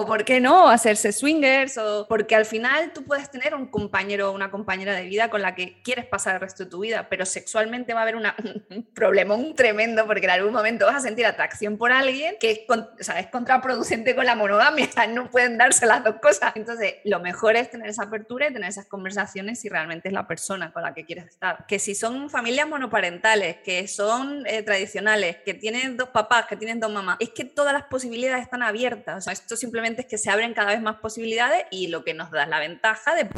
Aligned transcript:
o 0.00 0.06
por 0.06 0.24
qué 0.24 0.40
no 0.40 0.68
hacerse 0.68 1.12
swingers, 1.12 1.78
o 1.78 2.06
porque 2.08 2.34
al 2.34 2.44
final 2.44 2.92
tú 2.92 3.04
puedes 3.04 3.30
tener 3.30 3.54
un 3.54 3.66
compañero 3.66 4.30
o 4.30 4.34
una 4.34 4.50
compañera 4.50 4.94
de 4.94 5.04
vida 5.04 5.30
con 5.30 5.42
la 5.42 5.54
que 5.54 5.80
quieres 5.82 6.06
pasar 6.06 6.34
el 6.34 6.40
resto 6.40 6.64
de 6.64 6.70
tu 6.70 6.80
vida, 6.80 7.08
pero 7.08 7.24
sexualmente 7.24 7.94
va 7.94 8.00
a 8.00 8.02
haber 8.02 8.16
una, 8.16 8.34
un 8.70 8.86
problemón 8.94 9.54
tremendo 9.54 10.06
porque 10.06 10.24
en 10.24 10.30
algún 10.30 10.52
momento 10.52 10.86
vas 10.86 10.96
a 10.96 11.00
sentir 11.00 11.26
atracción 11.26 11.78
por 11.78 11.92
alguien 11.92 12.36
que 12.40 12.50
es, 12.50 12.60
o 12.68 13.02
sea, 13.02 13.20
es 13.20 13.28
contraproducente 13.28 14.14
con 14.14 14.26
la 14.26 14.34
monogamia, 14.34 14.88
no 15.08 15.30
pueden 15.30 15.58
darse 15.58 15.86
las 15.86 16.04
dos 16.04 16.16
cosas. 16.20 16.52
Entonces, 16.54 16.96
lo 17.04 17.20
mejor 17.20 17.56
es 17.56 17.70
tener 17.70 17.88
esa 17.88 18.04
apertura 18.04 18.48
y 18.48 18.52
tener 18.52 18.68
esas 18.68 18.86
conversaciones 18.86 19.60
si 19.60 19.68
realmente 19.68 20.08
es 20.08 20.14
la 20.14 20.26
persona 20.26 20.72
con 20.72 20.82
la 20.82 20.94
que 20.94 21.04
quieres 21.04 21.26
estar. 21.26 21.66
Que 21.66 21.78
si 21.78 21.94
son 21.94 22.30
familias 22.30 22.68
monoparentales, 22.68 23.58
que 23.64 23.86
son 23.88 24.46
eh, 24.46 24.62
tradicionales, 24.62 25.38
que 25.44 25.54
tienen 25.54 25.96
dos 25.96 26.10
papás, 26.10 26.46
que 26.46 26.56
tienen 26.56 26.80
dos 26.80 26.92
mamás, 26.92 27.16
es 27.20 27.30
que 27.30 27.44
todas 27.44 27.72
las 27.72 27.84
posibilidades 27.84 28.42
están 28.42 28.62
abiertas. 28.62 29.16
O 29.16 29.20
sea, 29.20 29.32
esto 29.32 29.56
simplemente 29.56 29.85
es 29.94 30.06
que 30.06 30.18
se 30.18 30.30
abren 30.30 30.52
cada 30.52 30.72
vez 30.72 30.82
más 30.82 30.96
posibilidades 30.96 31.64
y 31.70 31.88
lo 31.88 32.04
que 32.04 32.14
nos 32.14 32.30
da 32.30 32.46
la 32.46 32.58
ventaja 32.58 33.14
de... 33.14 33.28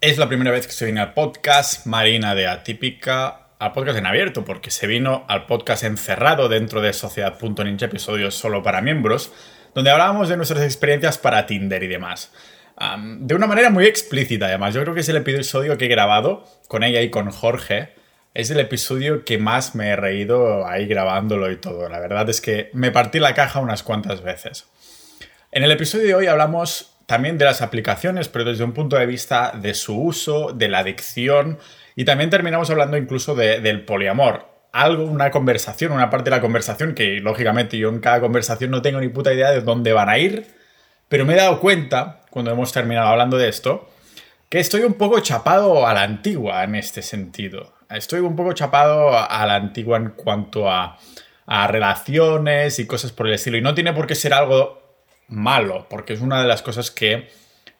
Es 0.00 0.16
la 0.16 0.28
primera 0.28 0.52
vez 0.52 0.66
que 0.66 0.72
se 0.72 0.84
viene 0.84 1.00
al 1.00 1.14
podcast 1.14 1.86
Marina 1.86 2.34
de 2.36 2.46
Atípica, 2.46 3.48
al 3.58 3.72
podcast 3.72 3.98
en 3.98 4.06
abierto, 4.06 4.44
porque 4.44 4.70
se 4.70 4.86
vino 4.86 5.24
al 5.28 5.46
podcast 5.46 5.82
encerrado 5.82 6.48
dentro 6.48 6.80
de 6.80 6.92
Sociedad.ninja, 6.92 7.86
episodios 7.86 8.36
solo 8.36 8.62
para 8.62 8.80
miembros, 8.80 9.32
donde 9.74 9.90
hablábamos 9.90 10.28
de 10.28 10.36
nuestras 10.36 10.62
experiencias 10.62 11.18
para 11.18 11.46
Tinder 11.46 11.82
y 11.82 11.88
demás. 11.88 12.32
de 13.00 13.34
una 13.34 13.48
manera 13.48 13.70
muy 13.70 13.86
explícita, 13.86 14.46
además. 14.46 14.74
Yo 14.74 14.82
creo 14.82 14.94
que 14.94 15.00
es 15.00 15.08
el 15.08 15.16
episodio 15.16 15.76
que 15.76 15.86
he 15.86 15.88
grabado 15.88 16.44
con 16.68 16.84
ella 16.84 17.00
y 17.00 17.10
con 17.10 17.32
Jorge. 17.32 17.94
Es 18.34 18.50
el 18.50 18.60
episodio 18.60 19.24
que 19.24 19.38
más 19.38 19.74
me 19.74 19.88
he 19.88 19.96
reído 19.96 20.64
ahí 20.64 20.86
grabándolo 20.86 21.50
y 21.50 21.56
todo. 21.56 21.88
La 21.88 21.98
verdad 21.98 22.30
es 22.30 22.40
que 22.40 22.70
me 22.72 22.92
partí 22.92 23.18
la 23.18 23.34
caja 23.34 23.58
unas 23.58 23.82
cuantas 23.82 24.22
veces. 24.22 24.68
En 25.50 25.64
el 25.64 25.72
episodio 25.72 26.04
de 26.04 26.14
hoy 26.14 26.26
hablamos 26.26 26.98
también 27.06 27.38
de 27.38 27.46
las 27.46 27.62
aplicaciones, 27.62 28.28
pero 28.28 28.44
desde 28.44 28.64
un 28.64 28.74
punto 28.74 28.96
de 28.96 29.06
vista 29.06 29.52
de 29.58 29.72
su 29.72 29.98
uso, 29.98 30.52
de 30.52 30.68
la 30.68 30.80
adicción 30.80 31.58
y 31.96 32.04
también 32.04 32.28
terminamos 32.28 32.68
hablando 32.68 32.98
incluso 32.98 33.34
del 33.34 33.82
poliamor. 33.86 34.46
Algo, 34.72 35.04
una 35.04 35.30
conversación, 35.30 35.92
una 35.92 36.10
parte 36.10 36.28
de 36.28 36.36
la 36.36 36.42
conversación 36.42 36.94
que 36.94 37.20
lógicamente 37.20 37.78
yo 37.78 37.88
en 37.88 38.00
cada 38.00 38.20
conversación 38.20 38.70
no 38.70 38.82
tengo 38.82 39.00
ni 39.00 39.08
puta 39.08 39.32
idea 39.32 39.50
de 39.50 39.62
dónde 39.62 39.94
van 39.94 40.10
a 40.10 40.18
ir, 40.18 40.54
pero 41.08 41.24
me 41.24 41.32
he 41.32 41.36
dado 41.36 41.60
cuenta, 41.60 42.20
cuando 42.28 42.50
hemos 42.50 42.70
terminado 42.70 43.08
hablando 43.08 43.38
de 43.38 43.48
esto, 43.48 43.88
que 44.50 44.60
estoy 44.60 44.82
un 44.82 44.94
poco 44.94 45.18
chapado 45.20 45.86
a 45.86 45.94
la 45.94 46.02
antigua 46.02 46.62
en 46.62 46.74
este 46.74 47.00
sentido. 47.00 47.72
Estoy 47.88 48.20
un 48.20 48.36
poco 48.36 48.52
chapado 48.52 49.18
a 49.18 49.46
la 49.46 49.54
antigua 49.54 49.96
en 49.96 50.10
cuanto 50.10 50.70
a, 50.70 50.98
a 51.46 51.66
relaciones 51.68 52.78
y 52.78 52.86
cosas 52.86 53.12
por 53.12 53.26
el 53.26 53.32
estilo. 53.32 53.56
Y 53.56 53.62
no 53.62 53.74
tiene 53.74 53.94
por 53.94 54.06
qué 54.06 54.14
ser 54.14 54.34
algo 54.34 54.87
malo, 55.28 55.86
porque 55.88 56.14
es 56.14 56.20
una 56.20 56.42
de 56.42 56.48
las 56.48 56.62
cosas 56.62 56.90
que 56.90 57.28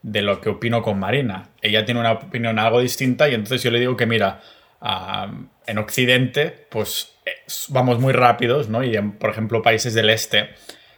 de 0.02 0.22
lo 0.22 0.40
que 0.40 0.50
opino 0.50 0.82
con 0.82 0.98
Marina. 0.98 1.50
Ella 1.60 1.84
tiene 1.84 2.00
una 2.00 2.12
opinión 2.12 2.58
algo 2.58 2.80
distinta 2.80 3.28
y 3.28 3.34
entonces 3.34 3.62
yo 3.62 3.70
le 3.70 3.80
digo 3.80 3.96
que 3.96 4.06
mira, 4.06 4.40
en 5.66 5.78
Occidente 5.78 6.66
pues 6.70 7.14
vamos 7.68 7.98
muy 7.98 8.12
rápidos, 8.12 8.68
¿no? 8.68 8.84
Y 8.84 8.96
en, 8.96 9.18
por 9.18 9.30
ejemplo, 9.30 9.62
países 9.62 9.94
del 9.94 10.10
este 10.10 10.50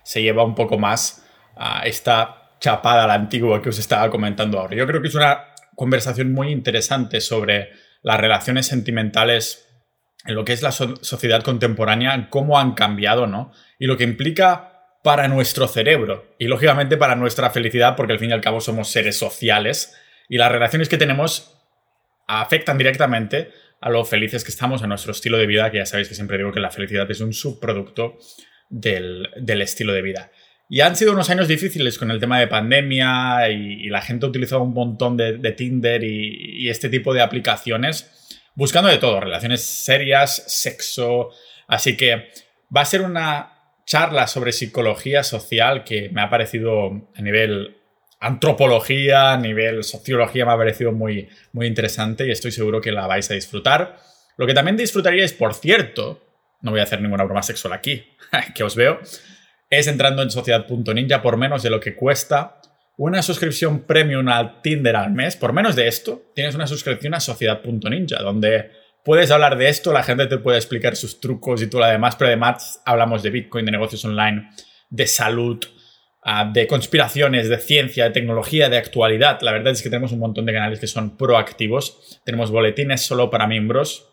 se 0.03 0.23
lleva 0.23 0.45
un 0.45 0.55
poco 0.55 0.79
más 0.79 1.27
a 1.57 1.83
esta 1.87 2.53
chapada 2.61 3.07
la 3.07 3.14
antigua 3.14 3.62
que 3.62 3.70
os 3.70 3.79
estaba 3.79 4.11
comentando 4.11 4.59
ahora. 4.59 4.77
Yo 4.77 4.87
creo 4.87 5.01
que 5.01 5.09
es 5.09 5.14
una 5.14 5.47
conversación 5.77 6.33
muy 6.33 6.51
interesante 6.51 7.20
sobre 7.20 7.70
las 8.03 8.20
relaciones 8.20 8.67
sentimentales 8.67 9.67
en 10.27 10.35
lo 10.35 10.45
que 10.45 10.53
es 10.53 10.61
la 10.61 10.73
sociedad 10.73 11.42
contemporánea, 11.42 12.29
cómo 12.29 12.59
han 12.59 12.73
cambiado, 12.73 13.27
¿no? 13.27 13.53
Y 13.79 13.87
lo 13.87 13.97
que 13.97 14.05
implica 14.05 14.70
para 15.03 15.29
nuestro 15.29 15.67
cerebro 15.67 16.34
y 16.39 16.47
lógicamente 16.47 16.97
para 16.97 17.15
nuestra 17.15 17.51
felicidad 17.51 17.97
porque 17.97 18.12
al 18.12 18.19
fin 18.19 18.31
y 18.31 18.33
al 18.33 18.41
cabo 18.41 18.61
somos 18.61 18.91
seres 18.91 19.19
sociales 19.19 19.97
y 20.29 20.37
las 20.37 20.53
relaciones 20.53 20.89
que 20.89 20.98
tenemos 20.98 21.57
afectan 22.27 22.79
directamente 22.79 23.51
a 23.81 23.91
lo 23.91 24.05
felices 24.05 24.45
que 24.45 24.51
estamos, 24.51 24.83
a 24.83 24.86
nuestro 24.86 25.13
estilo 25.13 25.39
de 25.39 25.47
vida, 25.47 25.70
que 25.70 25.79
ya 25.79 25.86
sabéis 25.86 26.08
que 26.08 26.14
siempre 26.14 26.36
digo 26.36 26.52
que 26.52 26.61
la 26.61 26.70
felicidad 26.70 27.11
es 27.11 27.20
un 27.20 27.33
subproducto 27.33 28.19
del, 28.69 29.29
estilo 29.63 29.92
de 29.92 30.02
vida. 30.02 30.30
Y 30.69 30.83
han 30.83 30.95
sido 30.95 31.13
unos 31.13 31.30
años 31.30 31.48
difíciles 31.48 31.98
con 31.98 32.11
el 32.11 32.20
tema 32.20 32.39
de 32.39 32.47
pandemia 32.47 33.48
y, 33.48 33.89
la 33.89 34.03
gente 34.03 34.27
ha 34.27 34.29
utilizado 34.29 34.63
un 34.63 34.74
montón 34.74 35.17
de, 35.17 35.53
Tinder 35.53 36.05
y 36.05 36.69
este 36.69 36.91
tipo 36.91 37.13
de 37.14 37.23
aplicaciones 37.23 38.20
buscando 38.55 38.91
de 38.91 38.98
todo, 38.98 39.20
relaciones 39.20 39.63
serias, 39.63 40.45
sexo. 40.47 41.30
Así 41.67 41.97
que 41.97 42.30
va 42.74 42.83
a 42.83 42.85
ser 42.85 43.03
una 43.03 43.60
charla 43.90 44.28
sobre 44.28 44.52
psicología 44.52 45.24
social 45.24 45.83
que 45.83 46.11
me 46.11 46.23
ha 46.23 46.30
parecido 46.30 47.11
a 47.12 47.23
nivel 47.23 47.77
antropología, 48.20 49.33
a 49.33 49.36
nivel 49.36 49.83
sociología, 49.83 50.46
me 50.46 50.52
ha 50.52 50.56
parecido 50.56 50.92
muy, 50.92 51.28
muy 51.52 51.67
interesante 51.67 52.24
y 52.24 52.30
estoy 52.30 52.52
seguro 52.52 52.80
que 52.80 52.92
la 52.92 53.08
vais 53.08 53.29
a 53.33 53.34
disfrutar. 53.34 53.98
Lo 54.36 54.46
que 54.46 54.55
también 54.55 54.77
disfrutaríais, 54.77 55.33
por 55.33 55.55
cierto, 55.55 56.23
no 56.61 56.70
voy 56.70 56.79
a 56.79 56.84
hacer 56.84 57.00
ninguna 57.00 57.24
broma 57.24 57.42
sexual 57.42 57.73
aquí, 57.73 58.17
que 58.55 58.62
os 58.62 58.77
veo, 58.77 59.00
es 59.68 59.89
entrando 59.89 60.23
en 60.23 60.30
sociedad.ninja 60.30 61.20
por 61.20 61.36
menos 61.36 61.64
de 61.64 61.70
lo 61.70 61.80
que 61.80 61.96
cuesta 61.96 62.61
una 62.96 63.23
suscripción 63.23 63.80
premium 63.86 64.29
al 64.29 64.62
Tinder 64.62 64.95
al 64.95 65.11
mes. 65.11 65.34
Por 65.34 65.52
menos 65.52 65.74
de 65.74 65.89
esto, 65.89 66.30
tienes 66.33 66.55
una 66.55 66.68
suscripción 66.68 67.14
a 67.14 67.18
sociedad.ninja, 67.18 68.23
donde 68.23 68.70
puedes 69.05 69.30
hablar 69.30 69.56
de 69.56 69.68
esto, 69.68 69.92
la 69.92 70.02
gente 70.02 70.27
te 70.27 70.38
puede 70.38 70.58
explicar 70.58 70.96
sus 70.96 71.20
trucos 71.20 71.62
y 71.62 71.68
todo 71.68 71.83
lo 71.83 71.86
demás, 71.88 72.16
pero 72.16 72.28
además 72.28 72.80
hablamos 72.84 73.22
de 73.22 73.30
Bitcoin, 73.30 73.64
de 73.64 73.72
negocios 73.72 74.05
online, 74.05 74.50
de 74.88 75.06
salud, 75.06 75.64
ah, 76.22 76.50
de 76.52 76.66
conspiraciones, 76.66 77.48
de 77.48 77.58
ciencia, 77.58 78.05
de 78.05 78.11
tecnología, 78.11 78.68
de 78.68 78.78
actualidad. 78.78 79.40
La 79.42 79.52
verdad 79.52 79.72
es 79.72 79.83
que 79.83 79.90
tenemos 79.90 80.12
un 80.12 80.18
montón 80.18 80.46
de 80.46 80.52
canales 80.52 80.80
que 80.80 80.86
son 80.86 81.16
proactivos. 81.16 82.20
Tenemos 82.24 82.50
boletines 82.50 83.02
solo 83.02 83.30
para 83.30 83.46
miembros. 83.46 84.08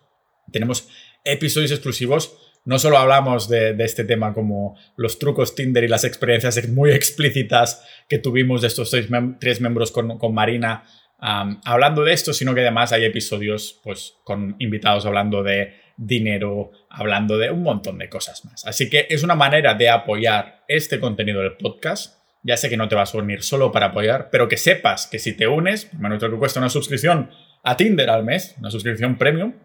Tenemos 0.52 0.88
episodios 1.24 1.72
exclusivos. 1.72 2.38
No 2.66 2.80
solo 2.80 2.98
hablamos 2.98 3.48
de, 3.48 3.76
este 3.80 4.04
tema 4.04 4.34
como 4.34 4.78
los 4.98 5.20
trucos 5.20 5.56
Tinder 5.56 5.86
y 5.86 5.88
las 5.88 6.04
experiencias 6.04 6.68
muy 6.68 6.92
explícitas 6.92 7.82
que 8.10 8.20
tuvimos 8.20 8.62
de 8.62 8.68
estos 8.68 8.92
tres, 8.92 9.62
miembros 9.62 9.92
con, 9.92 10.18
con 10.18 10.34
Marina 10.34 10.84
hablando 11.20 12.04
de 12.04 12.14
esto, 12.14 12.34
sino 12.34 12.54
que 12.54 12.62
además 12.62 12.92
hay 12.92 13.06
episodios 13.06 13.80
pues, 13.84 14.16
con 14.24 14.56
invitados 14.60 15.06
hablando 15.06 15.44
de 15.44 15.74
dinero, 15.98 16.72
hablando 16.90 17.38
de 17.38 17.50
un 17.50 17.64
montón 17.64 17.98
de 17.98 18.10
cosas 18.10 18.46
más. 18.46 18.66
Así 18.66 18.90
que 18.90 19.08
es 19.10 19.24
una 19.24 19.36
manera 19.36 19.74
de 19.74 19.90
apoyar 19.90 20.64
este 20.68 21.00
contenido 21.00 21.42
del 21.42 21.58
podcast. 21.58 22.22
Ya 22.44 22.56
sé 22.56 22.70
que 22.70 22.78
no 22.78 22.88
te 22.88 22.96
vas 22.96 23.14
a 23.14 23.18
unir 23.18 23.42
solo 23.44 23.72
para 23.72 23.88
apoyar, 23.88 24.30
pero 24.32 24.48
que 24.48 24.58
sepas 24.58 25.08
que 25.08 25.20
si 25.20 25.36
te 25.36 25.48
unes, 25.48 25.92
menos 25.96 26.22
lo 26.22 26.30
que 26.30 26.38
cuesta 26.38 26.60
una 26.60 26.70
suscripción 26.70 27.32
a 27.64 27.76
Tinder 27.76 28.10
al 28.10 28.24
mes, 28.24 28.56
una 28.60 28.70
suscripción 28.70 29.18
premium, 29.18 29.56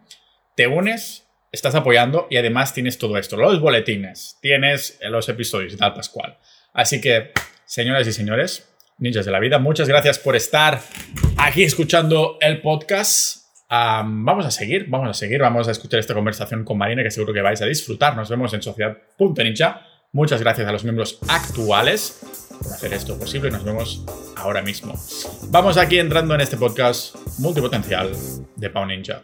te 0.56 0.66
unes, 0.66 1.28
estás 1.52 1.74
apoyando 1.74 2.26
y 2.30 2.38
además 2.38 2.72
tienes 2.72 2.98
todo 2.98 3.19
esto, 3.19 3.36
los 3.36 3.60
boletines, 3.60 4.38
tienes 4.40 4.98
los 5.02 5.28
episodios 5.28 5.74
y 5.74 5.76
tal, 5.76 5.92
Pascual. 5.92 6.38
Así 6.72 7.00
que, 7.00 7.32
señoras 7.66 8.06
y 8.08 8.12
señores, 8.12 8.71
ninjas 9.02 9.26
de 9.26 9.32
la 9.32 9.40
vida. 9.40 9.58
Muchas 9.58 9.88
gracias 9.88 10.18
por 10.18 10.36
estar 10.36 10.80
aquí 11.36 11.64
escuchando 11.64 12.38
el 12.40 12.62
podcast. 12.62 13.42
vamos 13.68 14.46
a 14.46 14.50
seguir, 14.50 14.86
vamos 14.88 15.10
a 15.10 15.14
seguir, 15.14 15.40
vamos 15.40 15.66
a 15.66 15.72
escuchar 15.72 15.98
esta 15.98 16.14
conversación 16.14 16.64
con 16.64 16.78
Marina 16.78 17.02
que 17.02 17.10
seguro 17.10 17.34
que 17.34 17.42
vais 17.42 17.60
a 17.60 17.66
disfrutar. 17.66 18.16
Nos 18.16 18.30
vemos 18.30 18.54
en 18.54 18.62
Sociedad.ninja. 18.62 19.86
Muchas 20.12 20.40
gracias 20.40 20.68
a 20.68 20.72
los 20.72 20.84
miembros 20.84 21.18
actuales 21.26 22.20
por 22.62 22.72
hacer 22.72 22.92
esto 22.92 23.18
posible. 23.18 23.50
Nos 23.50 23.64
vemos 23.64 24.04
ahora 24.36 24.62
mismo. 24.62 24.94
Vamos 25.48 25.76
aquí 25.78 25.98
entrando 25.98 26.34
en 26.34 26.42
este 26.42 26.56
podcast 26.56 27.16
multipotencial 27.38 28.12
de 28.54 28.70
Pau 28.70 28.86
Ninja. 28.86 29.22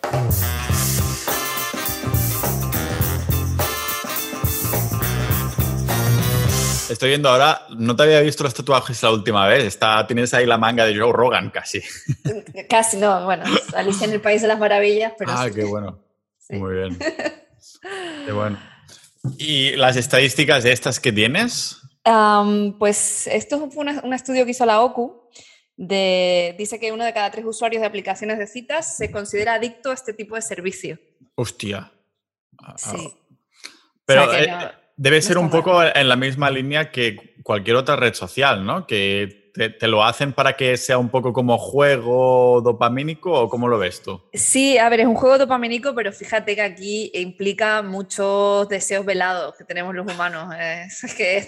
Estoy 6.88 7.10
viendo 7.10 7.28
ahora, 7.28 7.66
no 7.76 7.94
te 7.94 8.04
había 8.04 8.20
visto 8.20 8.44
los 8.44 8.54
tatuajes 8.54 9.02
la 9.02 9.10
última 9.10 9.46
vez. 9.46 9.64
Está, 9.64 10.06
tienes 10.06 10.32
ahí 10.32 10.46
la 10.46 10.56
manga 10.56 10.86
de 10.86 10.96
Joe 10.96 11.12
Rogan 11.12 11.50
casi. 11.50 11.82
Casi, 12.68 12.96
no, 12.96 13.24
bueno, 13.24 13.44
Alicia 13.74 14.06
en 14.06 14.14
el 14.14 14.20
País 14.20 14.42
de 14.42 14.48
las 14.48 14.58
Maravillas, 14.58 15.12
pero. 15.18 15.32
Ah, 15.34 15.48
qué 15.54 15.64
bueno. 15.64 16.02
Muy 16.50 16.74
bien. 16.74 16.98
Qué 18.24 18.32
bueno. 18.32 18.58
¿Y 19.36 19.76
las 19.76 19.96
estadísticas 19.96 20.64
de 20.64 20.72
estas 20.72 21.00
que 21.00 21.12
tienes? 21.12 21.76
pues 22.78 23.26
esto 23.26 23.70
fue 23.70 23.84
un 24.02 24.14
estudio 24.14 24.46
que 24.46 24.52
hizo 24.52 24.64
la 24.64 24.80
OCU. 24.80 25.28
De, 25.76 26.56
dice 26.58 26.80
que 26.80 26.90
uno 26.90 27.04
de 27.04 27.12
cada 27.12 27.30
tres 27.30 27.44
usuarios 27.44 27.82
de 27.82 27.86
aplicaciones 27.86 28.38
de 28.38 28.46
citas 28.46 28.96
se 28.96 29.12
considera 29.12 29.54
adicto 29.54 29.90
a 29.90 29.94
este 29.94 30.12
tipo 30.12 30.34
de 30.34 30.42
servicio. 30.42 30.98
Hostia. 31.34 31.92
Sí. 32.76 33.12
Pero 34.04 34.32
eh, 34.32 34.72
Debe 34.98 35.22
ser 35.22 35.38
un 35.38 35.48
poco 35.48 35.82
en 35.82 36.08
la 36.08 36.16
misma 36.16 36.50
línea 36.50 36.90
que 36.90 37.34
cualquier 37.44 37.76
otra 37.76 37.94
red 37.94 38.14
social, 38.14 38.66
¿no? 38.66 38.86
Que 38.86 39.52
te, 39.52 39.88
lo 39.88 40.04
hacen 40.04 40.32
para 40.32 40.54
que 40.54 40.76
sea 40.76 40.98
un 40.98 41.08
poco 41.08 41.32
como 41.32 41.58
juego 41.58 42.60
dopamínico 42.60 43.32
o 43.32 43.48
cómo 43.48 43.68
lo 43.68 43.78
ves 43.78 44.02
tú? 44.02 44.20
Sí, 44.32 44.78
a 44.78 44.88
ver, 44.88 45.00
es 45.00 45.06
un 45.06 45.14
juego 45.14 45.38
dopamínico, 45.38 45.94
pero 45.94 46.12
fíjate 46.12 46.54
que 46.54 46.62
aquí 46.62 47.10
implica 47.14 47.82
muchos 47.82 48.68
deseos 48.68 49.04
velados 49.04 49.54
que 49.56 49.64
tenemos 49.64 49.94
los 49.94 50.12
humanos. 50.12 50.54
Es 50.58 51.14
que 51.14 51.46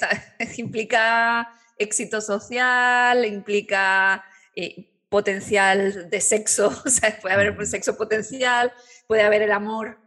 implica 0.56 1.52
éxito 1.76 2.20
social, 2.20 3.24
implica 3.24 4.24
eh, 4.54 4.88
potencial 5.08 6.08
de 6.08 6.20
sexo, 6.20 6.68
o 6.86 6.88
sea, 6.88 7.18
puede 7.20 7.34
haber 7.34 7.66
sexo 7.66 7.96
potencial, 7.96 8.72
puede 9.06 9.22
haber 9.22 9.42
el 9.42 9.52
amor 9.52 9.99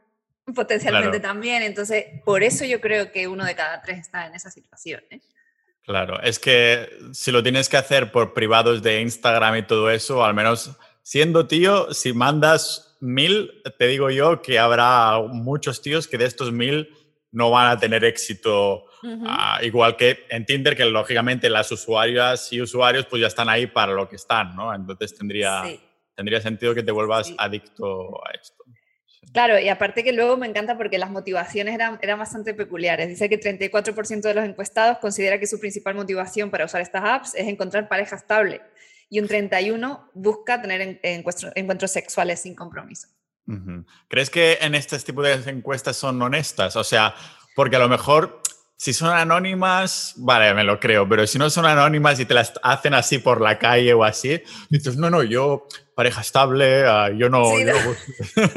potencialmente 0.56 1.20
también. 1.20 1.64
Entonces, 1.64 2.06
por 2.26 2.44
eso 2.44 2.66
yo 2.66 2.82
creo 2.82 3.12
que 3.12 3.28
uno 3.28 3.46
de 3.46 3.56
cada 3.56 3.82
tres 3.82 4.00
está 4.00 4.28
en 4.28 4.36
esa 4.36 4.52
situación. 4.52 5.02
¿eh? 5.10 5.22
Claro, 5.86 6.22
es 6.22 6.40
que 6.40 6.90
si 7.12 7.32
lo 7.32 7.44
tienes 7.44 7.70
que 7.70 7.78
hacer 7.78 8.12
por 8.12 8.34
privados 8.34 8.82
de 8.82 9.02
Instagram 9.02 9.58
y 9.58 9.64
todo 9.64 9.90
eso, 9.90 10.24
al 10.24 10.34
menos 10.34 10.78
siendo 11.02 11.48
tío, 11.48 11.94
si 11.94 12.14
mandas 12.14 12.98
mil, 13.02 13.62
te 13.78 13.88
digo 13.88 14.10
yo 14.10 14.42
que 14.42 14.60
habrá 14.60 15.20
muchos 15.20 15.82
tíos 15.82 16.08
que 16.08 16.18
de 16.18 16.26
estos 16.26 16.52
mil 16.52 16.90
no 17.32 17.50
van 17.50 17.68
a 17.68 17.78
tener 17.78 18.06
éxito. 18.06 18.86
Ah, 19.28 19.60
igual 19.62 19.98
que 19.98 20.26
en 20.30 20.46
Tinder, 20.46 20.78
que 20.78 20.86
lógicamente 20.86 21.50
las 21.50 21.70
usuarias 21.74 22.54
y 22.54 22.62
usuarios 22.62 23.06
pues 23.08 23.22
ya 23.22 23.28
están 23.28 23.50
ahí 23.50 23.68
para 23.68 23.92
lo 23.92 24.08
que 24.08 24.16
están, 24.16 24.56
¿no? 24.56 24.74
Entonces 24.74 25.14
tendría, 25.14 25.64
tendría 26.16 26.40
sentido 26.40 26.74
que 26.74 26.84
te 26.84 26.92
vuelvas 26.94 27.34
adicto 27.38 28.26
a 28.26 28.32
esto. 28.32 28.63
Claro, 29.34 29.60
y 29.60 29.68
aparte 29.68 30.04
que 30.04 30.14
luego 30.14 30.38
me 30.38 30.46
encanta 30.46 30.78
porque 30.78 31.00
las 31.00 31.10
motivaciones 31.10 31.74
eran, 31.74 32.20
bastante 32.20 32.54
peculiares. 32.54 33.10
Dice 33.10 33.28
que 33.30 33.40
34% 33.40 34.22
de 34.22 34.34
los 34.36 34.46
encuestados 34.46 35.00
considera 35.00 35.40
que 35.40 35.48
su 35.48 35.60
principal 35.60 35.96
motivación 35.96 36.52
para 36.52 36.66
usar 36.66 36.82
estas 36.82 37.04
apps 37.04 37.34
es 37.34 37.48
encontrar 37.48 37.90
pareja 37.90 38.16
estable 38.16 38.62
y 39.10 39.20
un 39.20 39.28
31% 39.28 40.12
busca 40.14 40.62
tener 40.62 41.00
encuentros, 41.02 41.92
sexuales 41.92 42.42
sin 42.42 42.54
compromiso. 42.54 43.08
¿Crees 44.08 44.30
que 44.30 44.60
en 44.62 44.76
este 44.76 45.00
tipo 45.00 45.24
de 45.24 45.34
encuestas 45.50 45.98
son 45.98 46.22
honestas? 46.22 46.76
O 46.76 46.84
sea, 46.84 47.16
porque 47.56 47.76
a 47.76 47.80
lo 47.80 47.90
mejor 47.90 48.43
si 48.78 48.94
son 48.94 49.10
anónimas, 49.10 50.14
vale, 50.18 50.54
me 50.54 50.64
lo 50.64 50.80
creo, 50.80 51.08
pero 51.08 51.26
si 51.26 51.38
no 51.38 51.50
son 51.50 51.66
anónimas 51.66 52.20
y 52.20 52.26
te 52.26 52.34
las 52.34 52.54
hacen 52.64 52.94
así 52.94 53.18
por 53.20 53.40
la 53.40 53.58
calle 53.58 53.94
o 53.94 54.04
así, 54.04 54.42
dices, 54.70 54.98
no, 54.98 55.10
no, 55.10 55.24
yo 55.24 55.68
pareja 55.96 56.22
estable, 56.22 56.84
ah, 56.86 57.10
yo 57.16 57.30
no... 57.30 57.46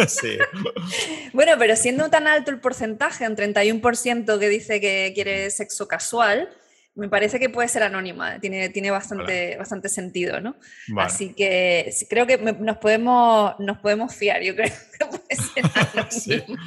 Sí, 0.08 0.38
bueno, 1.32 1.52
pero 1.58 1.76
siendo 1.76 2.10
tan 2.10 2.26
alto 2.26 2.50
el 2.50 2.60
porcentaje, 2.60 3.26
un 3.26 3.36
31% 3.36 4.38
que 4.38 4.48
dice 4.48 4.80
que 4.80 5.12
quiere 5.14 5.50
sexo 5.50 5.86
casual, 5.86 6.48
me 6.96 7.10
parece 7.10 7.38
que 7.38 7.50
puede 7.50 7.68
ser 7.68 7.82
anónima, 7.82 8.40
tiene, 8.40 8.70
tiene 8.70 8.90
bastante, 8.90 9.56
bastante 9.58 9.90
sentido, 9.90 10.40
¿no? 10.40 10.56
Así 10.96 11.34
que 11.34 11.94
creo 12.08 12.26
que 12.26 12.38
nos, 12.38 12.78
podemos, 12.78 13.54
nos 13.58 13.78
podemos 13.78 14.14
fiar, 14.14 14.42
yo 14.42 14.56
creo 14.56 14.72
que 14.98 15.04
puede 15.04 15.36
ser 15.36 15.64
anónima. 15.74 16.58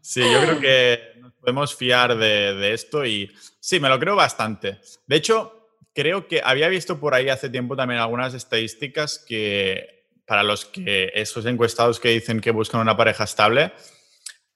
sí. 0.00 0.22
yo 0.22 0.40
creo 0.40 0.60
que 0.60 1.13
podemos 1.44 1.76
fiar 1.76 2.16
de, 2.16 2.54
de 2.54 2.72
esto 2.72 3.04
y 3.04 3.30
sí, 3.60 3.78
me 3.78 3.88
lo 3.88 3.98
creo 4.00 4.16
bastante. 4.16 4.80
De 5.06 5.16
hecho, 5.16 5.68
creo 5.94 6.26
que 6.26 6.40
había 6.42 6.68
visto 6.68 6.98
por 6.98 7.14
ahí 7.14 7.28
hace 7.28 7.50
tiempo 7.50 7.76
también 7.76 8.00
algunas 8.00 8.34
estadísticas 8.34 9.22
que 9.26 9.94
para 10.26 10.42
los 10.42 10.64
que 10.64 11.12
esos 11.14 11.46
encuestados 11.46 12.00
que 12.00 12.10
dicen 12.10 12.40
que 12.40 12.50
buscan 12.50 12.80
una 12.80 12.96
pareja 12.96 13.24
estable, 13.24 13.72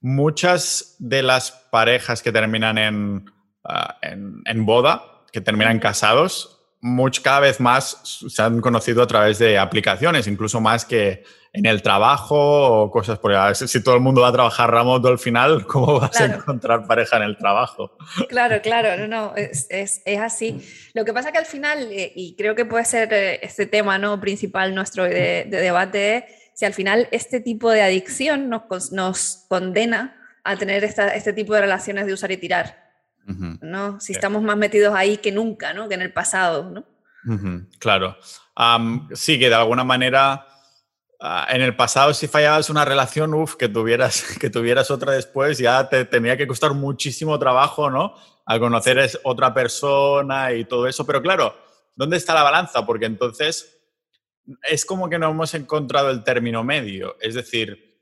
muchas 0.00 0.96
de 0.98 1.22
las 1.22 1.52
parejas 1.52 2.22
que 2.22 2.32
terminan 2.32 2.78
en, 2.78 3.30
ah, 3.64 3.98
en, 4.02 4.66
boda, 4.66 5.24
que 5.32 5.40
terminan 5.40 5.78
casados, 5.78 6.57
cada 7.22 7.40
vez 7.40 7.60
más 7.60 8.24
se 8.28 8.42
han 8.42 8.60
conocido 8.60 9.02
a 9.02 9.06
través 9.06 9.38
de 9.38 9.58
aplicaciones, 9.58 10.26
incluso 10.26 10.60
más 10.60 10.84
que 10.84 11.24
en 11.52 11.66
el 11.66 11.82
trabajo 11.82 12.82
o 12.82 12.90
cosas 12.90 13.18
por 13.18 13.32
el 13.32 13.54
Si 13.54 13.82
todo 13.82 13.94
el 13.94 14.00
mundo 14.00 14.20
va 14.20 14.28
a 14.28 14.32
trabajar 14.32 14.70
remoto 14.70 15.08
al 15.08 15.18
final, 15.18 15.66
¿cómo 15.66 15.98
vas 16.00 16.20
a 16.20 16.26
encontrar 16.26 16.86
pareja 16.86 17.16
en 17.16 17.24
el 17.24 17.36
trabajo? 17.36 17.96
Claro, 18.28 18.60
claro, 18.62 18.96
no, 18.96 19.08
no, 19.08 19.36
es, 19.36 19.66
es, 19.70 20.02
es 20.04 20.20
así. 20.20 20.60
Lo 20.94 21.04
que 21.04 21.12
pasa 21.12 21.32
que 21.32 21.38
al 21.38 21.46
final, 21.46 21.88
eh, 21.90 22.12
y 22.14 22.36
creo 22.36 22.54
que 22.54 22.64
puede 22.64 22.84
ser 22.84 23.12
eh, 23.12 23.40
este 23.42 23.66
tema 23.66 23.98
¿no? 23.98 24.20
principal 24.20 24.74
nuestro 24.74 25.04
de, 25.04 25.46
debate, 25.48 26.26
si 26.54 26.64
al 26.64 26.74
final 26.74 27.08
este 27.10 27.40
tipo 27.40 27.70
de 27.70 27.82
adicción 27.82 28.48
nos, 28.48 28.92
nos 28.92 29.44
condena 29.48 30.16
a 30.44 30.56
tener 30.56 30.84
esta, 30.84 31.14
este 31.14 31.32
tipo 31.32 31.54
de 31.54 31.62
relaciones 31.62 32.06
de 32.06 32.12
usar 32.12 32.30
y 32.30 32.36
tirar. 32.36 32.87
¿No? 33.60 34.00
Si 34.00 34.12
estamos 34.12 34.42
más 34.42 34.56
metidos 34.56 34.94
ahí 34.94 35.18
que 35.18 35.32
nunca, 35.32 35.74
¿no? 35.74 35.88
Que 35.88 35.94
en 35.94 36.02
el 36.02 36.12
pasado, 36.12 36.70
¿no? 36.70 36.84
Claro. 37.78 38.16
sí, 39.12 39.38
que 39.38 39.48
de 39.48 39.54
alguna 39.54 39.84
manera 39.84 40.46
Ah, 41.20 41.48
en 41.50 41.62
el 41.62 41.74
pasado, 41.74 42.14
si 42.14 42.28
fallabas 42.28 42.70
una 42.70 42.84
relación, 42.84 43.34
uff, 43.34 43.56
que 43.56 43.68
tuvieras, 43.68 44.22
que 44.40 44.50
tuvieras 44.50 44.90
otra 44.90 45.12
después, 45.12 45.58
ya 45.58 45.88
te 45.88 46.04
tenía 46.04 46.36
que 46.36 46.46
costar 46.46 46.74
muchísimo 46.74 47.38
trabajo, 47.38 47.90
¿no? 47.90 48.14
Al 48.46 48.60
conocer 48.60 49.00
a 49.00 49.06
otra 49.24 49.52
persona 49.52 50.52
y 50.52 50.64
todo 50.64 50.86
eso. 50.86 51.04
Pero 51.04 51.20
claro, 51.20 51.56
¿dónde 51.96 52.16
está 52.16 52.34
la 52.34 52.44
balanza? 52.44 52.86
Porque 52.86 53.06
entonces 53.06 53.80
es 54.62 54.84
como 54.84 55.08
que 55.10 55.18
no 55.18 55.30
hemos 55.30 55.52
encontrado 55.54 56.10
el 56.10 56.22
término 56.22 56.62
medio. 56.62 57.16
Es 57.20 57.34
decir, 57.34 58.00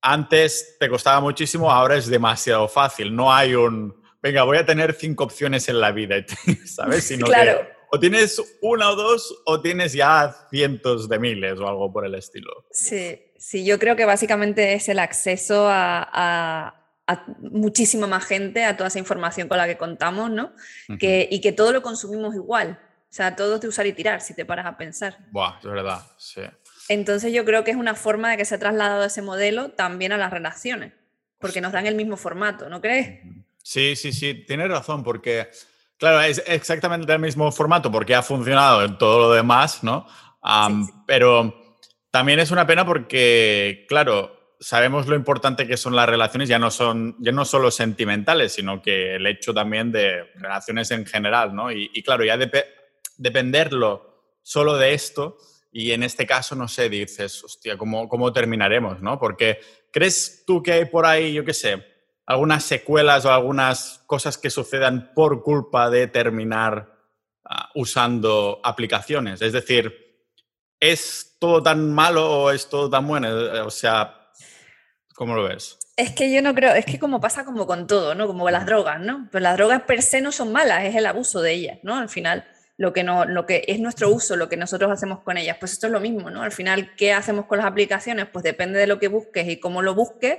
antes 0.00 0.76
te 0.80 0.88
costaba 0.88 1.20
muchísimo, 1.20 1.70
ahora 1.70 1.96
es 1.96 2.06
demasiado 2.06 2.66
fácil. 2.66 3.14
No 3.14 3.32
hay 3.32 3.54
un, 3.54 3.94
venga, 4.24 4.42
voy 4.42 4.56
a 4.58 4.66
tener 4.66 4.92
cinco 4.94 5.22
opciones 5.22 5.68
en 5.68 5.80
la 5.80 5.92
vida, 5.92 6.16
¿sabes? 6.64 7.04
Sino 7.08 7.26
claro 7.26 7.74
o 7.94 8.00
tienes 8.00 8.42
una 8.60 8.90
o 8.90 8.96
dos 8.96 9.42
o 9.46 9.60
tienes 9.60 9.92
ya 9.92 10.34
cientos 10.50 11.08
de 11.08 11.20
miles 11.20 11.60
o 11.60 11.68
algo 11.68 11.92
por 11.92 12.04
el 12.04 12.16
estilo. 12.16 12.66
Sí, 12.72 13.22
sí, 13.38 13.64
yo 13.64 13.78
creo 13.78 13.94
que 13.94 14.04
básicamente 14.04 14.72
es 14.72 14.88
el 14.88 14.98
acceso 14.98 15.68
a, 15.68 16.74
muchísima 17.38 18.08
más 18.08 18.24
gente, 18.24 18.64
a 18.64 18.76
toda 18.76 18.88
esa 18.88 18.98
información 18.98 19.46
con 19.46 19.58
la 19.58 19.68
que 19.68 19.76
contamos, 19.76 20.28
¿no? 20.28 20.52
que, 20.98 21.28
y 21.30 21.40
que 21.40 21.52
todo 21.52 21.70
lo 21.70 21.82
consumimos 21.82 22.34
igual. 22.34 22.80
O 22.82 23.14
sea, 23.14 23.36
todo 23.36 23.54
es 23.54 23.60
de 23.60 23.68
usar 23.68 23.86
y 23.86 23.92
tirar, 23.92 24.20
si 24.20 24.34
te 24.34 24.44
paras 24.44 24.66
a 24.66 24.76
pensar. 24.76 25.18
Buah, 25.30 25.58
es 25.58 25.64
verdad, 25.64 26.02
sí. 26.16 26.40
Entonces 26.88 27.32
yo 27.32 27.44
creo 27.44 27.62
que 27.62 27.70
es 27.70 27.76
una 27.76 27.94
forma 27.94 28.32
de 28.32 28.38
que 28.38 28.44
se 28.44 28.56
ha 28.56 28.58
trasladado 28.58 29.04
ese 29.04 29.22
modelo 29.22 29.70
también 29.70 30.10
a 30.10 30.16
las 30.16 30.32
relaciones, 30.32 30.94
porque 31.38 31.60
nos 31.60 31.70
dan 31.70 31.86
el 31.86 31.94
mismo 31.94 32.16
formato, 32.16 32.68
¿no 32.68 32.80
crees? 32.80 33.20
Sí, 33.66 33.96
sí, 33.96 34.12
sí, 34.12 34.44
tienes 34.46 34.68
razón, 34.68 35.02
porque 35.02 35.48
Claro, 36.04 36.20
es 36.20 36.42
exactamente 36.46 37.12
el 37.12 37.18
mismo 37.20 37.50
formato 37.52 37.90
porque 37.90 38.14
ha 38.14 38.22
funcionado 38.22 38.84
en 38.84 38.98
todo 38.98 39.20
lo 39.20 39.32
demás, 39.32 39.82
¿no? 39.84 40.06
Pero 41.06 41.78
también 42.10 42.40
es 42.40 42.50
una 42.50 42.66
pena 42.66 42.84
porque, 42.84 43.86
claro, 43.88 44.56
sabemos 44.60 45.06
lo 45.06 45.14
importante 45.14 45.66
que 45.66 45.76
son 45.76 45.94
las 45.94 46.08
relaciones, 46.08 46.48
ya 46.48 46.58
no 46.58 46.70
son, 46.70 47.16
ya 47.20 47.32
no 47.32 47.44
solo 47.44 47.70
sentimentales, 47.70 48.52
sino 48.52 48.82
que 48.82 49.16
el 49.16 49.26
hecho 49.26 49.54
también 49.54 49.92
de 49.92 50.24
relaciones 50.34 50.90
en 50.90 51.06
general, 51.06 51.54
¿no? 51.54 51.70
Y, 51.70 52.02
claro, 52.02 52.24
ya 52.24 52.38
dependerlo 53.16 54.34
solo 54.42 54.76
de 54.76 54.94
esto, 54.94 55.38
y 55.72 55.92
en 55.92 56.02
este 56.02 56.26
caso, 56.26 56.54
no 56.54 56.68
sé, 56.68 56.88
dices, 56.88 57.42
hostia, 57.42 57.78
¿cómo, 57.78 58.08
cómo 58.08 58.32
terminaremos, 58.32 59.00
no? 59.00 59.18
Porque 59.18 59.60
¿crees 59.90 60.44
tú 60.46 60.62
que 60.62 60.72
hay 60.72 60.84
por 60.84 61.06
ahí, 61.06 61.32
yo 61.32 61.44
qué 61.44 61.54
sé, 61.54 61.93
algunas 62.26 62.64
secuelas 62.64 63.24
o 63.24 63.32
algunas 63.32 64.02
cosas 64.06 64.38
que 64.38 64.50
sucedan 64.50 65.12
por 65.14 65.42
culpa 65.42 65.90
de 65.90 66.06
terminar 66.06 66.94
ah, 67.44 67.70
usando 67.74 68.60
aplicaciones. 68.62 69.42
Es 69.42 69.52
decir, 69.52 70.26
¿es 70.80 71.36
todo 71.38 71.62
tan 71.62 71.92
malo 71.92 72.30
o 72.30 72.50
es 72.50 72.68
todo 72.68 72.88
tan 72.88 73.06
bueno? 73.06 73.28
O 73.64 73.70
sea, 73.70 74.30
¿cómo 75.14 75.34
lo 75.34 75.44
ves? 75.44 75.78
Es 75.96 76.10
que 76.10 76.32
yo 76.32 76.42
no 76.42 76.54
creo, 76.54 76.74
es 76.74 76.86
que 76.86 76.98
como 76.98 77.20
pasa 77.20 77.44
como 77.44 77.66
con 77.66 77.86
todo, 77.86 78.14
¿no? 78.14 78.26
Como 78.26 78.50
las 78.50 78.66
drogas, 78.66 79.00
¿no? 79.00 79.28
Pero 79.30 79.42
las 79.42 79.56
drogas 79.56 79.82
per 79.82 80.02
se 80.02 80.20
no 80.20 80.32
son 80.32 80.50
malas, 80.50 80.84
es 80.84 80.96
el 80.96 81.06
abuso 81.06 81.40
de 81.40 81.52
ellas, 81.52 81.78
¿no? 81.84 81.96
Al 81.96 82.08
final, 82.08 82.44
lo 82.76 82.92
que, 82.92 83.04
no, 83.04 83.24
lo 83.24 83.46
que 83.46 83.64
es 83.68 83.78
nuestro 83.78 84.08
uso, 84.10 84.34
lo 84.34 84.48
que 84.48 84.56
nosotros 84.56 84.90
hacemos 84.90 85.20
con 85.20 85.36
ellas, 85.36 85.56
pues 85.60 85.72
esto 85.72 85.86
es 85.86 85.92
lo 85.92 86.00
mismo, 86.00 86.30
¿no? 86.30 86.42
Al 86.42 86.50
final, 86.50 86.94
¿qué 86.96 87.12
hacemos 87.12 87.46
con 87.46 87.58
las 87.58 87.66
aplicaciones? 87.66 88.26
Pues 88.26 88.42
depende 88.42 88.80
de 88.80 88.88
lo 88.88 88.98
que 88.98 89.06
busques 89.06 89.48
y 89.48 89.60
cómo 89.60 89.82
lo 89.82 89.94
busques, 89.94 90.38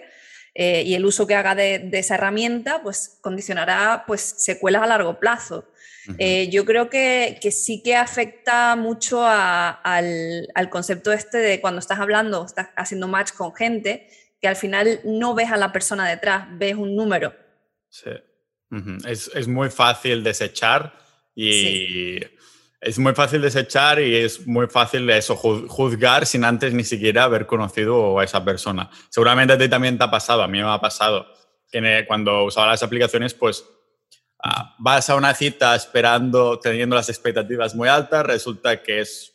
eh, 0.57 0.83
y 0.85 0.95
el 0.95 1.05
uso 1.05 1.27
que 1.27 1.35
haga 1.35 1.53
de, 1.53 1.89
esa 1.91 2.15
herramienta, 2.15 2.81
pues 2.81 3.19
condicionará 3.21 4.05
pues, 4.07 4.21
secuelas 4.21 4.81
a 4.83 4.87
largo 4.87 5.19
plazo. 5.19 5.69
Eh, 6.17 6.49
yo 6.49 6.65
creo 6.65 6.89
que, 6.89 7.39
que, 7.41 7.51
sí 7.51 7.81
que 7.83 7.95
afecta 7.95 8.75
mucho 8.75 9.25
al, 9.25 10.47
al, 10.53 10.69
concepto 10.69 11.11
este 11.11 11.39
de 11.39 11.59
cuando 11.59 11.79
estás 11.79 11.99
hablando, 11.99 12.45
estás 12.45 12.69
haciendo 12.77 13.07
match 13.07 13.31
con 13.31 13.55
gente, 13.55 14.07
que 14.39 14.47
al 14.47 14.55
final 14.55 15.01
no 15.03 15.33
ves 15.33 15.51
a 15.51 15.57
la 15.57 15.71
persona 15.71 16.07
detrás, 16.07 16.47
ves 16.51 16.75
un 16.75 16.95
número. 16.95 17.33
Sí. 17.89 18.11
es, 19.07 19.31
es, 19.33 19.47
muy 19.47 19.71
fácil 19.71 20.23
desechar 20.23 20.93
y 21.33 22.19
es 22.81 22.99
muy 22.99 23.13
fácil 23.13 23.41
desechar 23.41 23.99
y 23.99 24.15
es 24.15 24.45
muy 24.45 24.67
fácil 24.67 25.09
eso, 25.09 25.35
juzgar 25.35 26.25
sin 26.25 26.43
antes 26.43 26.73
ni 26.73 26.83
siquiera 26.83 27.23
haber 27.23 27.45
conocido 27.45 28.19
a 28.19 28.23
esa 28.23 28.43
persona. 28.43 28.89
Seguramente 29.09 29.53
a 29.53 29.57
ti 29.57 29.67
también 29.69 29.97
te 29.97 30.03
ha 30.03 30.11
pasado, 30.11 30.43
a 30.43 30.47
mí 30.47 30.59
me 30.59 30.69
ha 30.69 30.79
pasado, 30.79 31.25
que 31.71 32.05
cuando 32.07 32.43
usaba 32.43 32.67
las 32.67 32.83
aplicaciones, 32.83 33.33
pues 33.33 33.65
ah, 34.43 34.75
vas 34.79 35.09
a 35.09 35.15
una 35.15 35.33
cita 35.33 35.75
esperando, 35.75 36.59
teniendo 36.59 36.95
las 36.95 37.09
expectativas 37.09 37.75
muy 37.75 37.89
altas, 37.89 38.25
resulta 38.25 38.81
que 38.81 39.01
es 39.01 39.33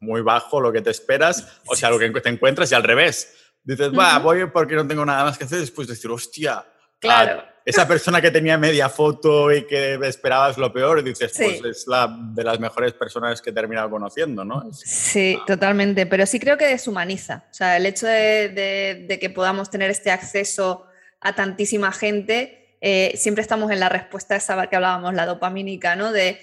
muy 0.00 0.20
bajo 0.20 0.60
lo 0.60 0.72
que 0.72 0.82
te 0.82 0.90
esperas, 0.90 1.60
o 1.66 1.76
sea, 1.76 1.90
lo 1.90 1.98
que 1.98 2.10
te 2.10 2.28
encuentras 2.28 2.70
y 2.72 2.74
al 2.74 2.82
revés. 2.82 3.36
Dices, 3.64 3.96
va, 3.96 4.18
voy 4.18 4.46
porque 4.46 4.74
no 4.74 4.86
tengo 4.86 5.04
nada 5.04 5.24
más 5.24 5.38
que 5.38 5.44
hacer, 5.44 5.60
después 5.60 5.86
decir, 5.86 6.10
hostia, 6.10 6.66
Claro. 7.02 7.44
Esa 7.64 7.86
persona 7.86 8.20
que 8.20 8.30
tenía 8.30 8.58
media 8.58 8.88
foto 8.88 9.52
y 9.52 9.66
que 9.66 9.94
esperabas 10.04 10.58
lo 10.58 10.72
peor, 10.72 11.02
dices, 11.02 11.32
pues 11.36 11.64
es 11.64 11.86
la 11.86 12.14
de 12.18 12.42
las 12.42 12.58
mejores 12.58 12.92
personas 12.92 13.40
que 13.40 13.50
he 13.50 13.52
terminado 13.52 13.88
conociendo, 13.90 14.44
¿no? 14.44 14.68
Sí, 14.72 15.38
totalmente, 15.46 16.06
pero 16.06 16.26
sí 16.26 16.40
creo 16.40 16.56
que 16.56 16.66
deshumaniza. 16.66 17.44
O 17.50 17.54
sea, 17.54 17.76
el 17.76 17.86
hecho 17.86 18.06
de, 18.06 19.18
que 19.20 19.30
podamos 19.30 19.70
tener 19.70 19.90
este 19.90 20.10
acceso 20.10 20.86
a 21.20 21.34
tantísima 21.34 21.92
gente, 21.92 22.76
eh, 22.80 23.12
siempre 23.16 23.42
estamos 23.42 23.70
en 23.70 23.78
la 23.78 23.88
respuesta 23.88 24.34
esa 24.34 24.66
que 24.66 24.76
hablábamos, 24.76 25.14
la 25.14 25.26
dopamínica, 25.26 25.94
¿no? 25.94 26.10
De, 26.10 26.40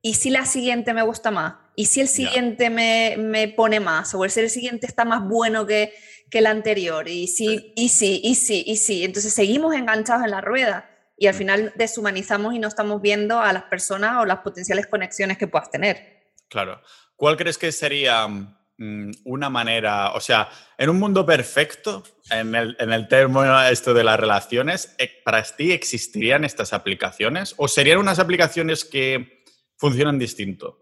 ¿y 0.00 0.14
si 0.14 0.30
la 0.30 0.46
siguiente 0.46 0.94
me 0.94 1.02
gusta 1.02 1.32
más? 1.32 1.54
¿Y 1.74 1.86
si 1.86 2.00
el 2.00 2.08
siguiente 2.08 2.70
me, 2.70 3.16
me, 3.18 3.48
pone 3.48 3.80
más? 3.80 4.14
¿O 4.14 4.28
si 4.28 4.40
el 4.40 4.50
siguiente 4.50 4.86
está 4.86 5.04
más 5.04 5.26
bueno 5.26 5.66
que 5.66 5.92
que 6.32 6.38
el 6.38 6.46
anterior, 6.46 7.06
y 7.08 7.26
sí, 7.26 7.74
y 7.76 7.90
sí, 7.90 8.18
y 8.24 8.36
sí, 8.36 8.64
y 8.66 8.76
sí. 8.76 9.04
Entonces 9.04 9.34
seguimos 9.34 9.74
enganchados 9.74 10.24
en 10.24 10.30
la 10.30 10.40
rueda 10.40 10.88
y 11.18 11.26
al 11.26 11.34
final 11.34 11.74
deshumanizamos 11.76 12.54
y 12.54 12.58
no 12.58 12.68
estamos 12.68 13.02
viendo 13.02 13.38
a 13.38 13.52
las 13.52 13.64
personas 13.64 14.16
o 14.16 14.24
las 14.24 14.38
potenciales 14.38 14.86
conexiones 14.86 15.36
que 15.36 15.46
puedas 15.46 15.70
tener. 15.70 16.22
Claro. 16.48 16.80
¿Cuál 17.16 17.36
crees 17.36 17.58
que 17.58 17.70
sería 17.70 18.26
mm, 18.28 19.10
una 19.24 19.50
manera, 19.50 20.12
o 20.12 20.20
sea, 20.20 20.48
en 20.78 20.88
un 20.88 20.98
mundo 20.98 21.26
perfecto, 21.26 22.02
en 22.30 22.54
el, 22.54 22.78
en 22.80 22.94
el 22.94 23.08
término 23.08 23.62
esto 23.64 23.92
de 23.92 24.02
las 24.02 24.18
relaciones, 24.18 24.94
eh, 24.96 25.10
¿para 25.26 25.42
ti 25.42 25.72
existirían 25.72 26.44
estas 26.44 26.72
aplicaciones 26.72 27.54
o 27.58 27.68
serían 27.68 27.98
unas 27.98 28.18
aplicaciones 28.18 28.86
que 28.86 29.44
funcionan 29.76 30.18
distinto? 30.18 30.81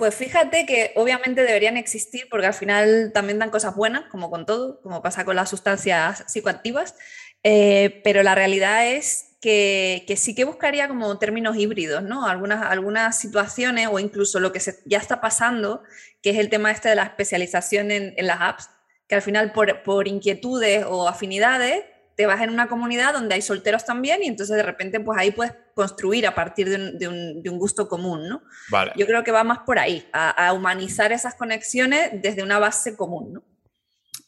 Pues 0.00 0.14
fíjate 0.14 0.64
que 0.64 0.92
obviamente 0.96 1.42
deberían 1.42 1.76
existir 1.76 2.26
porque 2.30 2.46
al 2.46 2.54
final 2.54 3.10
también 3.12 3.38
dan 3.38 3.50
cosas 3.50 3.76
buenas, 3.76 4.04
como 4.10 4.30
con 4.30 4.46
todo, 4.46 4.80
como 4.80 5.02
pasa 5.02 5.26
con 5.26 5.36
las 5.36 5.50
sustancias 5.50 6.24
psicoactivas, 6.26 6.94
eh, 7.42 8.00
pero 8.02 8.22
la 8.22 8.34
realidad 8.34 8.86
es 8.86 9.36
que, 9.42 10.02
sí 10.16 10.34
que 10.34 10.44
buscaría 10.44 10.88
como 10.88 11.18
términos 11.18 11.54
híbridos, 11.58 12.02
¿no? 12.02 12.26
Algunas, 12.26 12.62
algunas 12.62 13.18
situaciones 13.18 13.88
o 13.92 13.98
incluso 13.98 14.40
lo 14.40 14.52
que 14.52 14.62
ya 14.86 14.96
está 14.96 15.20
pasando, 15.20 15.82
que 16.22 16.30
es 16.30 16.38
el 16.38 16.48
tema 16.48 16.70
este 16.70 16.88
de 16.88 16.94
la 16.94 17.02
especialización 17.02 17.90
en, 17.90 18.14
en 18.16 18.26
las 18.26 18.40
apps, 18.40 18.70
que 19.06 19.16
al 19.16 19.22
final 19.22 19.52
por, 19.52 19.82
por 19.82 20.08
inquietudes 20.08 20.82
o 20.88 21.08
afinidades 21.08 21.84
te 22.20 22.26
vas 22.26 22.42
en 22.42 22.50
una 22.50 22.68
comunidad 22.68 23.14
donde 23.14 23.34
hay 23.34 23.40
solteros 23.40 23.86
también 23.86 24.22
y 24.22 24.26
entonces 24.26 24.54
de 24.54 24.62
repente 24.62 25.00
pues 25.00 25.18
ahí 25.18 25.30
puedes 25.30 25.54
construir 25.74 26.26
a 26.26 26.34
partir 26.34 26.68
de 26.68 27.08
un, 27.08 27.58
gusto 27.58 27.88
común, 27.88 28.28
¿no? 28.28 28.42
Vale. 28.68 28.92
Yo 28.94 29.06
creo 29.06 29.24
que 29.24 29.32
va 29.32 29.42
más 29.42 29.60
por 29.60 29.78
ahí, 29.78 30.06
a, 30.12 30.52
humanizar 30.52 31.12
esas 31.12 31.34
conexiones 31.34 32.10
desde 32.20 32.42
una 32.42 32.58
base 32.58 32.94
común, 32.94 33.32
¿no? 33.32 33.42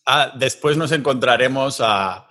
Ah, 0.06 0.32
después 0.34 0.78
nos 0.78 0.90
encontraremos 0.90 1.82
a, 1.82 2.26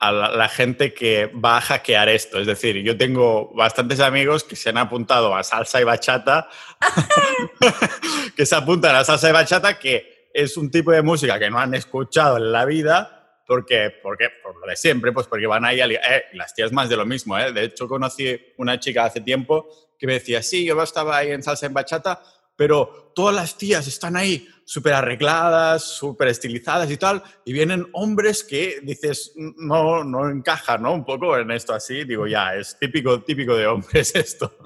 la, 0.00 0.48
gente 0.48 0.94
que 0.94 1.26
va 1.26 1.56
a 1.56 1.60
hackear 1.60 2.08
esto. 2.08 2.38
Es 2.38 2.46
decir, 2.46 2.76
yo 2.76 2.96
tengo 2.96 3.52
bastantes 3.52 3.98
amigos 3.98 4.44
que 4.44 4.54
se 4.54 4.68
han 4.68 4.78
apuntado 4.78 5.34
a 5.34 5.42
salsa 5.42 5.80
y 5.80 5.84
bachata, 5.84 6.48
que 8.36 8.46
se 8.46 8.54
apuntan 8.54 8.94
a 8.94 9.02
salsa 9.02 9.28
y 9.28 9.32
bachata, 9.32 9.76
que 9.76 10.30
es 10.32 10.56
un 10.56 10.70
tipo 10.70 10.92
de 10.92 11.02
música 11.02 11.36
que 11.36 11.50
no 11.50 11.58
han 11.58 11.74
escuchado 11.74 12.36
en 12.36 12.52
la 12.52 12.64
vida 12.64 13.19
porque, 13.50 13.92
porque, 14.00 14.28
por 14.44 14.60
lo 14.60 14.64
de 14.64 14.76
siempre, 14.76 15.10
pues 15.10 15.26
porque 15.26 15.44
van 15.44 15.64
ahí 15.64 15.80
a 15.80 15.86
eh, 15.86 16.26
las 16.34 16.54
tías 16.54 16.70
más 16.70 16.88
de 16.88 16.96
lo 16.96 17.04
mismo, 17.04 17.36
¿eh? 17.36 17.52
De 17.52 17.64
hecho, 17.64 17.88
conocí 17.88 18.40
una 18.58 18.78
chica 18.78 19.06
hace 19.06 19.22
tiempo 19.22 19.68
que 19.98 20.06
me 20.06 20.12
decía, 20.12 20.40
sí, 20.40 20.64
yo 20.64 20.80
estaba 20.80 21.16
ahí 21.16 21.32
en 21.32 21.42
salsa 21.42 21.66
en 21.66 21.74
bachata, 21.74 22.22
pero 22.54 23.10
todas 23.12 23.34
las 23.34 23.58
tías 23.58 23.88
están 23.88 24.14
ahí 24.14 24.46
súper 24.64 24.92
arregladas, 24.92 25.82
súper 25.82 26.28
estilizadas 26.28 26.92
y 26.92 26.96
tal, 26.96 27.24
y 27.44 27.52
vienen 27.52 27.88
hombres 27.92 28.44
que 28.44 28.78
dices, 28.84 29.32
no, 29.34 30.04
no 30.04 30.30
encaja, 30.30 30.78
¿no? 30.78 30.94
Un 30.94 31.04
poco 31.04 31.36
en 31.36 31.50
esto 31.50 31.74
así, 31.74 32.04
digo, 32.04 32.28
ya, 32.28 32.54
es 32.54 32.78
típico, 32.78 33.20
típico 33.22 33.56
de 33.56 33.66
hombres 33.66 34.14
esto. 34.14 34.58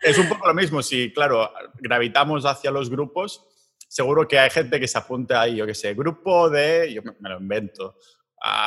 es 0.00 0.16
un 0.16 0.30
poco 0.30 0.46
lo 0.46 0.54
mismo, 0.54 0.80
si, 0.80 1.12
claro, 1.12 1.52
gravitamos 1.74 2.46
hacia 2.46 2.70
los 2.70 2.88
grupos, 2.88 3.46
seguro 3.96 4.28
que 4.28 4.38
hay 4.38 4.50
gente 4.50 4.78
que 4.78 4.86
se 4.86 4.98
apunta 4.98 5.40
ahí, 5.40 5.56
yo 5.56 5.66
qué 5.66 5.74
sé, 5.74 5.94
grupo 5.94 6.50
de, 6.50 6.92
yo 6.92 7.00
me, 7.02 7.30
lo 7.30 7.38
invento, 7.38 7.96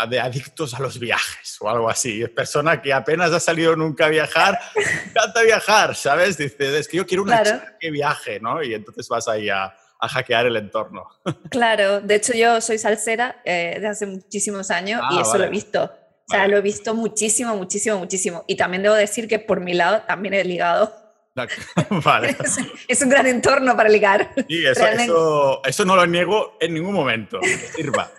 de 0.10 0.20
adictos 0.20 0.74
a 0.74 0.80
los 0.80 1.00
viajes 1.00 1.56
o 1.62 1.70
algo 1.70 1.88
así. 1.88 2.24
Es 2.24 2.32
persona 2.32 2.82
que 2.82 2.92
apenas 2.92 3.32
ha 3.32 3.40
salido 3.40 3.76
nunca 3.76 4.08
a 4.08 4.10
viajar, 4.10 4.60
encanta 5.08 5.44
viajar, 5.44 5.96
¿sabes? 5.96 6.36
Dices, 6.36 6.60
es 6.60 6.88
que 6.88 6.98
yo 6.98 7.06
quiero 7.06 7.22
una 7.22 7.44
chica 7.44 7.78
que 7.80 7.92
viaje, 7.92 8.40
¿no? 8.40 8.64
Y 8.64 8.74
entonces 8.74 9.08
vas 9.08 9.28
ahí 9.28 9.50
a, 9.50 9.72
hackear 10.02 10.48
el 10.48 10.56
entorno. 10.56 11.08
Claro, 11.52 12.02
de 12.02 12.16
hecho 12.16 12.34
yo 12.34 12.60
soy 12.62 12.80
salsera 12.80 13.42
eh, 13.46 13.74
desde 13.76 13.88
hace 13.88 14.06
muchísimos 14.08 14.72
años 14.72 15.02
y 15.12 15.18
ah, 15.18 15.22
eso 15.22 15.38
lo 15.38 15.44
he 15.44 15.50
visto. 15.50 15.84
O 15.84 16.32
sea, 16.32 16.48
lo 16.48 16.58
he 16.58 16.62
visto 16.62 16.96
muchísimo, 16.96 17.56
muchísimo, 17.56 18.00
muchísimo. 18.00 18.44
Y 18.48 18.56
también 18.56 18.82
debo 18.82 18.96
decir 18.96 19.28
que 19.28 19.40
por 19.40 19.60
mi 19.60 19.74
lado 19.74 20.02
también 20.08 20.34
he 20.34 20.44
ligado 20.44 21.09
vale. 22.04 22.36
Es, 22.88 23.02
un 23.02 23.10
gran 23.10 23.26
entorno 23.28 23.76
para 23.76 23.90
ligar. 23.90 24.34
Sí, 24.48 24.66
eso, 24.66 25.62
eso, 25.64 25.86
no 25.86 25.96
lo 25.96 26.06
niego 26.06 26.58
en 26.60 26.74
ningún 26.74 26.94
momento. 26.94 27.40
Sirva. 27.76 28.12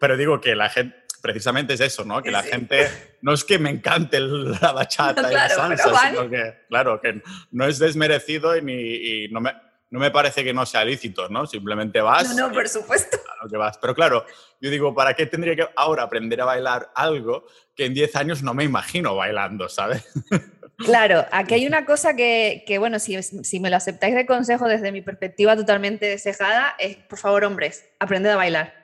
Pero 0.00 0.16
digo 0.16 0.40
que 0.40 0.56
la 0.56 0.68
gente, 0.68 0.96
precisamente 1.22 1.74
es 1.74 1.80
eso, 1.80 2.04
¿no? 2.04 2.22
Que 2.22 2.30
la 2.30 2.42
gente, 2.42 2.88
no 3.22 3.32
es 3.32 3.44
que 3.44 3.58
me 3.58 3.70
encante 3.70 4.20
la 4.20 4.72
bachata 4.72 5.30
y 5.30 5.34
la 5.34 5.48
salsa, 5.48 6.10
sino 6.10 6.28
que, 6.28 6.64
claro, 6.68 7.00
que 7.00 7.22
no 7.52 7.66
es 7.66 7.78
desmerecido 7.78 8.56
y, 8.56 8.62
ni, 8.62 9.28
no, 9.28 9.40
me, 9.40 9.52
no 9.90 10.00
me 10.00 10.10
parece 10.10 10.42
que 10.42 10.52
no 10.52 10.66
sea 10.66 10.84
lícito, 10.84 11.28
¿no? 11.28 11.46
Simplemente 11.46 12.00
vas. 12.00 12.34
No, 12.34 12.48
no, 12.48 12.54
por 12.54 12.68
supuesto. 12.68 13.18
que 13.48 13.56
vas. 13.56 13.78
Pero 13.78 13.94
claro, 13.94 14.26
yo 14.60 14.70
digo, 14.70 14.94
¿para 14.94 15.14
qué 15.14 15.26
tendría 15.26 15.54
que 15.54 15.68
ahora 15.76 16.02
aprender 16.02 16.40
a 16.40 16.44
bailar 16.44 16.90
algo 16.94 17.46
que 17.74 17.86
en 17.86 17.94
10 17.94 18.16
años 18.16 18.42
no 18.42 18.54
me 18.54 18.64
imagino 18.64 19.14
bailando, 19.14 19.68
¿sabes? 19.68 20.06
Claro, 20.78 21.24
aquí 21.32 21.54
hay 21.54 21.66
una 21.66 21.86
cosa 21.86 22.14
que, 22.14 22.76
bueno, 22.78 22.98
si, 22.98 23.60
me 23.60 23.70
lo 23.70 23.76
aceptáis 23.76 24.14
de 24.14 24.26
consejo 24.26 24.68
desde 24.68 24.92
mi 24.92 25.00
perspectiva 25.00 25.56
totalmente 25.56 26.06
despejada, 26.06 26.74
es, 26.78 26.96
por 26.96 27.18
favor, 27.18 27.44
hombres, 27.44 27.88
aprended 27.98 28.30
a 28.30 28.36
bailar. 28.36 28.74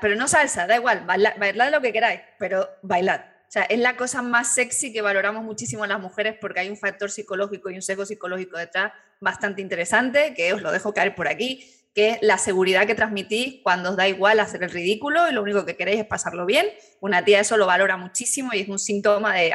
pero 0.00 0.14
no 0.14 0.28
salsa, 0.28 0.66
da 0.66 0.76
igual, 0.76 1.04
bailad, 1.06 1.70
lo 1.70 1.80
que 1.80 1.92
queráis, 1.92 2.20
pero 2.38 2.68
bailad. 2.82 3.20
O 3.20 3.50
sea, 3.50 3.62
es 3.62 3.78
la 3.78 3.96
cosa 3.96 4.22
más 4.22 4.54
sexy 4.54 4.92
que 4.92 5.00
valoramos 5.00 5.44
muchísimo 5.44 5.86
las 5.86 6.00
mujeres 6.00 6.36
porque 6.40 6.60
hay 6.60 6.68
un 6.68 6.76
factor 6.76 7.10
psicológico 7.10 7.70
y 7.70 7.76
un 7.76 7.82
sesgo 7.82 8.04
psicológico 8.04 8.58
detrás 8.58 8.92
bastante 9.20 9.62
interesante, 9.62 10.34
que 10.34 10.52
os 10.52 10.60
lo 10.60 10.72
dejo 10.72 10.92
caer 10.92 11.14
por 11.14 11.28
aquí, 11.28 11.64
que 11.96 12.10
es 12.10 12.18
la 12.20 12.36
seguridad 12.36 12.86
que 12.86 12.94
transmitís 12.94 13.62
cuando 13.62 13.88
os 13.88 13.96
da 13.96 14.06
igual 14.06 14.38
hacer 14.38 14.62
el 14.62 14.70
ridículo 14.70 15.30
y 15.30 15.32
lo 15.32 15.40
único 15.40 15.64
que 15.64 15.78
queréis 15.78 16.00
es 16.00 16.06
pasarlo 16.06 16.44
bien. 16.44 16.66
Una 17.00 17.24
tía 17.24 17.40
eso 17.40 17.56
lo 17.56 17.64
valora 17.64 17.96
muchísimo 17.96 18.50
y 18.52 18.60
es 18.60 18.68
un 18.68 18.78
síntoma 18.78 19.32
de, 19.32 19.54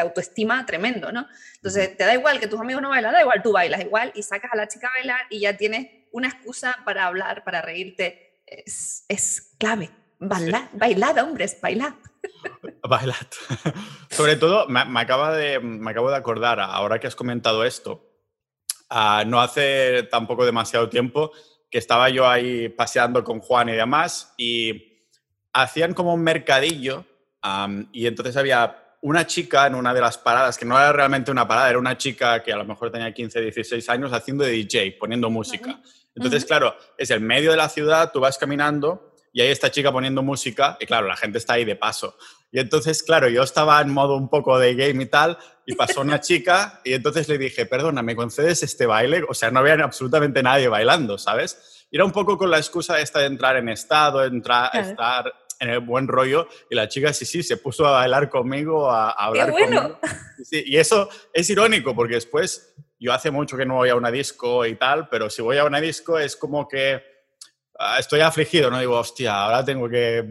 autoestima 0.00 0.64
tremendo, 0.64 1.12
¿no? 1.12 1.28
Entonces, 1.56 1.94
te 1.94 2.04
da 2.04 2.14
igual 2.14 2.40
que 2.40 2.46
tus 2.46 2.58
amigos 2.58 2.80
no 2.80 2.88
bailan, 2.88 3.12
da 3.12 3.20
igual, 3.20 3.42
tú 3.42 3.52
bailas 3.52 3.82
igual 3.82 4.12
y 4.14 4.22
sacas 4.22 4.50
a 4.54 4.56
la 4.56 4.66
chica 4.66 4.88
a 4.88 4.98
bailar 4.98 5.20
y 5.28 5.40
ya 5.40 5.58
tienes 5.58 6.06
una 6.10 6.28
excusa 6.28 6.74
para 6.86 7.04
hablar, 7.04 7.44
para 7.44 7.60
reírte. 7.60 8.40
Es, 8.46 9.04
es 9.08 9.54
clave. 9.58 9.90
Bailad, 10.18 10.70
bailad, 10.72 11.18
hombres, 11.18 11.60
bailad. 11.60 11.92
Bailad. 12.88 13.26
Sobre 14.10 14.36
todo, 14.36 14.68
me, 14.68 14.80
acaba 14.98 15.34
de, 15.34 15.60
me 15.60 15.90
acabo 15.90 16.08
de 16.08 16.16
acordar, 16.16 16.60
ahora 16.60 16.98
que 16.98 17.06
has 17.06 17.16
comentado 17.16 17.62
esto, 17.62 18.10
ah, 18.88 19.24
no 19.26 19.42
hace 19.42 20.04
tampoco 20.10 20.46
demasiado 20.46 20.88
tiempo, 20.88 21.32
que 21.74 21.78
estaba 21.78 22.08
yo 22.08 22.28
ahí 22.28 22.68
paseando 22.68 23.24
con 23.24 23.40
Juan 23.40 23.68
y 23.68 23.72
demás, 23.72 24.32
y 24.36 25.08
hacían 25.52 25.92
como 25.92 26.14
un 26.14 26.22
mercadillo, 26.22 27.04
y 27.90 28.06
entonces 28.06 28.36
había 28.36 28.94
una 29.00 29.26
chica 29.26 29.66
en 29.66 29.74
una 29.74 29.92
de 29.92 30.00
las 30.00 30.16
paradas, 30.16 30.56
que 30.56 30.64
no 30.64 30.78
era 30.78 30.92
realmente 30.92 31.32
una 31.32 31.48
parada, 31.48 31.70
era 31.70 31.80
una 31.80 31.98
chica 31.98 32.44
que 32.44 32.52
a 32.52 32.56
lo 32.58 32.64
mejor 32.64 32.92
tenía 32.92 33.12
15, 33.12 33.40
16 33.40 33.88
años, 33.88 34.12
haciendo 34.12 34.44
de 34.44 34.52
DJ, 34.52 34.98
poniendo 35.00 35.28
música. 35.30 35.80
Entonces, 36.14 36.44
claro, 36.44 36.76
es 36.96 37.10
el 37.10 37.18
medio 37.18 37.50
de 37.50 37.56
la 37.56 37.68
ciudad, 37.68 38.12
tú 38.12 38.20
vas 38.20 38.38
caminando 38.38 39.12
y 39.32 39.40
hay 39.40 39.48
esta 39.48 39.68
chica 39.68 39.90
poniendo 39.90 40.22
música 40.22 40.76
y 40.78 40.86
claro, 40.86 41.08
la 41.08 41.16
gente 41.16 41.38
está 41.38 41.54
ahí 41.54 41.64
de 41.64 41.74
paso. 41.74 42.16
Y 42.52 42.60
entonces, 42.60 43.02
claro, 43.02 43.28
yo 43.28 43.42
estaba 43.42 43.80
en 43.80 43.92
modo 43.92 44.16
un 44.16 44.28
poco 44.28 44.60
de 44.60 44.76
game 44.76 45.02
y 45.02 45.06
tal 45.06 45.38
y 45.66 45.74
pasó 45.74 46.02
una 46.02 46.20
chica 46.20 46.80
y 46.84 46.92
entonces 46.92 47.28
le 47.28 47.38
dije, 47.38 47.66
perdona, 47.66 48.02
¿me 48.02 48.16
concedes 48.16 48.62
este 48.62 48.86
baile? 48.86 49.24
O 49.28 49.34
sea, 49.34 49.50
no 49.50 49.60
había 49.60 49.74
absolutamente 49.74 50.42
nadie 50.42 50.68
bailando, 50.68 51.18
¿sabes? 51.18 51.86
Y 51.90 51.96
era 51.96 52.04
un 52.04 52.12
poco 52.12 52.36
con 52.36 52.50
la 52.50 52.58
excusa 52.58 53.00
esta 53.00 53.20
de 53.20 53.26
entrar 53.26 53.56
en 53.56 53.68
estado, 53.68 54.24
entrar, 54.24 54.70
estar 54.76 55.32
en 55.60 55.70
el 55.70 55.80
buen 55.80 56.08
rollo 56.08 56.48
y 56.68 56.74
la 56.74 56.88
chica 56.88 57.12
sí, 57.12 57.24
sí, 57.24 57.42
se 57.42 57.56
puso 57.56 57.86
a 57.86 57.92
bailar 57.92 58.28
conmigo, 58.28 58.90
a, 58.90 59.10
hablar 59.10 59.54
¡Qué 59.54 59.66
bueno! 59.66 59.98
y 60.50 60.76
eso 60.76 61.08
es 61.32 61.48
irónico 61.48 61.94
porque 61.94 62.14
después 62.14 62.74
yo 62.98 63.12
hace 63.12 63.30
mucho 63.30 63.56
que 63.56 63.66
no 63.66 63.74
voy 63.74 63.88
a 63.88 63.96
una 63.96 64.10
disco 64.10 64.66
y 64.66 64.76
tal, 64.76 65.08
pero 65.08 65.30
si 65.30 65.42
voy 65.42 65.58
a 65.58 65.64
una 65.64 65.80
disco 65.80 66.18
es 66.18 66.36
como 66.36 66.68
que 66.68 67.13
estoy 67.98 68.20
afligido, 68.20 68.70
no 68.70 68.78
digo, 68.78 68.96
hostia, 68.96 69.44
ahora 69.44 69.64
tengo 69.64 69.88
que 69.88 70.24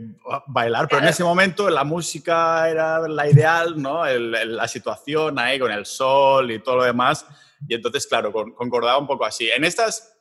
bailar, 0.47 0.87
pero 0.87 1.01
en 1.01 1.09
ese 1.09 1.23
momento 1.23 1.69
la 1.69 1.83
música 1.83 2.69
era 2.69 3.07
la 3.07 3.29
ideal, 3.29 3.81
¿no? 3.81 4.05
la 4.05 4.67
situación 4.67 5.37
ahí 5.39 5.59
con 5.59 5.71
el 5.71 5.85
sol 5.85 6.51
y 6.51 6.59
todo 6.59 6.77
lo 6.77 6.83
demás, 6.83 7.25
y 7.67 7.75
entonces, 7.75 8.07
claro, 8.07 8.31
concordaba 8.31 8.97
un 8.97 9.07
poco 9.07 9.25
así. 9.25 9.49
En 9.49 9.63
estas, 9.63 10.17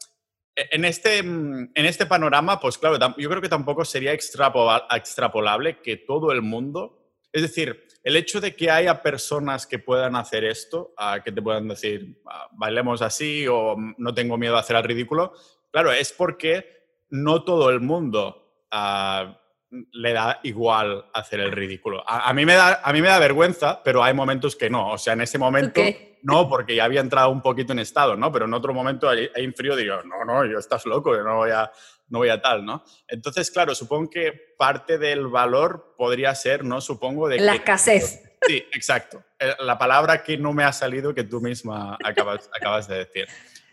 en 0.54 0.84
este, 0.84 1.18
en 1.18 1.70
este 1.74 2.06
panorama, 2.06 2.60
pues 2.60 2.78
claro, 2.78 2.98
yo 3.16 3.28
creo 3.28 3.42
que 3.42 3.48
tampoco 3.48 3.84
sería 3.84 4.12
extrapolable 4.12 5.80
que 5.80 5.96
todo 5.96 6.32
el 6.32 6.42
mundo, 6.42 7.08
es 7.32 7.42
decir, 7.42 7.86
el 8.04 8.16
hecho 8.16 8.40
de 8.40 8.56
que 8.56 8.70
haya 8.70 9.00
personas 9.00 9.66
que 9.66 9.78
puedan 9.78 10.16
hacer 10.16 10.44
esto, 10.44 10.92
que 11.24 11.32
te 11.32 11.40
puedan 11.40 11.68
decir, 11.68 12.20
ah, 12.26 12.48
bailemos 12.52 13.00
así 13.00 13.46
o 13.48 13.76
no 13.96 14.12
tengo 14.12 14.36
miedo 14.36 14.56
a 14.56 14.60
hacer 14.60 14.76
el 14.76 14.82
ridículo, 14.82 15.32
claro, 15.70 15.92
es 15.92 16.12
porque 16.12 16.81
no 17.12 17.44
todo 17.44 17.70
el 17.70 17.80
mundo 17.80 18.64
ah, 18.70 19.38
le 19.70 20.12
da 20.12 20.40
igual 20.42 21.06
hacer 21.14 21.40
el 21.40 21.52
ridículo. 21.52 22.02
A, 22.06 22.32
mí 22.32 22.44
me 22.44 22.54
da, 22.54 22.80
a 22.82 22.92
mí 22.92 23.00
me 23.00 23.08
da 23.08 23.18
vergüenza, 23.18 23.82
pero 23.82 24.02
hay 24.02 24.14
momentos 24.14 24.56
que 24.56 24.68
no. 24.68 24.92
O 24.92 24.98
sea, 24.98 25.12
en 25.12 25.20
ese 25.20 25.38
momento 25.38 25.80
no, 26.22 26.48
porque 26.48 26.74
ya 26.74 26.84
había 26.84 27.00
entrado 27.00 27.30
un 27.30 27.42
poquito 27.42 27.72
en 27.72 27.80
estado, 27.80 28.16
¿no? 28.16 28.32
Pero 28.32 28.46
en 28.46 28.54
otro 28.54 28.72
momento 28.72 29.08
hay, 29.08 29.30
en 29.34 29.54
frío 29.54 29.76
digo, 29.76 30.02
no, 30.04 30.24
no, 30.24 30.44
yo 30.46 30.58
estás 30.58 30.86
loco, 30.86 31.14
yo 31.14 31.22
no 31.22 31.36
voy 31.36 31.50
a, 31.50 31.70
no 32.08 32.18
voy 32.18 32.28
a 32.28 32.40
tal, 32.40 32.64
¿no? 32.64 32.84
Entonces, 33.08 33.50
claro, 33.50 33.74
supongo 33.74 34.10
que 34.10 34.54
parte 34.56 34.98
del 34.98 35.26
valor 35.26 35.94
podría 35.98 36.34
ser, 36.34 36.64
¿no? 36.64 36.80
Supongo 36.80 37.28
de... 37.28 37.40
La 37.40 37.54
escasez. 37.54 38.22
Sí, 38.46 38.56
exacto. 38.72 39.22
Eh, 39.38 39.54
la 39.60 39.78
palabra 39.78 40.22
que 40.22 40.36
no 40.36 40.52
me 40.52 40.64
ha 40.64 40.72
salido 40.72 41.14
que 41.14 41.24
tú 41.24 41.40
misma 41.40 41.96
acabas, 42.02 42.48
acabas 42.54 42.88
de 42.88 42.98
decir. 42.98 43.26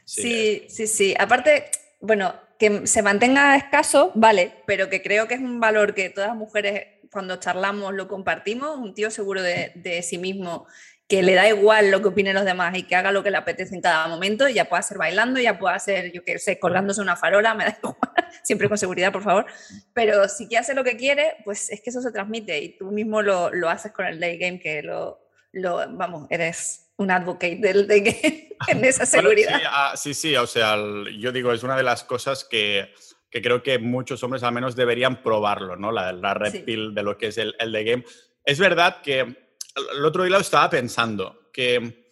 Sí, 0.05 0.65
sí, 0.69 0.87
sí. 0.87 1.15
Aparte, 1.17 1.71
bueno, 1.99 2.33
que 2.59 2.85
se 2.85 3.01
mantenga 3.01 3.55
escaso, 3.55 4.11
vale, 4.15 4.51
pero 4.67 4.89
que 4.89 5.01
creo 5.01 5.27
que 5.27 5.35
es 5.35 5.39
un 5.39 5.61
valor 5.61 5.93
que 5.93 6.09
todas 6.09 6.35
mujeres 6.35 6.99
cuando 7.09 7.37
charlamos 7.37 7.93
lo 7.93 8.07
compartimos, 8.07 8.77
un 8.77 8.93
tío 8.93 9.09
seguro 9.09 9.41
de, 9.41 10.01
sí 10.03 10.17
mismo 10.17 10.67
que 11.07 11.23
le 11.23 11.33
da 11.33 11.47
igual 11.47 11.89
lo 11.89 12.03
que 12.03 12.09
opinen 12.09 12.35
los 12.35 12.45
demás 12.45 12.77
y 12.77 12.83
que 12.83 12.95
haga 12.95 13.11
lo 13.11 13.23
que 13.23 13.31
le 13.31 13.37
apetece 13.37 13.73
en 13.73 13.81
cada 13.81 14.07
momento, 14.07 14.47
ya 14.47 14.65
pueda 14.65 14.83
ser 14.83 14.99
bailando, 14.99 15.39
ya 15.39 15.57
pueda 15.57 15.79
ser, 15.79 16.11
yo 16.11 16.23
qué 16.23 16.37
sé, 16.37 16.59
colgándose 16.59 17.01
una 17.01 17.15
farola, 17.15 17.55
me 17.55 17.63
da 17.63 17.77
igual, 17.81 17.97
siempre 18.43 18.69
con 18.69 18.77
seguridad, 18.77 19.11
por 19.11 19.23
favor, 19.23 19.47
pero 19.93 20.27
si 20.27 20.47
quiere 20.47 20.61
hacer 20.61 20.75
lo 20.75 20.83
que 20.83 20.97
quiere, 20.97 21.37
pues 21.45 21.71
es 21.71 21.81
que 21.81 21.89
eso 21.89 22.01
se 22.01 22.11
transmite 22.11 22.59
y 22.59 22.77
tú 22.77 22.91
mismo 22.91 23.23
lo, 23.23 23.49
lo 23.51 23.69
haces 23.69 23.91
con 23.91 24.05
el 24.05 24.19
day 24.19 24.37
game, 24.37 24.59
que 24.59 24.83
lo, 24.83 25.25
lo, 25.51 25.77
vamos, 25.97 26.27
eres 26.29 26.88
un 26.99 27.11
advocate 27.11 27.57
del 27.57 27.87
day 27.87 28.01
game 28.01 28.49
en 28.67 28.85
esa 28.85 29.05
seguridad. 29.05 29.59
Ah, 29.65 29.93
sí, 29.95 30.13
sí, 30.13 30.35
o 30.35 30.45
sea, 30.45 30.77
yo 31.17 31.31
digo, 31.31 31.51
es 31.51 31.63
una 31.63 31.75
de 31.75 31.83
las 31.83 32.03
cosas 32.03 32.43
que, 32.43 32.93
que, 33.29 33.41
creo 33.41 33.63
que 33.63 33.79
muchos 33.79 34.21
hombres 34.23 34.43
al 34.43 34.53
menos 34.53 34.75
deberían 34.75 35.23
probarlo, 35.23 35.75
¿no? 35.75 35.91
La, 35.91 36.11
la 36.11 36.33
red 36.33 36.63
pill 36.63 36.93
de 36.93 37.03
lo 37.03 37.17
que 37.17 37.27
es 37.27 37.37
el, 37.37 37.55
el 37.59 37.71
day 37.71 37.85
game. 37.85 38.05
Es 38.43 38.59
verdad 38.59 39.01
que 39.01 39.19
el 39.19 40.05
otro 40.05 40.23
día 40.23 40.35
lo 40.35 40.41
estaba 40.41 40.69
pensando, 40.69 41.49
que 41.53 42.05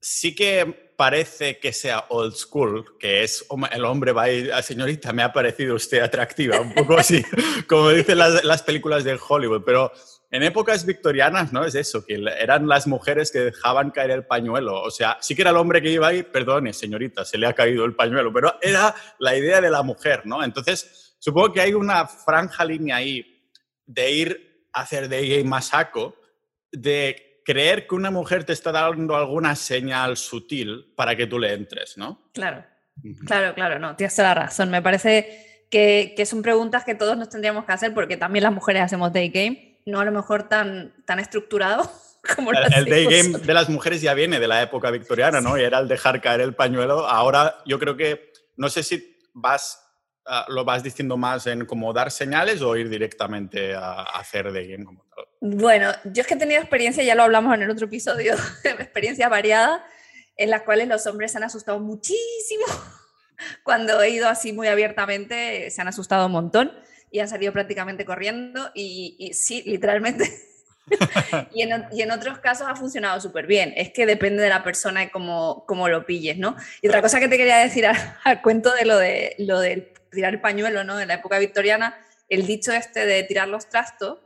sí 0.00 0.34
que 0.34 0.90
parece 0.96 1.58
que 1.58 1.72
sea 1.72 2.04
old 2.10 2.34
school, 2.34 2.98
que 2.98 3.22
es 3.22 3.46
el 3.72 3.84
hombre 3.86 4.12
va 4.12 4.24
a 4.24 4.30
ir, 4.30 4.52
ah, 4.52 4.60
señorita, 4.60 5.14
me 5.14 5.22
ha 5.22 5.32
parecido 5.32 5.74
usted 5.74 6.00
atractiva, 6.00 6.60
un 6.60 6.74
poco 6.74 6.98
así, 6.98 7.24
como 7.66 7.88
dicen 7.88 8.18
las, 8.18 8.44
las, 8.44 8.62
películas 8.62 9.02
de 9.04 9.18
Hollywood, 9.18 9.62
pero 9.64 9.90
en 10.30 10.42
épocas 10.42 10.86
victorianas, 10.86 11.52
¿no? 11.52 11.64
Es 11.64 11.74
eso, 11.74 12.04
que 12.04 12.22
eran 12.38 12.68
las 12.68 12.86
mujeres 12.86 13.30
que 13.32 13.40
dejaban 13.40 13.90
caer 13.90 14.12
el 14.12 14.24
pañuelo, 14.24 14.80
o 14.82 14.90
sea, 14.90 15.18
sí 15.20 15.34
que 15.34 15.42
era 15.42 15.50
el 15.50 15.56
hombre 15.56 15.82
que 15.82 15.90
iba 15.90 16.08
ahí, 16.08 16.22
perdone, 16.22 16.72
señorita, 16.72 17.24
se 17.24 17.38
le 17.38 17.46
ha 17.46 17.52
caído 17.52 17.84
el 17.84 17.94
pañuelo, 17.94 18.32
pero 18.32 18.56
era 18.62 18.94
la 19.18 19.36
idea 19.36 19.60
de 19.60 19.70
la 19.70 19.82
mujer, 19.82 20.22
¿no? 20.24 20.44
Entonces, 20.44 21.16
supongo 21.18 21.52
que 21.52 21.60
hay 21.60 21.74
una 21.74 22.06
franja 22.06 22.64
línea 22.64 22.96
ahí 22.96 23.44
de 23.86 24.10
ir 24.10 24.68
a 24.72 24.82
hacer 24.82 25.08
de 25.08 25.20
gay 25.22 25.44
más 25.44 25.68
saco, 25.68 26.14
de 26.70 27.42
creer 27.44 27.88
que 27.88 27.96
una 27.96 28.12
mujer 28.12 28.44
te 28.44 28.52
está 28.52 28.70
dando 28.70 29.16
alguna 29.16 29.56
señal 29.56 30.16
sutil 30.16 30.92
para 30.94 31.16
que 31.16 31.26
tú 31.26 31.38
le 31.38 31.52
entres, 31.52 31.98
¿no? 31.98 32.30
Claro, 32.32 32.64
claro, 33.26 33.54
claro, 33.54 33.78
no, 33.80 33.96
tienes 33.96 34.14
toda 34.14 34.28
la 34.28 34.42
razón. 34.46 34.70
Me 34.70 34.80
parece 34.80 35.66
que, 35.70 36.14
son 36.26 36.42
preguntas 36.42 36.84
que 36.84 36.94
todos 36.94 37.16
nos 37.16 37.28
tendríamos 37.28 37.64
que 37.64 37.72
hacer 37.72 37.94
porque 37.94 38.16
también 38.16 38.44
las 38.44 38.52
mujeres 38.52 38.82
hacemos 38.82 39.12
day 39.12 39.30
game, 39.30 39.69
no 39.86 40.00
a 40.00 40.04
lo 40.04 40.12
mejor 40.12 40.48
tan, 40.48 40.94
tan 41.04 41.18
estructurado. 41.18 41.90
Como 42.36 42.52
el, 42.52 42.58
el 42.74 42.84
day 42.84 43.06
game 43.06 43.38
de 43.38 43.54
las 43.54 43.70
mujeres 43.70 44.02
ya 44.02 44.12
viene 44.12 44.38
de 44.38 44.46
la 44.46 44.62
época 44.62 44.90
victoriana, 44.90 45.40
¿no? 45.40 45.56
Y 45.56 45.62
era 45.62 45.78
el 45.78 45.88
dejar 45.88 46.20
caer 46.20 46.42
el 46.42 46.54
pañuelo. 46.54 47.06
Ahora 47.06 47.56
yo 47.64 47.78
creo 47.78 47.96
que, 47.96 48.32
no 48.56 48.68
sé 48.68 48.82
si 48.82 49.16
vas 49.32 49.90
Ah, 50.32 50.46
lo 50.48 50.64
vas 50.64 50.84
diciendo 50.84 51.16
más 51.16 51.48
en 51.48 51.64
cómo 51.64 51.92
dar 51.92 52.12
señales 52.12 52.62
o 52.62 52.76
ir 52.76 52.88
directamente 52.88 53.74
a, 53.74 54.02
hacer 54.02 54.52
de 54.52 54.68
game 54.68 54.84
como 54.84 55.04
tal? 55.04 55.24
Bueno, 55.40 55.90
yo 56.04 56.20
es 56.20 56.26
que 56.28 56.34
he 56.34 56.36
tenido 56.36 56.60
experiencia, 56.60 57.02
ya 57.02 57.16
lo 57.16 57.24
hablamos 57.24 57.52
en 57.54 57.62
el 57.62 57.70
otro 57.70 57.86
episodio, 57.86 58.34
experiencias 58.64 59.28
variadas 59.28 59.80
en 60.36 60.50
las 60.50 60.62
cuales 60.62 60.86
los 60.86 61.04
hombres 61.08 61.32
se 61.32 61.38
han 61.38 61.42
asustado 61.44 61.80
muchísimo. 61.80 62.64
Cuando 63.64 64.00
he 64.02 64.10
ido 64.10 64.28
así 64.28 64.52
muy 64.52 64.68
abiertamente, 64.68 65.68
se 65.70 65.80
han 65.80 65.88
asustado 65.88 66.26
un 66.26 66.32
montón 66.32 66.70
y 67.10 67.20
han 67.20 67.28
salido 67.28 67.52
prácticamente 67.52 68.04
corriendo 68.04 68.70
y, 68.74 69.32
sí, 69.34 69.62
literalmente. 69.66 70.30
y, 71.54 71.62
en, 71.62 71.84
y, 71.92 72.02
en, 72.02 72.10
otros 72.10 72.38
casos 72.38 72.66
ha 72.68 72.74
funcionado 72.74 73.20
súper 73.20 73.46
bien. 73.46 73.72
Es 73.76 73.90
que 73.90 74.06
depende 74.06 74.42
de 74.42 74.48
la 74.48 74.64
persona 74.64 75.04
y 75.04 75.08
cómo, 75.08 75.64
cómo, 75.66 75.88
lo 75.88 76.06
pilles, 76.06 76.38
¿no? 76.38 76.56
Y 76.82 76.88
otra 76.88 77.02
cosa 77.02 77.20
que 77.20 77.28
te 77.28 77.36
quería 77.36 77.58
decir 77.58 77.86
al, 77.86 78.42
cuento 78.42 78.72
de 78.74 78.84
lo, 78.84 78.98
de 78.98 79.34
lo 79.38 79.60
del 79.60 79.92
tirar 80.10 80.34
el 80.34 80.40
pañuelo, 80.40 80.84
¿no? 80.84 81.00
En 81.00 81.08
la 81.08 81.14
época 81.14 81.38
victoriana, 81.38 81.96
el 82.28 82.46
dicho 82.46 82.72
este 82.72 83.06
de 83.06 83.22
tirar 83.22 83.48
los 83.48 83.68
trastos 83.68 84.18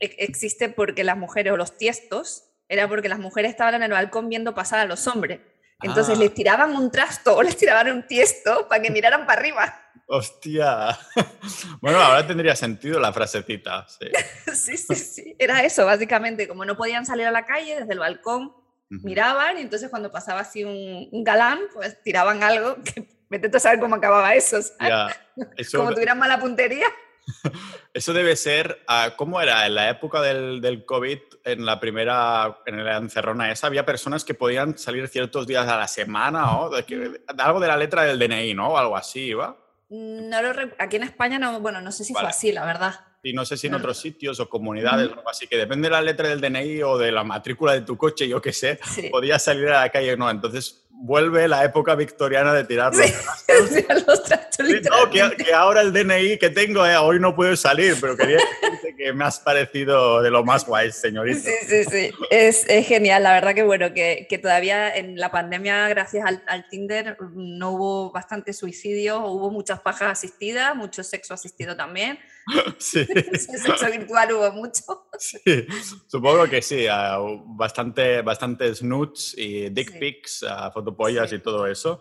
e-, 0.00 0.16
existe 0.18 0.68
porque 0.68 1.04
las 1.04 1.16
mujeres 1.16 1.52
o 1.52 1.56
los 1.56 1.76
tiestos 1.76 2.44
era 2.68 2.88
porque 2.88 3.08
las 3.08 3.18
mujeres 3.18 3.50
estaban 3.50 3.74
en 3.74 3.82
el 3.82 3.92
balcón 3.92 4.28
viendo 4.28 4.54
pasar 4.54 4.80
a 4.80 4.84
los 4.84 5.06
hombres. 5.06 5.40
Entonces 5.82 6.16
ah. 6.16 6.20
les 6.20 6.34
tiraban 6.34 6.76
un 6.76 6.90
trasto 6.90 7.36
o 7.36 7.42
les 7.42 7.56
tiraban 7.56 7.90
un 7.90 8.06
tiesto 8.06 8.68
para 8.68 8.82
que 8.82 8.90
miraran 8.90 9.26
para 9.26 9.40
arriba. 9.40 9.80
Hostia. 10.06 10.98
Bueno, 11.80 12.00
ahora 12.00 12.24
tendría 12.24 12.54
sentido 12.54 13.00
la 13.00 13.12
frasecita. 13.12 13.86
Sí. 13.88 14.06
sí, 14.54 14.76
sí, 14.76 14.94
sí. 14.94 15.36
Era 15.38 15.64
eso, 15.64 15.84
básicamente. 15.84 16.46
Como 16.46 16.64
no 16.64 16.76
podían 16.76 17.04
salir 17.04 17.26
a 17.26 17.32
la 17.32 17.44
calle, 17.44 17.80
desde 17.80 17.92
el 17.92 17.98
balcón 17.98 18.54
miraban 18.88 19.56
y 19.56 19.62
entonces 19.62 19.88
cuando 19.88 20.12
pasaba 20.12 20.40
así 20.40 20.64
un, 20.64 21.08
un 21.10 21.24
galán, 21.24 21.58
pues 21.72 22.00
tiraban 22.02 22.42
algo 22.42 22.76
que 22.84 23.08
Vete 23.32 23.56
a 23.56 23.60
saber 23.60 23.80
cómo 23.80 23.94
acababa 23.94 24.34
eso. 24.34 24.58
como 25.74 25.94
tuvieran 25.94 26.18
mala 26.18 26.38
puntería. 26.38 26.86
Eso 27.94 28.12
debe 28.12 28.36
ser, 28.36 28.82
ah, 28.88 29.14
¿cómo 29.16 29.40
era? 29.40 29.66
En 29.66 29.74
la 29.74 29.90
época 29.90 30.20
del, 30.20 30.60
del, 30.60 30.84
COVID, 30.84 31.18
en 31.44 31.64
la 31.64 31.80
primera, 31.80 32.58
en 32.66 32.84
la 32.84 32.96
encerrona 32.96 33.50
esa, 33.50 33.66
había 33.66 33.84
personas 33.84 34.24
que 34.24 34.34
podían 34.34 34.78
salir 34.78 35.08
ciertos 35.08 35.46
días 35.46 35.68
a 35.68 35.76
la 35.76 35.88
semana 35.88 36.58
o 36.58 36.70
algo 37.38 37.60
de 37.60 37.66
la 37.68 37.76
letra 37.76 38.02
del 38.04 38.18
DNI, 38.18 38.54
¿no? 38.54 38.70
O 38.70 38.78
algo 38.78 38.96
así, 38.96 39.32
¿va? 39.34 39.56
No 39.88 40.38
aquí 40.78 40.96
en 40.96 41.02
España 41.02 41.38
no, 41.38 41.60
bueno, 41.60 41.80
no 41.80 41.92
sé 41.92 42.04
si 42.04 42.14
fue 42.14 42.26
así, 42.26 42.50
la 42.50 42.64
verdad. 42.64 43.00
Y 43.24 43.34
no 43.34 43.44
sé 43.44 43.56
si 43.56 43.68
en 43.68 43.74
otros 43.74 44.00
sitios 44.00 44.40
o 44.40 44.48
comunidades, 44.48 45.10
así 45.30 45.46
que 45.46 45.56
depende 45.56 45.86
de 45.86 45.92
la 45.92 46.00
letra 46.00 46.28
del 46.28 46.40
DNI 46.40 46.82
o 46.82 46.98
de 46.98 47.12
la 47.12 47.22
matrícula 47.22 47.72
de 47.72 47.82
tu 47.82 47.96
coche, 47.96 48.26
yo 48.26 48.42
qué 48.42 48.52
sé, 48.52 48.80
podías 49.12 49.44
salir 49.44 49.68
a 49.68 49.82
la 49.82 49.90
calle 49.90 50.14
o 50.14 50.16
no. 50.16 50.28
Entonces, 50.28 50.86
vuelve 50.90 51.46
la 51.46 51.64
época 51.64 51.94
victoriana 51.94 52.52
de 52.52 52.64
tirar 52.64 52.92
los 52.94 53.06
no, 54.58 55.10
que, 55.10 55.52
ahora 55.54 55.80
el 55.80 55.92
DNI 55.92 56.38
que 56.38 56.50
tengo, 56.50 56.84
eh, 56.86 56.96
hoy 56.96 57.18
no 57.18 57.34
puedo 57.34 57.56
salir, 57.56 57.96
pero 58.00 58.16
quería 58.16 58.36
decirte 58.36 58.94
que 58.96 59.12
me 59.12 59.24
has 59.24 59.40
parecido 59.40 60.22
de 60.22 60.30
lo 60.30 60.44
más 60.44 60.66
guay, 60.66 60.92
señorita. 60.92 61.40
Sí, 61.40 61.52
sí, 61.66 61.84
sí. 61.84 62.10
Es, 62.30 62.64
es 62.68 62.86
genial. 62.86 63.22
La 63.22 63.32
verdad 63.32 63.54
que 63.54 63.62
bueno, 63.62 63.92
que, 63.94 64.26
que 64.28 64.38
todavía 64.38 64.94
en 64.94 65.16
la 65.16 65.30
pandemia, 65.30 65.88
gracias 65.88 66.26
al, 66.26 66.42
al, 66.46 66.68
Tinder, 66.68 67.16
no 67.34 67.72
hubo 67.72 68.12
bastante 68.12 68.52
suicidio, 68.52 69.24
hubo 69.26 69.50
muchas 69.50 69.80
pajas 69.80 70.12
asistidas, 70.12 70.76
mucho 70.76 71.02
sexo 71.02 71.34
asistido 71.34 71.76
también. 71.76 72.18
Sí. 72.78 73.06
sexo 73.34 73.86
virtual 73.88 74.32
hubo 74.32 74.52
mucho. 74.52 74.82
Sí, 75.18 75.66
supongo 76.08 76.48
que 76.48 76.60
sí. 76.60 76.86
Uh, 76.86 77.40
bastante, 77.56 78.20
bastantes 78.22 78.82
nudes 78.82 79.34
y 79.36 79.68
dick 79.70 79.98
pics, 79.98 80.42
uh, 80.42 80.72
fotopollas 80.72 81.32
y 81.32 81.38
todo 81.38 81.66
eso. 81.66 82.00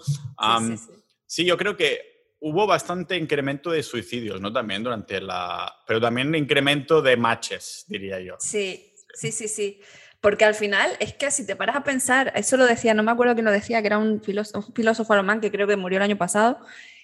sí, 1.28 1.46
yo 1.46 1.58
creo 1.58 1.78
que 1.78 2.11
hubo 2.42 2.68
bastante 2.68 3.16
incremento 3.16 3.72
de 3.72 3.84
suicidios, 3.84 4.42
¿no? 4.42 4.52
También 4.52 4.84
durante 4.84 5.22
la... 5.22 5.74
Pero 5.88 6.02
también 6.02 6.36
incremento 6.36 7.02
de 7.02 7.16
matches, 7.16 7.86
diría 7.88 8.20
yo. 8.20 8.36
Sí, 8.40 8.94
sí, 9.14 9.32
sí, 9.32 9.48
sí. 9.48 9.80
Porque 10.20 10.46
al 10.46 10.56
final 10.56 10.92
es 11.00 11.14
que 11.14 11.32
si 11.32 11.46
te 11.46 11.56
paras 11.56 11.76
a 11.76 11.84
pensar, 11.84 12.32
eso 12.36 12.58
lo 12.58 12.66
decía, 12.66 12.94
no 12.94 13.04
me 13.04 13.12
acuerdo 13.12 13.36
quién 13.36 13.46
lo 13.46 13.52
decía, 13.52 13.82
que 13.82 13.88
era 13.88 13.98
un 13.98 14.22
filósofo, 14.22 14.68
un 14.68 14.74
filósofo 14.76 15.14
alemán 15.14 15.40
que 15.40 15.52
creo 15.52 15.68
que 15.68 15.78
murió 15.78 15.98
el 15.98 16.04
año 16.04 16.18
pasado, 16.18 16.60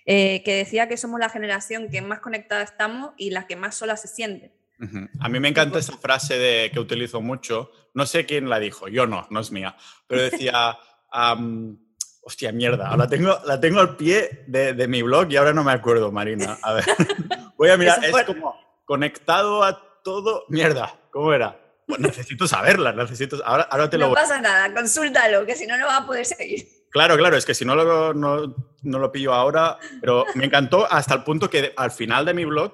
eh, 0.05 0.41
que 0.43 0.55
decía 0.55 0.87
que 0.87 0.97
somos 0.97 1.19
la 1.19 1.29
generación 1.29 1.89
que 1.89 2.01
más 2.01 2.19
conectada 2.19 2.63
estamos 2.63 3.13
y 3.17 3.29
la 3.29 3.45
que 3.45 3.55
más 3.55 3.75
sola 3.75 3.95
se 3.95 4.07
siente. 4.07 4.53
A 5.19 5.29
mí 5.29 5.39
me 5.39 5.47
encanta 5.47 5.79
esa 5.79 5.97
frase 5.97 6.37
de, 6.37 6.69
que 6.71 6.79
utilizo 6.79 7.19
mucho, 7.19 7.71
no 7.95 8.05
sé 8.05 8.27
quién 8.27 8.47
la 8.47 8.59
dijo, 8.59 8.87
yo 8.87 9.07
no, 9.07 9.27
no 9.31 9.39
es 9.39 9.51
mía, 9.51 9.75
pero 10.05 10.21
decía, 10.21 10.77
hostia, 12.27 12.51
mierda, 12.51 12.93
la 12.97 13.07
tengo, 13.07 13.39
la 13.45 13.57
tengo 13.57 13.79
al 13.79 13.95
pie 13.95 14.43
de, 14.47 14.87
mi 14.89 15.01
blog 15.01 15.31
y 15.31 15.37
ahora 15.37 15.53
no 15.53 15.63
me 15.63 15.71
acuerdo, 15.71 16.11
Marina. 16.11 16.57
A 16.61 16.73
ver, 16.73 16.83
voy 17.57 17.69
a 17.69 17.77
mirar, 17.77 18.03
es 18.03 18.25
como 18.25 18.53
conectado 18.83 19.63
a 19.63 20.01
todo, 20.03 20.43
mierda, 20.49 20.93
¿cómo 21.09 21.31
era? 21.31 21.57
necesito 21.99 22.45
saberla, 22.45 22.91
necesito, 22.91 23.41
ahora, 23.45 23.63
ahora 23.71 23.89
te 23.89 23.97
lo 23.97 24.09
No 24.09 24.13
pasa 24.13 24.41
nada, 24.41 24.73
consúltalo, 24.73 25.45
que 25.45 25.55
si 25.55 25.65
no, 25.65 25.77
no 25.77 25.85
va 25.85 25.97
a 25.97 26.05
poder 26.05 26.25
seguir. 26.25 26.67
Claro, 26.89 27.15
claro, 27.15 27.37
es 27.37 27.45
que 27.45 27.53
si 27.53 27.63
no, 27.63 27.75
no, 28.13 28.55
no 28.81 28.99
lo 28.99 29.11
pillo 29.13 29.33
ahora, 29.33 29.77
pero 30.01 30.25
me 30.35 30.43
encantó 30.43 30.85
hasta 30.91 31.13
el 31.13 31.23
punto 31.23 31.49
que 31.49 31.71
al 31.77 31.91
final 31.91 32.25
de 32.25 32.33
mi 32.33 32.43
blog 32.43 32.73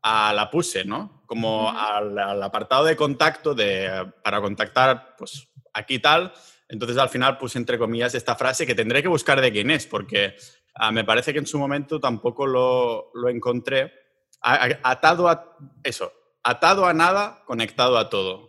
a 0.00 0.32
la 0.32 0.50
puse, 0.50 0.86
¿no? 0.86 1.24
Como 1.26 1.70
al, 1.70 2.42
apartado 2.42 2.86
de 2.86 2.96
contacto 2.96 3.54
de, 3.54 4.10
para 4.22 4.40
contactar, 4.40 5.14
pues 5.18 5.46
aquí 5.74 5.98
tal. 5.98 6.32
Entonces 6.68 6.96
al 6.96 7.08
final 7.08 7.38
puse 7.38 7.58
entre 7.58 7.78
comillas 7.78 8.14
esta 8.14 8.34
frase 8.36 8.66
que 8.66 8.74
tendré 8.74 9.02
que 9.02 9.08
buscar 9.08 9.40
de 9.40 9.52
quién 9.52 9.70
es, 9.70 9.86
porque 9.86 10.34
ah, 10.74 10.90
me 10.90 11.04
parece 11.04 11.32
que 11.32 11.38
en 11.38 11.46
su 11.46 11.58
momento 11.58 12.00
tampoco 12.00 12.46
lo, 12.46 13.10
lo 13.14 13.28
encontré. 13.28 13.92
atado 14.40 15.28
a 15.28 15.56
eso, 15.82 16.12
atado 16.42 16.86
a 16.86 16.94
nada, 16.94 17.42
conectado 17.46 17.98
a 17.98 18.08
todo. 18.08 18.48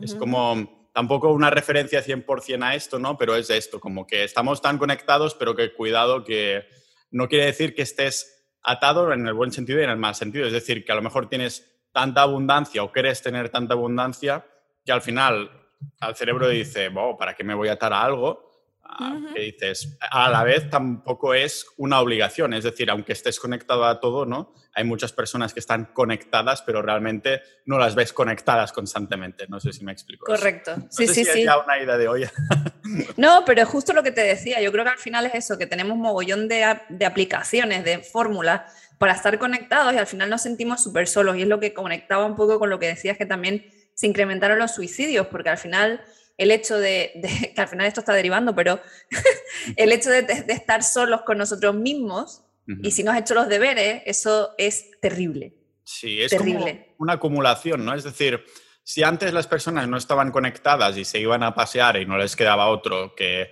Es 0.00 0.14
como 0.14 0.88
tampoco 0.92 1.32
una 1.32 1.50
referencia 1.50 2.04
100% 2.04 2.62
a 2.62 2.74
esto, 2.74 2.98
¿no? 2.98 3.16
Pero 3.18 3.34
es 3.34 3.50
esto, 3.50 3.80
como 3.80 4.06
que 4.06 4.24
estamos 4.24 4.62
tan 4.62 4.78
conectados, 4.78 5.34
pero 5.34 5.56
que 5.56 5.72
cuidado 5.72 6.22
que 6.22 6.66
no 7.10 7.28
quiere 7.28 7.46
decir 7.46 7.74
que 7.74 7.82
estés 7.82 8.42
atado 8.62 9.12
en 9.12 9.26
el 9.26 9.34
buen 9.34 9.50
sentido 9.50 9.80
y 9.80 9.84
en 9.84 9.90
el 9.90 9.96
mal 9.96 10.14
sentido. 10.14 10.46
Es 10.46 10.52
decir, 10.52 10.84
que 10.84 10.92
a 10.92 10.94
lo 10.94 11.02
mejor 11.02 11.28
tienes 11.28 11.68
tanta 11.92 12.22
abundancia 12.22 12.82
o 12.82 12.92
quieres 12.92 13.22
tener 13.22 13.48
tanta 13.48 13.74
abundancia 13.74 14.46
que 14.84 14.92
al 14.92 15.02
final 15.02 15.61
al 16.00 16.16
cerebro 16.16 16.48
dice, 16.48 16.90
¿para 17.18 17.34
qué 17.34 17.44
me 17.44 17.54
voy 17.54 17.68
a 17.68 17.72
atar 17.72 17.92
a 17.92 18.02
algo? 18.02 18.52
Ah, 18.84 19.18
que 19.34 19.40
dices, 19.40 19.96
a 20.10 20.28
la 20.28 20.44
vez 20.44 20.68
tampoco 20.68 21.32
es 21.32 21.66
una 21.78 22.00
obligación, 22.00 22.52
es 22.52 22.64
decir, 22.64 22.90
aunque 22.90 23.12
estés 23.12 23.40
conectado 23.40 23.86
a 23.86 24.00
todo, 24.00 24.26
¿no? 24.26 24.52
Hay 24.74 24.84
muchas 24.84 25.12
personas 25.12 25.54
que 25.54 25.60
están 25.60 25.86
conectadas, 25.94 26.62
pero 26.62 26.82
realmente 26.82 27.42
no 27.64 27.78
las 27.78 27.94
ves 27.94 28.12
conectadas 28.12 28.72
constantemente. 28.72 29.46
No 29.48 29.60
sé 29.60 29.72
si 29.72 29.84
me 29.84 29.92
explico. 29.92 30.26
Correcto. 30.26 30.74
sí, 30.90 31.06
sí, 31.06 31.24
sí. 31.24 31.44
ya 31.44 31.58
una 31.58 31.78
idea 31.78 31.96
de 31.96 32.08
hoy. 32.08 32.26
no, 33.16 33.44
pero 33.46 33.62
es 33.62 33.68
justo 33.68 33.92
lo 33.92 34.02
que 34.02 34.12
te 34.12 34.22
decía. 34.22 34.60
Yo 34.60 34.72
creo 34.72 34.84
que 34.84 34.90
al 34.90 34.98
final 34.98 35.26
es 35.26 35.34
eso, 35.34 35.58
que 35.58 35.66
tenemos 35.66 35.96
mogollón 35.96 36.48
de, 36.48 36.78
de 36.88 37.06
aplicaciones, 37.06 37.84
de 37.84 37.98
fórmulas 37.98 38.62
para 38.98 39.14
estar 39.14 39.38
conectados 39.38 39.94
y 39.94 39.98
al 39.98 40.06
final 40.06 40.28
nos 40.28 40.42
sentimos 40.42 40.82
súper 40.82 41.08
solos. 41.08 41.36
Y 41.36 41.42
es 41.42 41.48
lo 41.48 41.60
que 41.60 41.72
conectaba 41.74 42.24
un 42.24 42.36
poco 42.36 42.58
con 42.58 42.68
lo 42.68 42.78
que 42.78 42.88
decías 42.88 43.16
que 43.16 43.26
también 43.26 43.66
se 43.94 44.06
incrementaron 44.06 44.58
los 44.58 44.74
suicidios, 44.74 45.26
porque 45.28 45.50
al 45.50 45.58
final 45.58 46.02
el 46.38 46.50
hecho 46.50 46.78
de, 46.78 47.12
que 47.54 47.60
al 47.60 47.68
final 47.68 47.86
esto 47.86 48.00
está 48.00 48.12
derivando, 48.12 48.54
pero 48.54 48.80
el 49.76 49.92
hecho 49.92 50.10
de, 50.10 50.26
estar 50.48 50.82
solos 50.82 51.22
con 51.22 51.38
nosotros 51.38 51.74
mismos 51.74 52.44
y 52.80 52.92
si 52.92 53.02
no 53.02 53.10
has 53.10 53.18
hecho 53.18 53.34
los 53.34 53.48
deberes, 53.48 54.02
eso 54.06 54.54
es 54.56 54.92
terrible. 55.00 55.52
Sí, 55.84 56.22
es 56.22 56.30
terrible. 56.30 56.84
como 56.86 56.96
una 56.98 57.12
acumulación, 57.14 57.84
¿no? 57.84 57.92
Es 57.92 58.04
decir, 58.04 58.42
si 58.84 59.02
antes 59.02 59.32
las 59.32 59.46
personas 59.46 59.88
no 59.88 59.96
estaban 59.96 60.30
conectadas 60.30 60.96
y 60.96 61.04
se 61.04 61.18
iban 61.18 61.42
a 61.42 61.54
pasear 61.54 61.96
y 61.96 62.06
no 62.06 62.16
les 62.16 62.34
quedaba 62.34 62.68
otro 62.68 63.14
que 63.14 63.50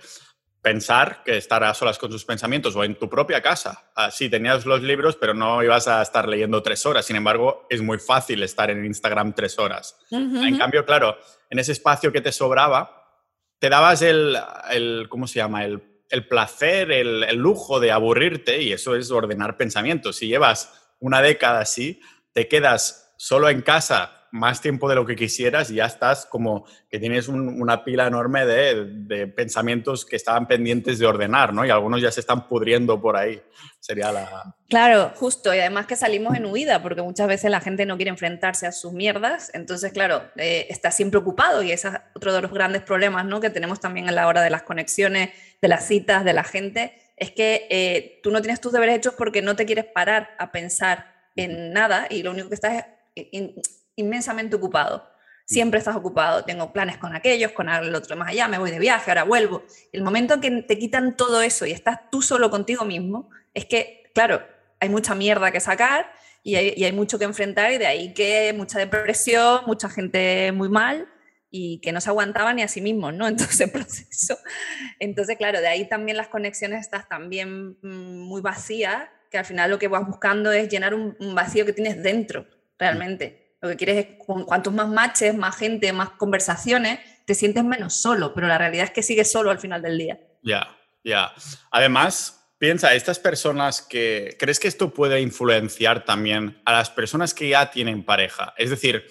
pensar 0.61 1.23
que 1.25 1.37
estar 1.37 1.63
a 1.63 1.73
solas 1.73 1.97
con 1.97 2.11
sus 2.11 2.23
pensamientos 2.23 2.75
o 2.75 2.83
en 2.83 2.95
tu 2.95 3.09
propia 3.09 3.41
casa. 3.41 3.91
Ah, 3.95 4.11
sí, 4.11 4.29
tenías 4.29 4.65
los 4.65 4.81
libros, 4.81 5.15
pero 5.15 5.33
no 5.33 5.63
ibas 5.63 5.87
a 5.87 6.01
estar 6.01 6.27
leyendo 6.27 6.61
tres 6.61 6.85
horas. 6.85 7.05
Sin 7.05 7.15
embargo, 7.15 7.65
es 7.69 7.81
muy 7.81 7.97
fácil 7.97 8.43
estar 8.43 8.69
en 8.69 8.85
Instagram 8.85 9.33
tres 9.33 9.57
horas. 9.57 9.97
En 10.11 10.57
cambio, 10.57 10.85
claro, 10.85 11.17
en 11.49 11.59
ese 11.59 11.71
espacio 11.71 12.11
que 12.11 12.21
te 12.21 12.31
sobraba, 12.31 13.01
te 13.59 13.69
dabas 13.69 14.01
el, 14.01 14.37
el 14.69 15.07
¿cómo 15.09 15.27
se 15.27 15.35
llama? 15.35 15.65
El, 15.65 15.81
el 16.09 16.27
placer, 16.27 16.91
el, 16.91 17.23
el, 17.23 17.37
lujo 17.37 17.79
de 17.79 17.91
aburrirte 17.91 18.61
y 18.61 18.73
eso 18.73 18.95
es 18.95 19.09
ordenar 19.11 19.57
pensamientos. 19.57 20.17
Si 20.17 20.27
llevas 20.27 20.73
una 20.99 21.21
década 21.21 21.61
así, 21.61 22.01
te 22.33 22.47
quedas 22.47 23.13
solo 23.17 23.49
en 23.49 23.61
casa 23.61 24.20
más 24.31 24.61
tiempo 24.61 24.87
de 24.87 24.95
lo 24.95 25.05
que 25.05 25.15
quisieras 25.15 25.69
y 25.69 25.75
ya 25.75 25.85
estás 25.85 26.25
como 26.25 26.65
que 26.89 26.99
tienes 26.99 27.27
una 27.27 27.83
pila 27.83 28.07
enorme 28.07 28.45
de, 28.45 29.27
pensamientos 29.27 30.05
que 30.05 30.15
estaban 30.15 30.47
pendientes 30.47 30.99
de 30.99 31.05
ordenar, 31.05 31.53
¿no? 31.53 31.65
Y 31.65 31.69
algunos 31.69 32.01
ya 32.01 32.11
se 32.11 32.21
están 32.21 32.47
pudriendo 32.47 32.99
por 33.01 33.17
ahí. 33.17 33.41
Sería 33.79 34.11
la... 34.11 34.55
Claro, 34.69 35.11
justo. 35.15 35.53
Y 35.53 35.59
además 35.59 35.85
que 35.85 35.95
salimos 35.95 36.35
en 36.35 36.45
huida, 36.45 36.81
porque 36.81 37.01
muchas 37.01 37.27
veces 37.27 37.51
la 37.51 37.59
gente 37.59 37.85
no 37.85 37.97
quiere 37.97 38.09
enfrentarse 38.09 38.67
a 38.67 38.71
sus 38.71 38.93
mierdas. 38.93 39.51
Entonces, 39.53 39.91
claro, 39.91 40.23
eh, 40.37 40.67
está 40.69 40.91
siempre 40.91 41.19
ocupado 41.19 41.61
y 41.61 41.71
ese 41.71 41.89
es 41.89 41.95
otro 42.15 42.33
de 42.33 42.41
los 42.41 42.51
grandes 42.51 42.83
problemas, 42.83 43.25
¿no? 43.25 43.41
Que 43.41 43.49
tenemos 43.49 43.81
también 43.81 44.07
a 44.07 44.13
la 44.13 44.27
hora 44.27 44.41
de 44.41 44.49
las 44.49 44.63
conexiones, 44.63 45.31
de 45.61 45.67
las 45.67 45.87
citas, 45.87 46.23
de 46.23 46.33
la 46.33 46.45
gente. 46.45 46.95
Es 47.17 47.31
que 47.31 47.67
eh, 47.69 48.19
tú 48.23 48.31
no 48.31 48.41
tienes 48.41 48.61
tus 48.61 48.71
deberes 48.71 48.95
hechos 48.95 49.13
porque 49.17 49.41
no 49.41 49.55
te 49.55 49.65
quieres 49.65 49.85
parar 49.85 50.29
a 50.39 50.51
pensar 50.51 51.11
en 51.35 51.73
nada 51.73 52.07
y 52.09 52.23
lo 52.23 52.31
único 52.31 52.49
que 52.49 52.55
estás 52.55 52.85
es 53.15 53.80
inmensamente 54.01 54.55
ocupado. 54.55 55.09
Siempre 55.45 55.79
estás 55.79 55.95
ocupado, 55.95 56.45
tengo 56.45 56.71
planes 56.71 56.97
con 56.97 57.15
aquellos, 57.15 57.51
con 57.51 57.67
el 57.67 57.93
otro 57.93 58.15
más 58.15 58.29
allá, 58.29 58.47
me 58.47 58.57
voy 58.57 58.71
de 58.71 58.79
viaje, 58.79 59.11
ahora 59.11 59.23
vuelvo. 59.23 59.63
El 59.91 60.01
momento 60.01 60.35
en 60.35 60.41
que 60.41 60.51
te 60.61 60.77
quitan 60.77 61.17
todo 61.17 61.41
eso 61.41 61.65
y 61.65 61.71
estás 61.71 62.09
tú 62.09 62.21
solo 62.21 62.49
contigo 62.49 62.85
mismo, 62.85 63.29
es 63.53 63.65
que, 63.65 64.11
claro, 64.13 64.41
hay 64.79 64.89
mucha 64.89 65.13
mierda 65.13 65.51
que 65.51 65.59
sacar 65.59 66.11
y 66.43 66.55
hay, 66.55 66.91
mucho 66.91 67.19
que 67.19 67.25
enfrentar 67.25 67.71
y 67.71 67.77
de 67.77 67.85
ahí 67.85 68.13
que 68.13 68.53
mucha 68.55 68.79
depresión, 68.79 69.61
mucha 69.67 69.89
gente 69.89 70.51
muy 70.51 70.69
mal 70.69 71.07
y 71.51 71.79
que 71.81 71.91
no 71.91 72.01
se 72.01 72.09
aguantaba 72.09 72.53
ni 72.53 72.61
a 72.63 72.67
sí 72.67 72.81
mismos, 72.81 73.13
¿no? 73.13 73.27
Entonces, 73.27 73.69
proceso. 73.69 74.37
Entonces, 74.99 75.37
claro, 75.37 75.59
de 75.59 75.67
ahí 75.67 75.87
también 75.87 76.17
las 76.17 76.29
conexiones 76.29 76.79
estás 76.79 77.09
también 77.09 77.77
mm, 77.81 78.19
muy 78.19 78.41
vacías, 78.41 79.03
que 79.29 79.37
al 79.37 79.45
final 79.45 79.69
lo 79.69 79.79
que 79.79 79.87
vas 79.87 80.07
buscando 80.07 80.51
es 80.51 80.69
llenar 80.69 80.93
un 80.93 81.35
vacío 81.35 81.65
que 81.65 81.73
tienes 81.73 82.01
dentro, 82.01 82.47
realmente. 82.77 83.50
Lo 83.61 83.69
que 83.69 83.77
quieres 83.77 83.97
es, 84.05 84.07
cuantos 84.17 84.73
más 84.73 84.89
matches, 84.89 85.35
más 85.35 85.55
gente, 85.55 85.93
más 85.93 86.09
conversaciones, 86.11 86.99
te 87.25 87.35
sientes 87.35 87.63
menos 87.63 87.95
solo, 87.95 88.33
pero 88.33 88.47
la 88.47 88.57
realidad 88.57 88.85
es 88.85 88.91
que 88.91 89.03
sigues 89.03 89.31
solo 89.31 89.51
al 89.51 89.59
final 89.59 89.81
del 89.81 89.97
día. 89.97 90.19
Ya, 90.41 90.75
ya. 91.03 91.31
Además, 91.69 92.53
piensa, 92.57 92.93
estas 92.95 93.19
personas 93.19 93.81
que... 93.81 94.35
¿Crees 94.39 94.59
que 94.59 94.67
esto 94.67 94.91
puede 94.91 95.21
influenciar 95.21 96.05
también 96.05 96.61
a 96.65 96.73
las 96.73 96.89
personas 96.89 97.33
que 97.33 97.49
ya 97.49 97.69
tienen 97.69 98.03
pareja? 98.03 98.53
Es 98.57 98.71
decir, 98.71 99.05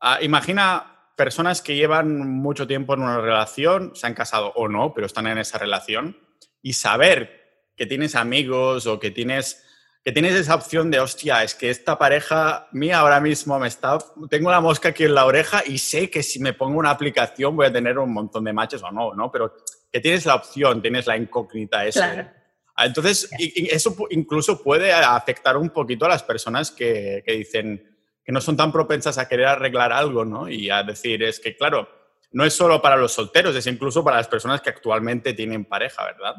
ah, 0.00 0.18
imagina 0.22 0.94
personas 1.16 1.62
que 1.62 1.76
llevan 1.76 2.28
mucho 2.28 2.66
tiempo 2.66 2.94
en 2.94 3.02
una 3.02 3.20
relación, 3.20 3.94
se 3.94 4.06
han 4.06 4.14
casado 4.14 4.52
o 4.56 4.68
no, 4.68 4.94
pero 4.94 5.06
están 5.06 5.26
en 5.26 5.38
esa 5.38 5.58
relación, 5.58 6.18
y 6.62 6.72
saber 6.72 7.70
que 7.76 7.86
tienes 7.86 8.14
amigos 8.14 8.86
o 8.86 8.98
que 8.98 9.10
tienes 9.10 9.63
que 10.04 10.12
tienes 10.12 10.34
esa 10.34 10.54
opción 10.54 10.90
de, 10.90 11.00
hostia, 11.00 11.42
es 11.42 11.54
que 11.54 11.70
esta 11.70 11.98
pareja 11.98 12.68
mía 12.72 12.98
ahora 12.98 13.20
mismo 13.20 13.58
me 13.58 13.68
está, 13.68 13.98
tengo 14.28 14.50
la 14.50 14.60
mosca 14.60 14.90
aquí 14.90 15.04
en 15.04 15.14
la 15.14 15.24
oreja 15.24 15.62
y 15.64 15.78
sé 15.78 16.10
que 16.10 16.22
si 16.22 16.40
me 16.40 16.52
pongo 16.52 16.78
una 16.78 16.90
aplicación 16.90 17.56
voy 17.56 17.66
a 17.66 17.72
tener 17.72 17.98
un 17.98 18.12
montón 18.12 18.44
de 18.44 18.52
matches 18.52 18.82
o 18.82 18.90
no, 18.90 19.14
¿no? 19.14 19.32
Pero 19.32 19.54
que 19.90 20.00
tienes 20.00 20.26
la 20.26 20.34
opción, 20.34 20.82
tienes 20.82 21.06
la 21.06 21.16
incógnita 21.16 21.86
esa. 21.86 22.34
Ah, 22.76 22.84
entonces, 22.84 23.30
eso 23.38 23.96
incluso 24.10 24.62
puede 24.62 24.92
afectar 24.92 25.56
un 25.56 25.70
poquito 25.70 26.04
a 26.04 26.08
las 26.10 26.22
personas 26.22 26.70
que, 26.70 27.22
que 27.24 27.32
dicen 27.32 27.96
que 28.22 28.32
no 28.32 28.42
son 28.42 28.58
tan 28.58 28.72
propensas 28.72 29.16
a 29.16 29.26
querer 29.26 29.46
arreglar 29.46 29.90
algo, 29.92 30.24
¿no? 30.24 30.50
Y 30.50 30.68
a 30.68 30.82
decir, 30.82 31.22
es 31.22 31.40
que, 31.40 31.56
claro, 31.56 31.88
no 32.32 32.44
es 32.44 32.52
solo 32.52 32.82
para 32.82 32.96
los 32.96 33.12
solteros, 33.12 33.56
es 33.56 33.66
incluso 33.68 34.04
para 34.04 34.18
las 34.18 34.28
personas 34.28 34.60
que 34.60 34.70
actualmente 34.70 35.32
tienen 35.32 35.64
pareja, 35.64 36.04
¿verdad? 36.04 36.34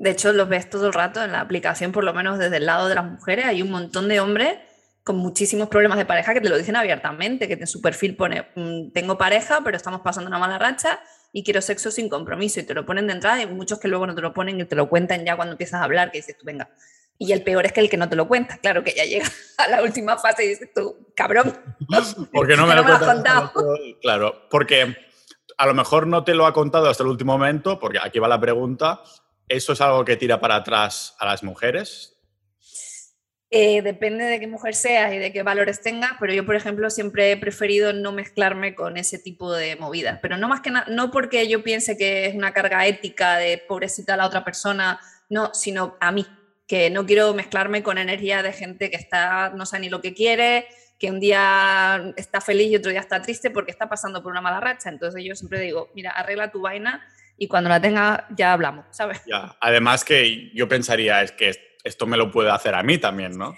De 0.00 0.08
hecho, 0.08 0.32
los 0.32 0.48
ves 0.48 0.70
todo 0.70 0.86
el 0.86 0.94
rato 0.94 1.22
en 1.22 1.32
la 1.32 1.40
aplicación, 1.40 1.92
por 1.92 2.04
lo 2.04 2.14
menos 2.14 2.38
desde 2.38 2.56
el 2.56 2.64
lado 2.64 2.88
de 2.88 2.94
las 2.94 3.04
mujeres. 3.04 3.44
Hay 3.44 3.60
un 3.60 3.70
montón 3.70 4.08
de 4.08 4.18
hombres 4.18 4.56
con 5.04 5.16
muchísimos 5.16 5.68
problemas 5.68 5.98
de 5.98 6.06
pareja 6.06 6.32
que 6.32 6.40
te 6.40 6.48
lo 6.48 6.56
dicen 6.56 6.74
abiertamente, 6.74 7.46
que 7.46 7.52
en 7.52 7.66
su 7.66 7.82
perfil 7.82 8.16
pone, 8.16 8.46
mm, 8.54 8.92
tengo 8.92 9.18
pareja, 9.18 9.60
pero 9.62 9.76
estamos 9.76 10.00
pasando 10.00 10.28
una 10.28 10.38
mala 10.38 10.58
racha 10.58 11.00
y 11.34 11.44
quiero 11.44 11.60
sexo 11.60 11.90
sin 11.90 12.08
compromiso. 12.08 12.60
Y 12.60 12.62
te 12.62 12.72
lo 12.72 12.86
ponen 12.86 13.08
de 13.08 13.12
entrada 13.12 13.42
y 13.42 13.46
muchos 13.46 13.78
que 13.78 13.88
luego 13.88 14.06
no 14.06 14.14
te 14.14 14.22
lo 14.22 14.32
ponen 14.32 14.58
y 14.58 14.64
te 14.64 14.74
lo 14.74 14.88
cuentan 14.88 15.22
ya 15.26 15.36
cuando 15.36 15.52
empiezas 15.52 15.82
a 15.82 15.84
hablar, 15.84 16.10
que 16.10 16.18
dices 16.18 16.38
tú, 16.38 16.46
venga. 16.46 16.70
Y 17.18 17.32
el 17.32 17.42
peor 17.42 17.66
es 17.66 17.74
que 17.74 17.80
el 17.80 17.90
que 17.90 17.98
no 17.98 18.08
te 18.08 18.16
lo 18.16 18.26
cuenta, 18.26 18.56
claro, 18.56 18.82
que 18.82 18.94
ya 18.94 19.04
llega 19.04 19.26
a 19.58 19.68
la 19.68 19.82
última 19.82 20.16
fase 20.16 20.46
y 20.46 20.48
dices 20.48 20.72
tú, 20.74 21.12
cabrón. 21.14 21.52
Porque 22.32 22.56
no 22.56 22.66
me 22.66 22.74
lo, 22.74 22.80
has 22.84 23.02
contado. 23.02 23.52
Claro, 24.00 24.48
porque 24.48 24.96
a 25.58 25.66
lo 25.66 25.74
mejor 25.74 26.06
no 26.06 26.24
te 26.24 26.32
lo 26.32 26.46
ha 26.46 26.54
contado 26.54 26.88
hasta 26.88 27.02
el 27.02 27.10
último 27.10 27.36
momento, 27.36 27.78
porque 27.78 27.98
aquí 28.02 28.18
va 28.18 28.28
la 28.28 28.40
pregunta, 28.40 29.02
¿Eso 29.50 29.72
es 29.72 29.80
algo 29.80 30.04
que 30.04 30.16
tira 30.16 30.40
para 30.40 30.54
atrás 30.54 31.16
a 31.18 31.26
las 31.26 31.42
mujeres? 31.42 32.16
Eh, 33.50 33.82
depende 33.82 34.24
de 34.24 34.38
qué 34.38 34.46
mujer 34.46 34.76
seas 34.76 35.12
y 35.12 35.18
de 35.18 35.32
qué 35.32 35.42
valores 35.42 35.82
tengas, 35.82 36.12
pero 36.20 36.32
yo, 36.32 36.46
por 36.46 36.54
ejemplo, 36.54 36.88
siempre 36.88 37.32
he 37.32 37.36
preferido 37.36 37.92
no 37.92 38.12
mezclarme 38.12 38.76
con 38.76 38.96
ese 38.96 39.18
tipo 39.18 39.52
de 39.52 39.74
movidas. 39.74 40.20
Pero 40.22 40.36
no 40.36 40.46
más 40.46 40.60
que 40.60 40.70
no 40.70 41.10
porque 41.10 41.48
yo 41.48 41.64
piense 41.64 41.98
que 41.98 42.26
es 42.26 42.36
una 42.36 42.52
carga 42.52 42.86
ética 42.86 43.38
de 43.38 43.58
pobrecita 43.58 44.14
a 44.14 44.18
la 44.18 44.26
otra 44.26 44.44
persona, 44.44 45.00
no, 45.28 45.52
sino 45.52 45.96
a 45.98 46.12
mí, 46.12 46.24
que 46.68 46.88
no 46.88 47.04
quiero 47.04 47.34
mezclarme 47.34 47.82
con 47.82 47.98
energía 47.98 48.44
de 48.44 48.52
gente 48.52 48.88
que 48.88 48.98
está, 48.98 49.50
no 49.50 49.66
sabe 49.66 49.80
ni 49.80 49.88
lo 49.88 50.00
que 50.00 50.14
quiere, 50.14 50.68
que 50.96 51.10
un 51.10 51.18
día 51.18 52.14
está 52.16 52.40
feliz 52.40 52.70
y 52.70 52.76
otro 52.76 52.92
día 52.92 53.00
está 53.00 53.20
triste 53.20 53.50
porque 53.50 53.72
está 53.72 53.88
pasando 53.88 54.22
por 54.22 54.30
una 54.30 54.40
mala 54.42 54.60
racha. 54.60 54.90
Entonces 54.90 55.24
yo 55.24 55.34
siempre 55.34 55.58
digo, 55.58 55.90
mira, 55.96 56.12
arregla 56.12 56.52
tu 56.52 56.60
vaina 56.60 57.04
y 57.40 57.48
cuando 57.48 57.70
la 57.70 57.80
tenga 57.80 58.26
ya 58.36 58.52
hablamos, 58.52 58.84
¿sabes? 58.90 59.22
Ya. 59.26 59.56
Además 59.62 60.04
que 60.04 60.50
yo 60.54 60.68
pensaría 60.68 61.22
es 61.22 61.32
que 61.32 61.78
esto 61.82 62.06
me 62.06 62.18
lo 62.18 62.30
puede 62.30 62.50
hacer 62.50 62.74
a 62.74 62.82
mí 62.82 62.98
también, 62.98 63.38
¿no? 63.38 63.56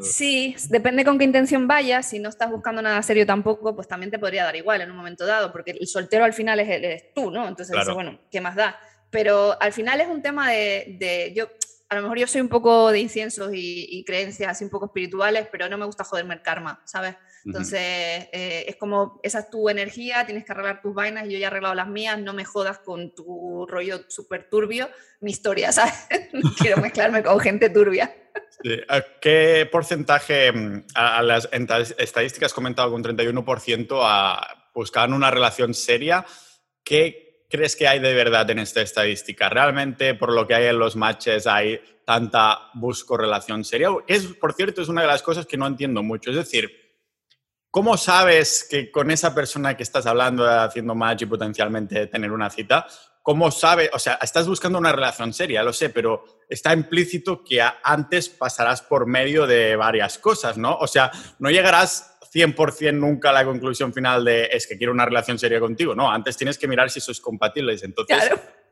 Sí, 0.00 0.56
depende 0.70 1.04
con 1.04 1.18
qué 1.18 1.24
intención 1.24 1.68
vayas. 1.68 2.08
Si 2.08 2.18
no 2.18 2.30
estás 2.30 2.50
buscando 2.50 2.80
nada 2.80 3.02
serio 3.02 3.26
tampoco, 3.26 3.76
pues 3.76 3.86
también 3.86 4.10
te 4.10 4.18
podría 4.18 4.44
dar 4.44 4.56
igual 4.56 4.80
en 4.80 4.90
un 4.90 4.96
momento 4.96 5.26
dado, 5.26 5.52
porque 5.52 5.72
el 5.72 5.86
soltero 5.86 6.24
al 6.24 6.32
final 6.32 6.60
es, 6.60 7.12
tú, 7.12 7.30
¿no? 7.30 7.46
Entonces, 7.46 7.76
bueno, 7.92 8.18
¿qué 8.30 8.40
más 8.40 8.56
da? 8.56 8.80
Pero 9.10 9.60
al 9.60 9.74
final 9.74 10.00
es 10.00 10.08
un 10.08 10.22
tema 10.22 10.50
de, 10.50 10.96
de, 10.98 11.34
yo, 11.36 11.50
a 11.90 11.96
lo 11.96 12.02
mejor 12.02 12.18
yo 12.18 12.26
soy 12.26 12.40
un 12.40 12.48
poco 12.48 12.90
de 12.90 13.00
inciensos 13.00 13.50
y, 13.52 14.02
creencias 14.06 14.52
así 14.52 14.64
un 14.64 14.70
poco 14.70 14.86
espirituales, 14.86 15.46
pero 15.52 15.68
no 15.68 15.76
me 15.76 15.84
gusta 15.84 16.04
joderme 16.04 16.32
el 16.32 16.40
karma, 16.40 16.80
¿sabes? 16.86 17.16
Entonces, 17.44 17.80
eh, 17.80 18.64
es 18.68 18.76
como, 18.76 19.20
esa 19.22 19.40
es 19.40 19.50
tu 19.50 19.68
energía, 19.68 20.26
tienes 20.26 20.44
que 20.44 20.52
arreglar 20.52 20.82
tus 20.82 20.94
vainas, 20.94 21.24
yo 21.24 21.38
ya 21.38 21.44
he 21.44 21.46
arreglado 21.46 21.74
las 21.74 21.88
mías, 21.88 22.18
no 22.18 22.34
me 22.34 22.44
jodas 22.44 22.78
con 22.78 23.14
tu 23.14 23.66
rollo 23.66 24.00
súper 24.08 24.48
turbio, 24.50 24.88
mi 25.20 25.30
historia, 25.30 25.72
¿sabes? 25.72 25.94
quiero 26.58 26.78
mezclarme 26.78 27.22
con 27.22 27.40
gente 27.40 27.70
turbia. 27.70 28.14
¿Qué 29.20 29.68
porcentaje, 29.70 30.52
mm, 30.52 30.84
a, 30.94 31.22
las 31.22 31.48
estadísticas 31.98 32.52
comentado 32.52 32.90
con 32.90 33.02
31%, 33.02 34.00
a, 34.02 34.70
buscaban 34.74 35.14
una 35.14 35.30
relación 35.30 35.74
seria? 35.74 36.24
¿Qué 36.84 37.46
crees 37.48 37.74
que 37.74 37.88
hay 37.88 38.00
de 38.00 38.14
verdad 38.14 38.48
en 38.50 38.58
esta 38.58 38.82
estadística? 38.82 39.48
¿Realmente 39.48 40.14
por 40.14 40.32
lo 40.32 40.46
que 40.46 40.54
hay 40.54 40.66
en 40.66 40.78
los 40.78 40.94
matches 40.94 41.46
hay 41.46 41.80
tanta 42.04 42.70
busco 42.74 43.16
relación 43.16 43.64
seria? 43.64 43.88
Es, 44.06 44.26
por 44.26 44.52
cierto, 44.52 44.82
es 44.82 44.88
una 44.88 45.02
de 45.02 45.08
las 45.08 45.22
cosas 45.22 45.46
que 45.46 45.56
no 45.56 45.66
entiendo 45.66 46.02
mucho. 46.02 46.30
Es 46.30 46.36
decir, 46.36 46.70
¿cómo 47.70 47.96
sabes 47.96 48.66
que 48.68 48.90
con 48.90 49.10
esa 49.10 49.34
persona 49.34 49.76
que 49.76 49.82
estás 49.82 50.06
hablando, 50.06 50.48
haciendo 50.48 50.94
match 50.94 51.22
y 51.22 51.26
potencialmente 51.26 52.06
tener 52.06 52.32
una 52.32 52.50
cita, 52.50 52.86
cómo 53.22 53.50
sabes, 53.50 53.90
o 53.92 53.98
sea, 53.98 54.18
estás 54.22 54.48
buscando 54.48 54.78
una 54.78 54.92
relación 54.92 55.32
seria, 55.32 55.62
lo 55.62 55.72
sé, 55.72 55.90
pero 55.90 56.24
está 56.48 56.72
implícito 56.72 57.44
que 57.44 57.62
antes 57.82 58.28
pasarás 58.28 58.82
por 58.82 59.06
medio 59.06 59.46
de 59.46 59.76
varias 59.76 60.18
cosas, 60.18 60.56
¿no? 60.56 60.76
O 60.76 60.86
sea, 60.86 61.10
no 61.38 61.50
llegarás 61.50 62.18
100% 62.32 62.94
nunca 62.94 63.32
la 63.32 63.44
conclusión 63.44 63.92
final 63.92 64.24
de 64.24 64.48
es 64.52 64.66
que 64.66 64.78
quiero 64.78 64.92
una 64.92 65.04
relación 65.04 65.38
seria 65.38 65.60
contigo. 65.60 65.94
No, 65.94 66.10
antes 66.10 66.36
tienes 66.36 66.58
que 66.58 66.68
mirar 66.68 66.90
si 66.90 67.00
sois 67.00 67.20
compatibles. 67.20 67.82
Entonces, 67.82 68.16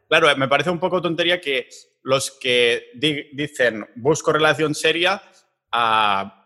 claro, 0.08 0.36
me 0.36 0.48
parece 0.48 0.70
un 0.70 0.78
poco 0.78 1.02
tontería 1.02 1.40
que 1.40 1.68
los 2.02 2.30
que 2.30 2.90
dicen 2.94 3.86
busco 3.96 4.32
relación 4.32 4.74
seria 4.74 5.20
uh, 5.74 6.37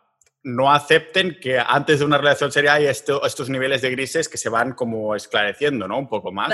no 0.44 0.72
acepten 0.72 1.38
que 1.40 1.58
antes 1.58 2.00
de 2.00 2.04
una 2.04 2.18
relación 2.18 2.50
seria 2.50 2.74
hay 2.74 2.86
estos 2.86 3.48
niveles 3.48 3.82
de 3.82 3.90
grises 3.90 4.28
que 4.28 4.36
se 4.36 4.48
van 4.48 4.72
como 4.72 5.14
esclareciendo, 5.14 5.86
¿no? 5.86 5.98
Un 5.98 6.08
poco 6.08 6.32
más. 6.32 6.52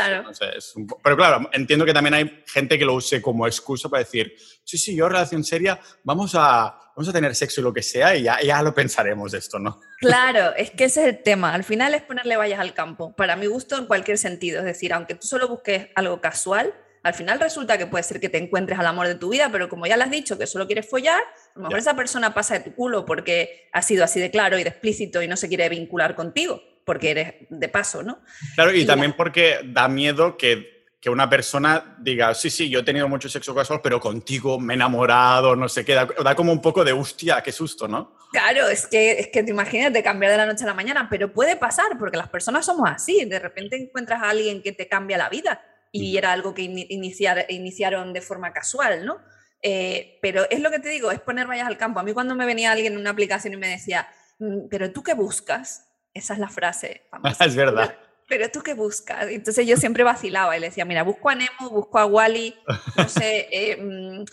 pero 1.03 1.17
claro, 1.17 1.49
entiendo 1.53 1.87
que 1.87 1.95
también 1.95 2.15
hay 2.15 2.45
gente 2.47 2.79
que 2.79 2.85
lo 2.85 2.95
use 2.95 3.23
como 3.23 3.47
excusa 3.47 3.89
para 3.89 4.03
decir, 4.03 4.35
sí, 4.65 4.77
sí, 4.77 4.95
yo 4.95 5.09
relación 5.09 5.43
seria, 5.43 5.81
vamos 6.05 6.35
a, 6.35 6.79
vamos 6.95 7.09
a 7.09 7.13
tener 7.13 7.35
sexo 7.35 7.61
y 7.61 7.65
lo 7.65 7.73
que 7.73 7.83
sea 7.83 8.15
y 8.15 8.25
ya, 8.25 8.41
ya 8.43 8.63
lo 8.63 8.75
pensaremos 8.75 9.33
esto, 9.33 9.59
¿no? 9.59 9.81
Claro, 9.99 10.55
es 10.57 10.71
que 10.71 10.85
ese 10.85 11.03
es 11.03 11.09
el 11.09 11.23
tema. 11.23 11.55
Al 11.55 11.65
final 11.65 11.95
es 11.95 12.03
ponerle 12.03 12.37
vallas 12.37 12.61
al 12.61 12.75
campo, 12.75 13.15
para 13.17 13.37
mi 13.37 13.47
gusto 13.47 13.79
en 13.79 13.87
cualquier 13.87 14.19
sentido. 14.19 14.59
Es 14.59 14.67
decir, 14.67 14.93
aunque 14.93 15.15
tú 15.15 15.27
solo 15.27 15.49
busques 15.49 15.89
algo 15.95 16.21
casual, 16.21 16.75
al 17.03 17.15
final 17.15 17.41
resulta 17.41 17.79
que 17.79 17.87
puede 17.87 18.05
ser 18.05 18.21
que 18.21 18.29
te 18.29 18.39
encuentres 18.39 18.79
al 18.79 18.87
amor 18.87 19.07
de 19.07 19.15
tu 19.15 19.31
vida, 19.31 19.49
pero 19.51 19.69
como 19.69 19.87
ya 19.87 19.97
le 19.97 20.05
has 20.05 20.11
dicho 20.11 20.39
que 20.39 20.47
solo 20.47 20.67
quieres 20.67 20.89
follar, 20.89 21.21
a 21.21 21.59
lo 21.59 21.63
mejor 21.63 21.79
esa 21.79 21.95
persona 21.95 22.35
pasa 22.35 22.55
de 22.55 22.61
tu 22.61 22.75
culo 22.75 23.05
porque 23.05 23.69
ha 23.73 23.83
sido 23.83 24.05
así 24.05 24.21
de 24.21 24.31
claro 24.31 24.59
y 24.59 24.65
de 24.65 24.71
explícito 24.71 25.23
y 25.23 25.29
no 25.29 25.37
se 25.37 25.49
quiere 25.49 25.69
vincular 25.69 26.15
contigo, 26.15 26.63
porque 26.85 27.11
eres 27.11 27.35
de 27.49 27.69
paso, 27.69 28.03
¿no? 28.03 28.21
Claro, 28.55 28.75
y, 28.75 28.85
también 28.85 29.15
porque 29.15 29.61
da 29.65 29.89
miedo 29.89 30.37
que 30.37 30.79
que 31.01 31.11
una 31.11 31.31
persona 31.31 31.97
diga, 32.01 32.35
sí, 32.35 32.51
sí, 32.51 32.69
yo 32.69 32.81
he 32.81 32.83
tenido 32.83 33.09
mucho 33.09 33.29
sexo 33.29 33.55
casual, 33.55 33.81
pero 33.83 34.01
contigo 34.01 34.59
me 34.59 34.75
he 34.75 34.77
enamorado, 34.77 35.55
no 35.55 35.69
sé 35.69 35.85
qué, 35.85 35.95
da, 35.95 36.07
da, 36.07 36.35
como 36.35 36.51
un 36.51 36.61
poco 36.61 36.85
de 36.85 36.93
hostia, 36.93 37.41
qué 37.41 37.53
susto, 37.53 37.87
¿no? 37.87 38.17
Claro, 38.33 38.67
es 38.67 38.87
que, 38.89 39.13
es 39.13 39.29
que 39.29 39.45
te 39.45 40.03
cambiar 40.03 40.33
de 40.33 40.37
la 40.37 40.47
noche 40.47 40.65
a 40.65 40.67
la 40.67 40.75
mañana, 40.75 41.07
pero 41.09 41.33
puede 41.33 41.55
pasar, 41.55 41.97
porque 41.99 42.17
las 42.17 42.29
personas 42.29 42.67
somos 42.67 42.91
así, 42.91 43.25
de 43.25 43.39
repente 43.39 43.77
encuentras 43.77 44.23
a 44.23 44.31
alguien 44.31 44.61
que 44.61 44.73
te 44.73 44.89
cambia 44.89 45.17
la 45.17 45.29
vida 45.29 45.63
y 45.93 46.17
era 46.17 46.33
algo 46.33 46.55
que 46.55 46.63
iniciar, 46.63 47.47
iniciaron 47.49 48.13
de 48.13 48.21
forma 48.21 48.53
casual, 48.53 49.05
¿no? 49.05 49.19
Eh, 49.63 50.19
pero 50.23 50.49
es 50.51 50.61
lo 50.61 50.71
que 50.71 50.79
te 50.79 50.89
digo, 50.89 51.11
es 51.11 51.21
poner 51.21 51.47
vallas 51.47 51.67
al 51.67 51.79
campo. 51.79 52.01
A 52.01 52.03
mí 52.03 52.13
cuando 52.13 52.35
me 52.35 52.47
venía 52.47 52.73
alguien 52.73 52.93
en 52.93 52.99
una 52.99 53.11
aplicación 53.11 53.55
y 53.55 53.57
me 53.57 53.69
decía, 53.69 54.09
mm, 54.39 54.69
pero 54.71 54.93
tú 54.93 55.03
qué 55.03 55.15
buscas, 55.15 55.89
esa 56.15 56.35
es 56.35 56.41
la 56.41 56.49
frase. 56.49 57.03
Famosa. 57.11 57.45
es 57.45 57.57
verdad. 57.57 57.97
Pero 58.29 58.51
tú 58.51 58.61
qué 58.61 58.75
buscas. 58.75 59.27
Entonces 59.29 59.67
yo 59.67 59.79
siempre 59.79 60.05
vacilaba 60.05 60.55
y 60.55 60.61
le 60.61 60.67
decía, 60.67 60.85
mira, 60.85 61.03
busco 61.03 61.31
a 61.31 61.35
Nemo, 61.35 61.71
busco 61.71 61.99
a 61.99 62.05
Wally, 62.05 62.55
no 62.95 63.09
sé, 63.09 63.49
eh, 63.51 63.77
mm, 63.79 64.25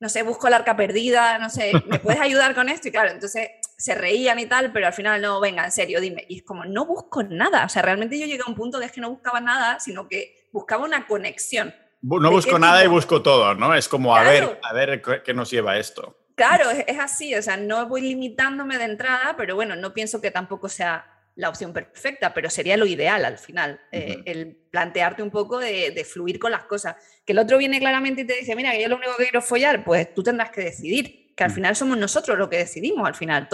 no 0.00 0.08
sé, 0.08 0.24
busco 0.24 0.48
la 0.48 0.56
arca 0.56 0.76
perdida, 0.76 1.38
no 1.38 1.48
sé, 1.48 1.70
¿me 1.86 2.00
puedes 2.00 2.20
ayudar 2.20 2.56
con 2.56 2.68
esto? 2.68 2.88
Y 2.88 2.90
claro, 2.90 3.12
entonces 3.12 3.50
se 3.78 3.94
reían 3.94 4.40
y 4.40 4.46
tal, 4.46 4.72
pero 4.72 4.88
al 4.88 4.92
final 4.92 5.22
no, 5.22 5.38
venga, 5.38 5.64
en 5.64 5.70
serio, 5.70 6.00
dime. 6.00 6.26
Y 6.28 6.38
es 6.38 6.42
como, 6.42 6.64
no 6.64 6.84
busco 6.84 7.22
nada. 7.22 7.64
O 7.64 7.68
sea, 7.68 7.82
realmente 7.82 8.18
yo 8.18 8.26
llegué 8.26 8.42
a 8.44 8.50
un 8.50 8.56
punto 8.56 8.80
que 8.80 8.86
es 8.86 8.92
que 8.92 9.00
no 9.00 9.10
buscaba 9.10 9.40
nada, 9.40 9.78
sino 9.78 10.08
que 10.08 10.43
buscaba 10.54 10.84
una 10.84 11.06
conexión. 11.06 11.74
No 12.00 12.30
busco 12.30 12.58
nada 12.58 12.84
y 12.84 12.86
busco 12.86 13.22
todo, 13.22 13.54
¿no? 13.54 13.74
Es 13.74 13.88
como, 13.88 14.14
a 14.14 14.22
ver, 14.22 14.60
a 14.62 14.72
ver 14.72 15.02
qué 15.24 15.34
nos 15.34 15.50
lleva 15.50 15.78
esto. 15.78 16.16
Claro, 16.36 16.70
es, 16.70 16.98
así, 16.98 17.34
o 17.34 17.42
sea, 17.42 17.56
no 17.56 17.86
voy 17.86 18.02
limitándome 18.02 18.78
de 18.78 18.84
entrada, 18.84 19.34
pero 19.36 19.56
bueno, 19.56 19.74
no 19.74 19.92
pienso 19.92 20.20
que 20.20 20.30
tampoco 20.30 20.68
sea 20.68 21.10
la 21.36 21.48
opción 21.48 21.72
perfecta, 21.72 22.32
pero 22.32 22.50
sería 22.50 22.76
lo 22.76 22.86
ideal 22.86 23.24
al 23.24 23.38
final, 23.38 23.80
eh, 23.90 24.22
el 24.26 24.54
plantearte 24.70 25.22
un 25.22 25.30
poco 25.30 25.58
de, 25.58 26.06
fluir 26.08 26.38
con 26.38 26.52
las 26.52 26.64
cosas. 26.64 26.96
Que 27.24 27.32
el 27.32 27.38
otro 27.40 27.58
viene 27.58 27.80
claramente 27.80 28.22
y 28.22 28.26
te 28.26 28.34
dice, 28.34 28.54
mira, 28.54 28.70
que 28.72 28.82
yo 28.82 28.88
lo 28.88 28.96
único 28.96 29.16
que 29.16 29.24
quiero 29.24 29.42
follar, 29.42 29.84
pues 29.84 30.14
tú 30.14 30.22
tendrás 30.22 30.50
que 30.50 30.60
decidir, 30.60 31.34
que 31.34 31.42
al 31.42 31.50
final 31.50 31.74
somos 31.74 31.98
nosotros 31.98 32.38
los 32.38 32.48
que 32.48 32.58
decidimos 32.58 33.08
al 33.08 33.14
final, 33.14 33.48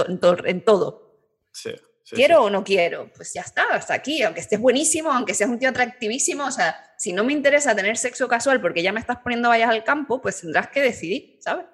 en, 0.44 0.64
todo. 0.64 1.16
Sí. 1.52 1.74
¿Quiero 2.10 2.42
o 2.44 2.50
no 2.50 2.64
quiero? 2.64 3.10
Pues 3.14 3.32
ya 3.32 3.42
está, 3.42 3.64
hasta 3.72 3.94
aquí. 3.94 4.22
Aunque 4.22 4.40
estés 4.40 4.60
buenísimo, 4.60 5.12
aunque 5.12 5.34
seas 5.34 5.50
un 5.50 5.58
tío 5.58 5.68
atractivísimo, 5.68 6.46
o 6.46 6.50
sea, 6.50 6.76
si 6.98 7.12
no 7.12 7.24
me 7.24 7.32
interesa 7.32 7.74
tener 7.74 7.96
sexo 7.96 8.28
casual 8.28 8.60
porque 8.60 8.82
ya 8.82 8.92
me 8.92 9.00
estás 9.00 9.18
poniendo 9.18 9.48
vallas 9.48 9.70
al 9.70 9.84
campo, 9.84 10.20
pues 10.20 10.40
tendrás 10.40 10.68
que 10.68 10.80
decidir, 10.80 11.38
¿sabes? 11.40 11.66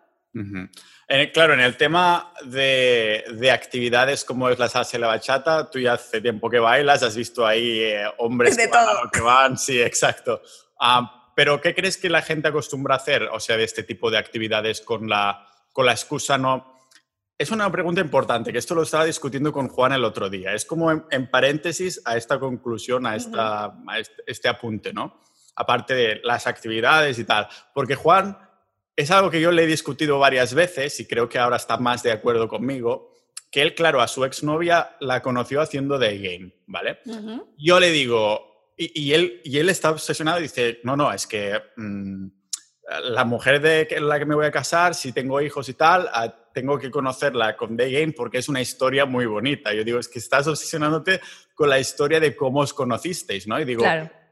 claro, 1.33 1.55
en 1.55 1.61
el 1.61 1.77
tema 1.77 2.35
de, 2.45 3.51
actividades 3.53 4.25
como 4.25 4.51
es 4.51 4.59
la 4.59 4.69
salsa 4.69 4.97
y 4.97 5.01
la 5.01 5.07
bachata, 5.07 5.71
tú 5.71 5.79
ya 5.79 5.95
hace 5.95 6.21
tiempo 6.21 6.51
que 6.51 6.59
bailas, 6.59 7.03
has 7.03 7.17
visto 7.17 7.47
ahí 7.47 7.81
eh, 7.81 8.05
hombres 8.19 8.57
que, 8.57 8.67
Van 8.67 9.11
que 9.11 9.21
van, 9.21 9.57
sí, 9.59 9.81
exacto. 9.81 10.43
Ah, 10.79 11.33
pero 11.35 11.61
¿qué 11.61 11.75
crees 11.75 11.97
que 11.97 12.11
la 12.11 12.23
gente 12.23 12.49
acostumbra 12.49 12.95
a 12.95 12.99
hacer, 12.99 13.23
o 13.25 13.41
sea, 13.41 13.57
de 13.57 13.65
este 13.65 13.83
tipo 13.83 14.11
de 14.11 14.19
actividades 14.19 14.81
con 14.81 15.09
la, 15.09 15.47
con 15.73 15.87
la 15.87 15.93
excusa 15.93 16.37
no 16.39 16.76
es 17.39 17.51
una 17.51 17.71
pregunta 17.71 18.01
importante, 18.01 18.53
que 18.53 18.59
esto 18.59 18.75
lo 18.75 18.83
estaba 18.83 19.05
discutiendo 19.05 19.53
con 19.53 19.69
Juan 19.69 19.93
el 19.93 20.05
otro 20.05 20.31
día. 20.31 20.55
Es 20.55 20.65
como 20.65 20.91
en, 20.91 21.31
paréntesis 21.31 22.01
a 22.05 22.17
esta 22.17 22.39
conclusión, 22.39 23.07
a, 23.07 23.17
esta, 23.17 23.75
este, 23.99 24.23
este, 24.27 24.49
apunte, 24.49 24.93
¿no? 24.93 25.23
Aparte 25.55 25.95
de 25.95 26.21
las 26.25 26.47
actividades 26.47 27.19
y 27.19 27.25
tal. 27.25 27.47
Porque 27.75 27.95
Juan 27.95 28.39
es 28.95 29.11
algo 29.11 29.31
que 29.31 29.41
yo 29.41 29.53
le 29.53 29.65
he 29.65 29.67
discutido 29.67 30.19
varias 30.19 30.55
veces 30.55 30.99
y 31.01 31.07
creo 31.07 31.29
que 31.29 31.39
ahora 31.39 31.57
está 31.57 31.77
más 31.77 32.03
de 32.03 32.13
acuerdo 32.13 32.49
conmigo, 32.49 33.13
que 33.51 33.61
él, 33.61 33.75
claro, 33.75 34.01
a 34.01 34.09
su 34.09 34.25
exnovia 34.25 34.97
la 35.01 35.21
conoció 35.21 35.61
haciendo 35.61 35.99
Day 35.99 36.19
Game, 36.19 36.55
¿vale? 36.67 37.01
Yo 37.59 37.79
le 37.79 37.91
digo, 37.91 38.73
y, 38.77 39.13
él, 39.13 39.41
y 39.45 39.59
él 39.59 39.69
está 39.69 39.91
obsesionado 39.91 40.39
y 40.39 40.45
dice, 40.45 40.81
no, 40.85 40.97
no, 40.97 41.13
es 41.13 41.27
que... 41.27 41.61
Mm, 41.77 42.29
la 43.05 43.25
mujer 43.25 43.61
de 43.61 43.89
la 44.01 44.19
que 44.19 44.25
me 44.25 44.35
voy 44.35 44.47
a 44.47 44.51
casar, 44.51 44.95
si 44.95 45.13
tengo 45.13 45.41
hijos 45.41 45.69
y 45.69 45.75
tal, 45.75 46.09
tengo 46.53 46.79
que 46.79 46.91
conocerla 46.91 47.57
con 47.57 47.77
Day 47.77 47.93
Game 47.93 48.13
porque 48.13 48.39
es 48.39 48.49
una 48.49 48.61
historia 48.61 49.05
muy 49.05 49.27
bonita. 49.27 49.75
Yo 49.75 49.85
digo, 49.85 49.99
es 49.99 50.09
que 50.09 50.19
estás 50.19 50.47
obsesionándote 50.47 51.21
con 51.55 51.69
la 51.69 51.79
historia 51.79 52.21
de 52.21 52.37
cómo 52.37 52.61
os 52.61 52.73
conocisteis, 52.73 53.47
¿no? 53.47 53.61
Y 53.61 53.65
digo, 53.65 53.85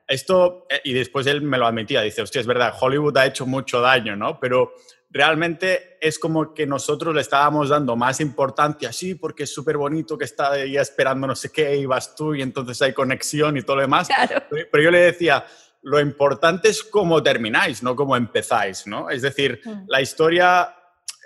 esto, 0.07 0.67
eh, 0.71 0.81
y 0.85 0.93
después 0.93 1.27
él 1.27 1.43
me 1.43 1.59
lo 1.59 1.67
admitía, 1.67 2.03
dice, 2.03 2.23
hostia, 2.23 2.41
es 2.41 2.47
verdad, 2.47 2.75
Hollywood 2.79 3.17
ha 3.17 3.27
hecho 3.27 3.47
mucho 3.47 3.81
daño, 3.81 4.17
¿no? 4.17 4.39
Pero 4.39 4.75
realmente 5.11 5.97
es 6.01 6.19
como 6.19 6.53
que 6.53 6.67
nosotros 6.67 7.15
le 7.15 7.23
estábamos 7.23 7.71
dando 7.71 7.97
más 7.97 8.21
importancia, 8.21 8.93
sí, 8.93 9.15
porque 9.15 9.45
es 9.45 9.55
súper 9.55 9.77
bonito 9.77 10.19
que 10.19 10.25
está 10.25 10.53
ahí 10.53 10.77
esperando 10.77 11.27
no 11.27 11.35
sé 11.35 11.51
qué, 11.51 11.77
y 11.77 11.87
vas 11.87 12.15
tú 12.15 12.35
y 12.35 12.43
entonces 12.43 12.81
hay 12.83 12.93
conexión 12.93 13.57
y 13.57 13.63
todo 13.63 13.77
lo 13.77 13.83
demás. 13.83 14.09
Pero 14.51 14.83
yo 14.83 14.91
le 14.91 14.99
decía, 14.99 15.45
lo 15.85 16.01
importante 16.01 16.69
es 16.69 16.83
cómo 16.83 17.23
termináis, 17.23 17.83
no 17.83 17.95
cómo 17.95 18.17
empezáis, 18.17 18.87
¿no? 18.87 19.11
Es 19.11 19.23
decir, 19.23 19.61
mm. 19.65 19.85
la 19.87 20.01
historia 20.01 20.75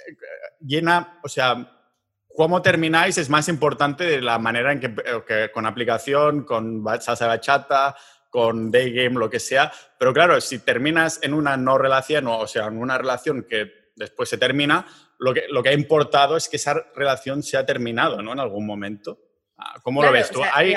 eh, 0.07 0.17
llena, 0.61 1.21
o 1.23 1.29
sea, 1.29 1.79
cómo 2.27 2.61
termináis 2.61 3.19
es 3.19 3.31
más 3.31 3.49
importante 3.49 4.05
de 4.05 4.21
la 4.21 4.39
manera 4.39 4.73
en 4.73 4.81
que, 4.81 4.95
eh, 5.29 5.51
con 5.55 5.65
aplicación, 5.65 6.45
con 6.45 6.85
salsa 7.01 7.29
bachata, 7.29 7.97
con 8.31 8.71
day 8.73 8.93
game, 8.93 9.19
lo 9.19 9.31
que 9.31 9.39
sea. 9.39 9.73
Pero 9.97 10.13
claro, 10.13 10.41
si 10.41 10.59
terminas 10.59 11.21
en 11.23 11.35
una 11.35 11.57
no 11.57 11.79
relación, 11.79 12.27
o 12.27 12.47
sea, 12.49 12.67
en 12.67 12.79
una 12.79 12.99
relación 12.99 13.47
que 13.49 13.93
después 13.95 14.29
se 14.29 14.39
termina, 14.39 14.87
lo 15.21 15.33
que, 15.35 15.45
lo 15.49 15.63
que 15.63 15.69
ha 15.69 15.73
importado 15.73 16.37
es 16.37 16.49
que 16.49 16.57
esa 16.57 16.75
relación 16.97 17.45
se 17.45 17.57
ha 17.57 17.65
terminado, 17.65 18.23
¿no? 18.23 18.33
En 18.33 18.41
algún 18.41 18.67
momento. 18.67 19.19
Ah, 19.57 19.79
¿Cómo 19.83 20.03
lo 20.03 20.11
ves 20.11 20.31
tú? 20.31 20.41
Ahí 20.53 20.75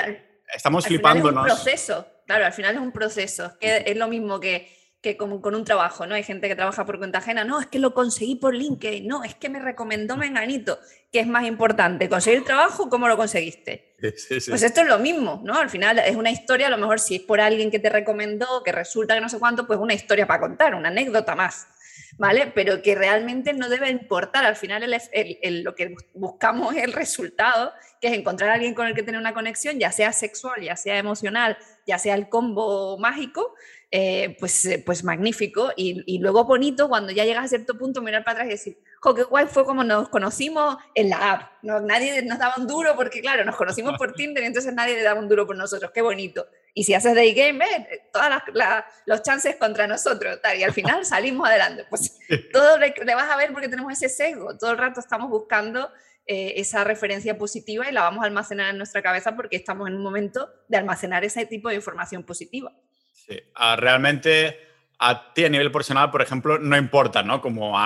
estamos 0.54 0.86
flipándonos. 0.86 1.46
Es 1.46 1.52
un 1.52 1.56
proceso. 1.56 2.11
Claro, 2.32 2.46
al 2.46 2.54
final 2.54 2.74
es 2.76 2.80
un 2.80 2.92
proceso, 2.92 3.58
que 3.60 3.82
es 3.84 3.94
lo 3.94 4.08
mismo 4.08 4.40
que, 4.40 4.66
que 5.02 5.18
como 5.18 5.42
con 5.42 5.54
un 5.54 5.66
trabajo, 5.66 6.06
¿no? 6.06 6.14
Hay 6.14 6.22
gente 6.22 6.48
que 6.48 6.56
trabaja 6.56 6.86
por 6.86 6.96
cuenta 6.96 7.18
ajena, 7.18 7.44
no, 7.44 7.60
es 7.60 7.66
que 7.66 7.78
lo 7.78 7.92
conseguí 7.92 8.36
por 8.36 8.54
LinkedIn, 8.54 9.06
no, 9.06 9.22
es 9.22 9.34
que 9.34 9.50
me 9.50 9.58
recomendó 9.58 10.16
Menganito. 10.16 10.78
¿Qué 11.12 11.20
es 11.20 11.26
más 11.26 11.44
importante? 11.44 12.08
¿Conseguir 12.08 12.42
trabajo 12.42 12.84
o 12.84 12.88
cómo 12.88 13.06
lo 13.06 13.18
conseguiste? 13.18 13.96
Pues 14.00 14.62
esto 14.62 14.80
es 14.80 14.86
lo 14.86 14.98
mismo, 14.98 15.42
¿no? 15.44 15.58
Al 15.58 15.68
final 15.68 15.98
es 15.98 16.16
una 16.16 16.30
historia, 16.30 16.68
a 16.68 16.70
lo 16.70 16.78
mejor 16.78 17.00
si 17.00 17.16
es 17.16 17.20
por 17.20 17.38
alguien 17.38 17.70
que 17.70 17.78
te 17.78 17.90
recomendó, 17.90 18.62
que 18.64 18.72
resulta 18.72 19.14
que 19.14 19.20
no 19.20 19.28
sé 19.28 19.38
cuánto, 19.38 19.66
pues 19.66 19.78
una 19.78 19.92
historia 19.92 20.26
para 20.26 20.40
contar, 20.40 20.74
una 20.74 20.88
anécdota 20.88 21.36
más. 21.36 21.66
¿vale? 22.18 22.52
Pero 22.54 22.82
que 22.82 22.94
realmente 22.94 23.52
no 23.52 23.68
debe 23.68 23.90
importar. 23.90 24.44
Al 24.44 24.56
final 24.56 24.84
lo 25.62 25.74
que 25.74 25.94
buscamos 26.14 26.74
es 26.74 26.84
el 26.84 26.92
resultado, 26.92 27.72
que 28.02 28.08
es 28.08 28.14
encontrar 28.14 28.50
a 28.50 28.54
alguien 28.54 28.74
con 28.74 28.88
el 28.88 28.94
que 28.94 29.04
tener 29.04 29.20
una 29.20 29.32
conexión, 29.32 29.78
ya 29.78 29.92
sea 29.92 30.12
sexual, 30.12 30.60
ya 30.60 30.74
sea 30.74 30.98
emocional, 30.98 31.56
ya 31.86 31.98
sea 31.98 32.16
el 32.16 32.28
combo 32.28 32.98
mágico, 32.98 33.54
eh, 33.92 34.36
pues, 34.40 34.64
eh, 34.64 34.82
pues 34.84 35.04
magnífico. 35.04 35.70
Y, 35.76 36.18
luego 36.18 36.44
bonito 36.44 36.88
cuando 36.88 37.12
ya 37.12 37.24
llegas 37.24 37.44
a 37.44 37.48
cierto 37.48 37.78
punto 37.78 38.02
mirar 38.02 38.24
para 38.24 38.38
atrás 38.38 38.48
y 38.48 38.50
decir, 38.50 38.78
jo, 39.00 39.14
qué 39.14 39.22
guay 39.22 39.46
fue 39.46 39.64
como 39.64 39.84
nos 39.84 40.08
conocimos 40.08 40.78
en 40.96 41.10
la 41.10 41.32
app. 41.32 41.52
No, 41.62 41.78
nadie 41.78 42.20
nos 42.22 42.40
daba 42.40 42.54
un 42.56 42.66
duro 42.66 42.96
porque, 42.96 43.20
claro, 43.20 43.44
nos 43.44 43.54
conocimos 43.54 43.96
por 43.96 44.12
Tinder 44.14 44.42
y 44.42 44.46
entonces 44.46 44.74
nadie 44.74 44.96
le 44.96 45.02
daba 45.02 45.20
un 45.20 45.28
duro 45.28 45.46
por 45.46 45.56
nosotros. 45.56 45.92
Qué 45.94 46.02
bonito. 46.02 46.48
Y 46.74 46.82
si 46.82 46.94
haces 46.94 47.14
day 47.14 47.32
game, 47.34 47.64
eh, 47.64 48.08
todas 48.12 48.42
los 49.06 49.22
chances 49.22 49.54
contra 49.54 49.86
nosotros. 49.86 50.40
Tal, 50.42 50.58
y 50.58 50.64
al 50.64 50.72
final 50.72 51.04
salimos 51.06 51.48
adelante. 51.48 51.86
Pues 51.88 52.18
todo 52.52 52.78
le, 52.78 53.14
vas 53.14 53.30
a 53.30 53.36
ver 53.36 53.52
porque 53.52 53.68
tenemos 53.68 53.92
ese 53.92 54.08
sesgo. 54.08 54.58
Todo 54.58 54.72
el 54.72 54.78
rato 54.78 54.98
estamos 54.98 55.30
buscando 55.30 55.88
esa 56.26 56.84
referencia 56.84 57.36
positiva 57.36 57.88
y 57.88 57.92
la 57.92 58.02
vamos 58.02 58.22
a 58.22 58.26
almacenar 58.26 58.70
en 58.70 58.78
nuestra 58.78 59.02
cabeza 59.02 59.34
porque 59.34 59.56
estamos 59.56 59.88
en 59.88 59.94
un 59.94 60.02
momento 60.02 60.48
de 60.68 60.76
almacenar 60.76 61.24
ese 61.24 61.46
tipo 61.46 61.68
de 61.68 61.76
información 61.76 62.22
positiva. 62.22 62.72
Sí, 63.12 63.38
ah, 63.54 63.76
realmente 63.76 64.56
a 64.98 65.32
ti 65.34 65.44
a 65.44 65.48
nivel 65.48 65.72
personal, 65.72 66.10
por 66.10 66.22
ejemplo, 66.22 66.58
no 66.58 66.76
importa, 66.76 67.24
¿no? 67.24 67.40
Como 67.40 67.76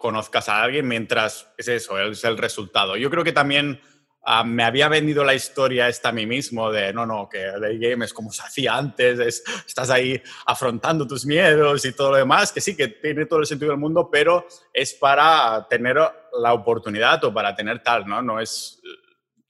conozcas 0.00 0.48
a 0.48 0.62
alguien 0.62 0.88
mientras 0.88 1.52
es 1.56 1.68
eso, 1.68 2.00
es 2.00 2.24
el 2.24 2.36
resultado. 2.36 2.96
Yo 2.96 3.10
creo 3.10 3.22
que 3.22 3.32
también 3.32 3.80
ah, 4.24 4.44
me 4.44 4.64
había 4.64 4.88
vendido 4.88 5.24
la 5.24 5.34
historia 5.34 5.88
esta 5.88 6.10
a 6.10 6.12
mí 6.12 6.26
mismo 6.26 6.70
de, 6.70 6.92
no, 6.92 7.06
no, 7.06 7.28
que 7.28 7.42
el 7.42 7.78
game 7.78 8.04
es 8.04 8.12
como 8.12 8.32
se 8.32 8.42
hacía 8.42 8.76
antes, 8.76 9.42
estás 9.66 9.90
ahí 9.90 10.20
afrontando 10.46 11.06
tus 11.06 11.26
miedos 11.26 11.84
y 11.84 11.92
todo 11.92 12.12
lo 12.12 12.16
demás, 12.16 12.52
que 12.52 12.60
sí, 12.60 12.76
que 12.76 12.88
tiene 12.88 13.26
todo 13.26 13.40
el 13.40 13.46
sentido 13.46 13.70
del 13.70 13.80
mundo, 13.80 14.08
pero 14.10 14.46
es 14.72 14.94
para 14.94 15.66
tener 15.68 15.96
la 16.40 16.52
oportunidad 16.52 17.22
o 17.24 17.32
para 17.32 17.54
tener 17.54 17.82
tal, 17.82 18.06
¿no? 18.06 18.22
No 18.22 18.40
es 18.40 18.80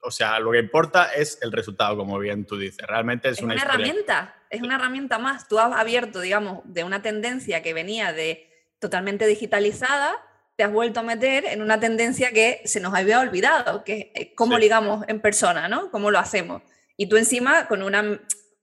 o 0.05 0.11
sea, 0.11 0.39
lo 0.39 0.53
que 0.53 0.59
importa 0.59 1.15
es 1.15 1.39
el 1.41 1.51
resultado, 1.51 1.97
como 1.97 2.19
bien 2.19 2.45
tú 2.45 2.59
dices. 2.59 2.87
Realmente 2.87 3.31
es, 3.31 3.39
es 3.39 3.43
una, 3.43 3.55
herramienta, 3.55 4.37
es 4.51 4.61
una 4.63 4.77
herramienta 4.77 5.19
más. 5.19 5.49
Tú 5.49 5.59
has 5.59 5.73
abierto, 5.73 6.21
digamos, 6.21 6.61
de 6.65 6.85
una 6.85 7.01
tendencia 7.01 7.63
que 7.63 7.73
venía 7.73 8.13
de 8.13 8.51
totalmente 8.79 9.27
digitalizada, 9.27 10.15
te 10.57 10.63
has 10.63 10.73
vuelto 10.73 11.01
a 11.01 11.03
meter 11.03 11.45
en 11.47 11.63
una 11.63 11.81
tendencia 11.81 12.31
que 12.33 12.63
se 12.65 12.81
nos 12.81 12.95
había 12.95 13.21
olvidado, 13.21 13.83
que 13.85 14.13
es 14.15 14.29
cómo 14.37 14.59
ligamos 14.59 15.05
en 15.09 15.21
persona, 15.21 15.69
¿no? 15.69 15.91
Cómo 15.91 16.11
lo 16.11 16.19
hacemos. 16.19 16.63
Y 16.97 17.09
tú 17.09 17.17
encima, 17.17 17.67
con 17.67 17.83
una 17.83 18.21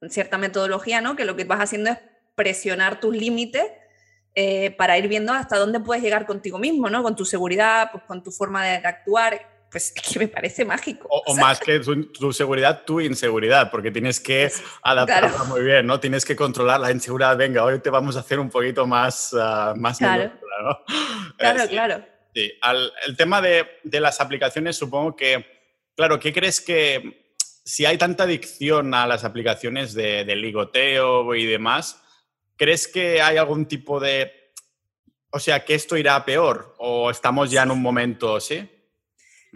cierta 0.10 0.38
metodología, 0.38 1.02
¿no? 1.02 1.16
Que 1.16 1.26
lo 1.26 1.36
que 1.36 1.44
vas 1.44 1.60
haciendo 1.60 1.92
es 1.92 1.98
presionar 2.36 3.00
tus 3.00 3.16
límites 3.16 3.66
eh, 4.36 4.72
para 4.72 4.98
ir 4.98 5.10
viendo 5.10 5.34
hasta 5.34 5.58
dónde 5.58 5.82
puedes 5.82 6.02
llegar 6.02 6.26
contigo 6.26 6.58
mismo, 6.58 6.90
¿no? 6.90 7.04
Con 7.04 7.16
tu 7.16 7.26
seguridad, 7.26 7.90
pues, 7.92 8.04
con 8.06 8.24
tu 8.24 8.32
forma 8.32 8.66
de 8.66 8.76
actuar 8.76 9.51
pues 9.72 9.94
que 10.14 10.20
me 10.20 10.28
parece 10.28 10.66
mágico. 10.66 11.08
O, 11.10 11.36
más 11.36 11.60
que 11.66 11.80
tu, 11.80 12.34
seguridad, 12.34 12.84
tu 12.86 13.00
inseguridad, 13.00 13.72
porque 13.72 13.90
tienes 13.90 14.20
que 14.20 14.52
adaptarla 14.84 15.46
muy 15.46 15.64
bien, 15.64 15.88
¿no? 15.88 16.00
Tienes 16.00 16.26
que 16.26 16.36
controlar 16.36 16.80
la 16.80 16.92
inseguridad. 16.92 17.38
Venga, 17.38 17.64
hoy 17.64 17.80
te 17.80 17.90
vamos 17.90 18.18
a 18.18 18.20
hacer 18.20 18.40
un 18.40 18.50
poquito 18.50 18.86
más, 18.86 19.34
uh, 19.34 19.76
más 19.76 19.98
claro. 19.98 20.32
¿no? 20.64 20.80
Claro, 21.38 21.68
claro. 21.68 22.06
Sí. 22.36 22.54
el 23.08 23.18
tema 23.18 23.42
de, 23.42 23.66
de, 23.84 24.00
las 24.00 24.22
aplicaciones, 24.22 24.78
supongo 24.78 25.16
que, 25.16 25.44
claro, 25.96 26.20
¿qué 26.20 26.32
crees 26.32 26.62
que 26.62 27.36
si 27.66 27.86
hay 27.86 27.98
tanta 27.98 28.24
adicción 28.26 28.94
a 28.94 29.08
las 29.08 29.24
aplicaciones 29.24 29.94
de, 29.94 30.24
de 30.24 30.36
ligoteo 30.36 31.34
y 31.34 31.48
demás, 31.48 32.02
¿crees 32.58 32.88
que 32.88 33.22
hay 33.22 33.38
algún 33.38 33.66
tipo 33.66 34.00
de... 34.00 34.54
O 35.32 35.40
sea, 35.40 35.66
que 35.66 35.74
esto 35.74 35.98
irá 35.98 36.24
peor 36.24 36.76
o 36.78 37.10
estamos 37.10 37.50
ya 37.50 37.64
en 37.64 37.72
un 37.72 37.82
momento, 37.82 38.40
¿sí? 38.40 38.70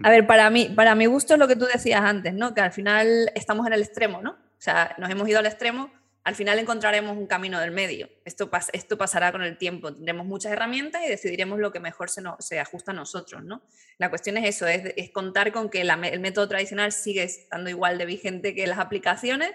A 0.03 0.09
ver, 0.09 0.27
para 0.27 0.49
mí, 0.49 0.71
para 0.75 0.93
mi 0.95 1.05
gusto 1.05 1.33
es 1.33 1.39
lo 1.39 1.47
que 1.47 1.55
tú 1.55 1.65
decías 1.65 2.01
antes, 2.01 2.33
¿no? 2.33 2.53
Que 2.53 2.61
al 2.61 2.71
final 2.71 3.31
estamos 3.33 3.65
en 3.67 3.73
el 3.73 3.81
extremo, 3.81 4.21
¿no? 4.21 4.31
O 4.31 4.61
sea, 4.65 4.95
nos 4.97 5.09
hemos 5.09 5.27
ido 5.29 5.39
al 5.39 5.45
extremo, 5.45 5.91
al 6.23 6.35
final 6.35 6.57
encontraremos 6.59 7.15
un 7.15 7.27
camino 7.27 7.59
del 7.59 7.71
medio. 7.71 8.09
Esto, 8.25 8.49
esto 8.73 8.97
pasará 8.97 9.31
con 9.31 9.43
el 9.43 9.57
tiempo. 9.57 9.93
Tendremos 9.93 10.25
muchas 10.25 10.51
herramientas 10.51 11.03
y 11.05 11.09
decidiremos 11.09 11.59
lo 11.59 11.71
que 11.71 11.79
mejor 11.79 12.09
se, 12.09 12.21
nos, 12.21 12.43
se 12.43 12.59
ajusta 12.59 12.91
a 12.91 12.95
nosotros, 12.95 13.43
¿no? 13.43 13.61
La 13.97 14.09
cuestión 14.09 14.35
es 14.37 14.55
eso, 14.55 14.67
es, 14.67 14.91
es 14.97 15.11
contar 15.11 15.51
con 15.51 15.69
que 15.69 15.81
el 15.81 16.19
método 16.19 16.47
tradicional 16.47 16.91
sigue 16.91 17.23
estando 17.23 17.69
igual 17.69 17.97
de 17.97 18.05
vigente 18.05 18.55
que 18.55 18.65
las 18.65 18.79
aplicaciones 18.79 19.51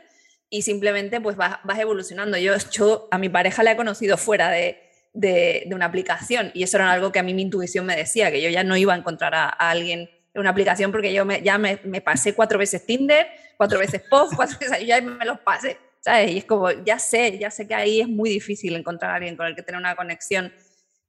y 0.48 0.62
simplemente 0.62 1.20
pues 1.20 1.36
vas, 1.36 1.58
vas 1.64 1.78
evolucionando. 1.78 2.38
Yo, 2.38 2.54
yo 2.70 3.08
a 3.10 3.18
mi 3.18 3.28
pareja 3.28 3.62
la 3.62 3.72
he 3.72 3.76
conocido 3.76 4.16
fuera 4.16 4.48
de, 4.50 4.80
de, 5.12 5.68
una 5.74 5.86
aplicación 5.86 6.50
y 6.54 6.62
eso 6.62 6.76
era 6.76 6.92
algo 6.92 7.12
que 7.12 7.18
a 7.18 7.22
mí 7.22 7.34
mi 7.34 7.42
intuición 7.42 7.84
me 7.84 7.96
decía, 7.96 8.30
que 8.30 8.40
yo 8.40 8.48
ya 8.48 8.64
no 8.64 8.76
iba 8.76 8.94
a 8.94 8.96
encontrar 8.96 9.34
a 9.34 9.48
alguien 9.48 10.08
una 10.34 10.50
aplicación 10.50 10.92
porque 10.92 11.12
yo 11.12 11.24
me, 11.24 11.42
ya 11.42 11.58
me, 11.58 11.76
pasé 12.00 12.34
cuatro 12.34 12.58
veces 12.58 12.84
Tinder, 12.86 13.26
cuatro 13.56 13.78
veces 13.78 14.02
Post, 14.08 14.32
cuatro 14.36 14.58
veces, 14.58 14.86
ya 14.86 15.00
me 15.00 15.24
los 15.24 15.40
pasé, 15.40 15.78
¿sabes? 16.00 16.30
Y 16.30 16.38
es 16.38 16.44
como, 16.44 16.70
ya 16.70 16.98
sé, 16.98 17.38
ya 17.38 17.50
sé 17.50 17.66
que 17.66 17.74
ahí 17.74 18.00
es 18.00 18.08
muy 18.08 18.30
difícil 18.30 18.76
encontrar 18.76 19.12
a 19.12 19.14
alguien 19.16 19.36
con 19.36 19.46
el 19.46 19.56
que 19.56 19.62
tener 19.62 19.80
una 19.80 19.96
conexión. 19.96 20.52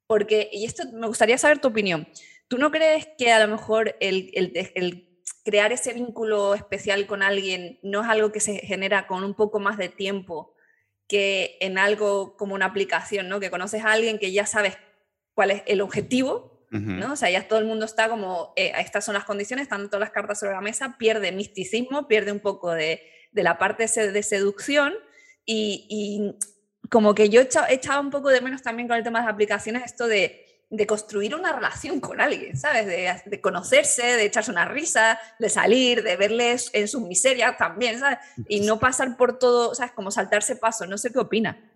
Porque, 0.07 0.49
y 0.51 0.65
esto 0.65 0.83
me 0.93 1.07
gustaría 1.07 1.37
saber 1.37 1.59
tu 1.59 1.69
opinión, 1.69 2.07
¿tú 2.47 2.57
no 2.57 2.71
crees 2.71 3.07
que 3.17 3.31
a 3.31 3.45
lo 3.45 3.51
mejor 3.51 3.95
el, 3.99 4.31
el, 4.33 4.51
el 4.75 5.07
crear 5.43 5.71
ese 5.71 5.93
vínculo 5.93 6.53
especial 6.53 7.07
con 7.07 7.23
alguien 7.23 7.79
no 7.81 8.01
es 8.01 8.09
algo 8.09 8.31
que 8.31 8.39
se 8.39 8.59
genera 8.59 9.07
con 9.07 9.23
un 9.23 9.33
poco 9.33 9.59
más 9.59 9.77
de 9.77 9.89
tiempo 9.89 10.53
que 11.07 11.57
en 11.59 11.77
algo 11.77 12.37
como 12.37 12.55
una 12.55 12.67
aplicación, 12.67 13.27
¿no? 13.27 13.39
Que 13.39 13.51
conoces 13.51 13.83
a 13.83 13.91
alguien 13.91 14.19
que 14.19 14.31
ya 14.31 14.45
sabes 14.45 14.77
cuál 15.33 15.51
es 15.51 15.63
el 15.65 15.81
objetivo 15.81 16.60
¿no? 16.71 17.13
O 17.13 17.15
sea, 17.17 17.29
ya 17.29 17.47
todo 17.47 17.59
el 17.59 17.65
mundo 17.65 17.85
está 17.85 18.07
como, 18.07 18.53
eh, 18.55 18.71
estas 18.79 19.03
son 19.03 19.13
las 19.13 19.25
condiciones, 19.25 19.63
están 19.63 19.87
todas 19.87 19.99
las 19.99 20.11
cartas 20.11 20.39
sobre 20.39 20.53
la 20.53 20.61
mesa, 20.61 20.95
pierde 20.97 21.33
misticismo, 21.33 22.07
pierde 22.07 22.31
un 22.31 22.39
poco 22.39 22.71
de, 22.71 23.01
de 23.31 23.43
la 23.43 23.57
parte 23.57 23.85
de 23.87 24.23
seducción 24.23 24.93
y, 25.45 25.85
y 25.89 26.37
como 26.89 27.13
que 27.13 27.29
yo 27.29 27.41
he 27.41 27.73
echado, 27.73 28.01
un 28.01 28.09
poco 28.09 28.29
de 28.29 28.41
menos 28.41 28.61
también 28.61 28.87
con 28.87 28.97
el 28.97 29.03
tema 29.03 29.19
de 29.19 29.25
las 29.25 29.33
aplicaciones 29.33 29.83
esto 29.83 30.07
de, 30.07 30.45
de 30.69 30.87
construir 30.87 31.35
una 31.35 31.51
relación 31.51 31.99
con 31.99 32.21
alguien, 32.21 32.57
¿sabes? 32.57 32.85
De, 32.85 33.21
de, 33.25 33.41
conocerse, 33.41 34.03
de 34.03 34.25
echarse 34.25 34.51
una 34.51 34.65
risa, 34.65 35.19
de 35.39 35.49
salir, 35.49 36.03
de 36.03 36.15
verles 36.15 36.69
en 36.73 36.87
sus 36.87 37.01
miserias 37.01 37.57
también, 37.57 37.99
¿sabes? 37.99 38.19
Y 38.47 38.61
no 38.61 38.79
pasar 38.79 39.17
por 39.17 39.39
todo, 39.39 39.75
¿sabes? 39.75 39.91
Como 39.91 40.11
saltarse 40.11 40.55
paso, 40.55 40.85
no 40.85 40.97
sé 40.97 41.11
qué 41.11 41.19
opina. 41.19 41.71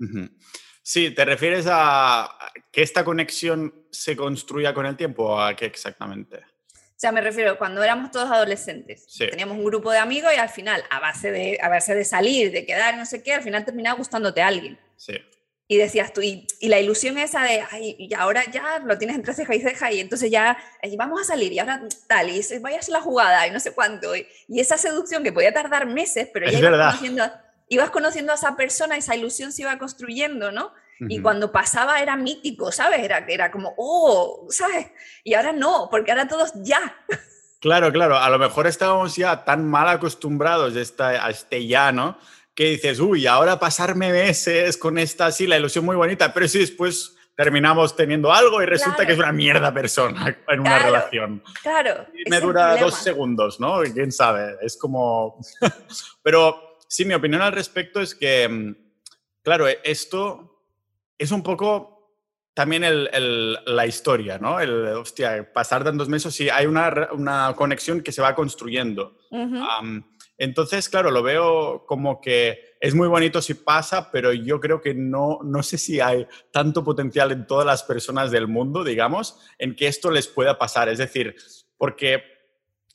Sí, 0.87 1.09
¿te 1.09 1.25
refieres 1.25 1.65
a 1.67 2.29
que 2.71 2.83
esta 2.83 3.03
conexión 3.03 3.73
se 3.89 4.15
construya 4.15 4.71
con 4.71 4.85
el 4.85 4.95
tiempo 4.95 5.23
o 5.23 5.41
a 5.41 5.55
qué 5.55 5.65
exactamente? 5.65 6.37
O 6.37 6.97
sea, 6.97 7.11
me 7.11 7.21
refiero, 7.21 7.57
cuando 7.57 7.81
éramos 7.81 8.11
todos 8.11 8.29
adolescentes, 8.29 9.07
teníamos 9.17 9.57
un 9.57 9.65
grupo 9.65 9.91
de 9.91 9.97
amigos 9.97 10.31
y 10.35 10.37
al 10.37 10.49
final, 10.49 10.83
a 10.91 10.99
base, 10.99 11.31
de, 11.31 11.57
a 11.59 11.69
base 11.69 11.95
de 11.95 12.05
salir, 12.05 12.51
de 12.51 12.67
quedar, 12.67 12.97
no 12.97 13.05
sé 13.07 13.23
qué, 13.23 13.33
al 13.33 13.41
final 13.41 13.65
terminaba 13.65 13.97
gustándote 13.97 14.43
a 14.43 14.47
alguien. 14.47 14.79
Sí. 14.95 15.15
Y 15.67 15.77
decías 15.77 16.13
tú, 16.13 16.21
y, 16.21 16.45
la 16.61 16.79
ilusión 16.79 17.17
esa 17.17 17.41
de, 17.41 17.63
ay, 17.71 17.95
y 17.97 18.13
ahora 18.13 18.43
ya 18.51 18.77
lo 18.85 18.99
tienes 18.99 19.15
entre 19.15 19.33
ceja 19.33 19.55
y 19.55 19.61
ceja, 19.61 19.91
y 19.91 19.99
entonces 19.99 20.29
ya 20.29 20.55
vamos 20.99 21.19
a 21.19 21.23
salir, 21.23 21.51
y 21.51 21.57
ahora 21.57 21.81
tal, 22.05 22.29
y 22.29 22.41
vaya 22.59 22.77
a 22.77 22.81
ser 22.83 22.93
la 22.93 23.01
jugada, 23.01 23.47
y 23.47 23.49
no 23.49 23.59
sé 23.59 23.71
cuánto. 23.71 24.15
Y, 24.15 24.27
esa 24.49 24.77
seducción 24.77 25.23
que 25.23 25.33
podía 25.33 25.51
tardar 25.51 25.87
meses, 25.87 26.29
pero 26.31 26.45
ya 26.45 26.59
ibas 26.59 26.93
conociendo, 26.93 27.23
ibas 27.69 27.89
conociendo 27.89 28.31
a 28.31 28.35
esa 28.35 28.55
persona, 28.55 28.97
esa 28.97 29.15
ilusión 29.15 29.51
se 29.51 29.63
iba 29.63 29.77
construyendo, 29.77 30.51
¿no? 30.51 30.71
Y 30.97 31.21
cuando 31.21 31.51
pasaba 31.51 31.99
era 31.99 32.15
mítico, 32.15 32.71
¿sabes? 32.71 33.03
Era, 33.03 33.17
era 33.27 33.51
como, 33.51 33.73
oh, 33.77 34.47
¿sabes? 34.49 34.91
Y 35.25 35.33
ahora 35.33 35.51
no, 35.51 35.89
porque 35.91 36.11
ahora 36.11 36.27
todos 36.27 36.53
ya. 36.55 36.95
Claro, 37.59 37.91
claro, 37.91 38.17
a 38.17 38.29
lo 38.29 38.39
mejor 38.39 38.67
estábamos 38.67 39.15
ya 39.15 39.43
tan 39.43 39.67
mal 39.67 39.89
acostumbrados 39.89 40.75
a, 40.75 40.79
esta, 40.79 41.07
a 41.25 41.29
este 41.29 41.67
ya, 41.67 41.91
¿no? 41.91 42.17
Que 42.53 42.69
dices, 42.69 42.99
uy, 42.99 43.27
ahora 43.27 43.59
pasarme 43.59 44.11
meses 44.11 44.77
con 44.77 44.97
esta, 44.97 45.31
sí, 45.31 45.47
la 45.47 45.57
ilusión 45.57 45.83
muy 45.83 45.97
bonita, 45.97 46.33
pero 46.33 46.47
si 46.47 46.59
después 46.59 47.15
terminamos 47.35 47.95
teniendo 47.95 48.31
algo 48.31 48.61
y 48.61 48.65
resulta 48.65 49.05
que 49.05 49.11
es 49.11 49.19
una 49.19 49.33
mierda 49.33 49.73
persona 49.73 50.37
en 50.47 50.59
una 50.61 50.79
relación. 50.79 51.43
Claro. 51.61 52.05
Y 52.13 52.29
me 52.29 52.39
dura 52.39 52.77
dos 52.77 52.95
segundos, 52.95 53.59
¿no? 53.59 53.81
¿Quién 53.93 54.11
sabe? 54.11 54.55
Es 54.61 54.77
como... 54.77 55.37
pero 56.23 56.64
sí, 56.87 57.05
mi 57.05 57.13
opinión 57.13 57.41
al 57.41 57.53
respecto 57.53 58.01
es 58.01 58.15
que, 58.15 58.47
mm, 58.47 58.75
claro, 59.43 59.67
esto 59.83 60.63
es 61.17 61.31
un 61.31 61.43
poco 61.43 61.95
también 62.55 62.83
la 63.65 63.85
historia, 63.85 64.39
¿no? 64.39 64.61
El, 64.61 64.87
hostia, 64.87 65.51
pasar 65.51 65.83
tantos 65.83 66.07
meses, 66.07 66.33
sí, 66.33 66.49
hay 66.49 66.65
una, 66.65 67.09
una 67.11 67.53
conexión 67.53 68.01
que 68.01 68.13
se 68.13 68.21
va 68.21 68.33
construyendo. 68.33 69.17
entonces, 70.37 70.87
claro, 70.87 71.11
lo 71.11 71.21
veo 71.21 71.85
como 71.85 72.21
que 72.21 72.77
es 72.79 72.95
muy 72.95 73.09
bonito 73.09 73.41
si 73.41 73.55
pasa, 73.55 74.09
pero 74.09 74.31
yo 74.31 74.61
creo 74.61 74.79
que 74.81 74.93
no, 74.93 75.39
no 75.43 75.63
sé 75.63 75.77
si 75.77 75.99
hay 75.99 76.27
tanto 76.51 76.81
potencial 76.81 77.33
en 77.33 77.45
todas 77.45 77.65
las 77.65 77.83
personas 77.83 78.31
del 78.31 78.47
mundo, 78.47 78.85
digamos, 78.85 79.37
en 79.59 79.75
que 79.75 79.87
esto 79.87 80.09
les 80.09 80.27
pueda 80.27 80.57
pasar. 80.57 80.87
Es 80.87 80.97
decir, 80.97 81.35
porque, 81.77 82.23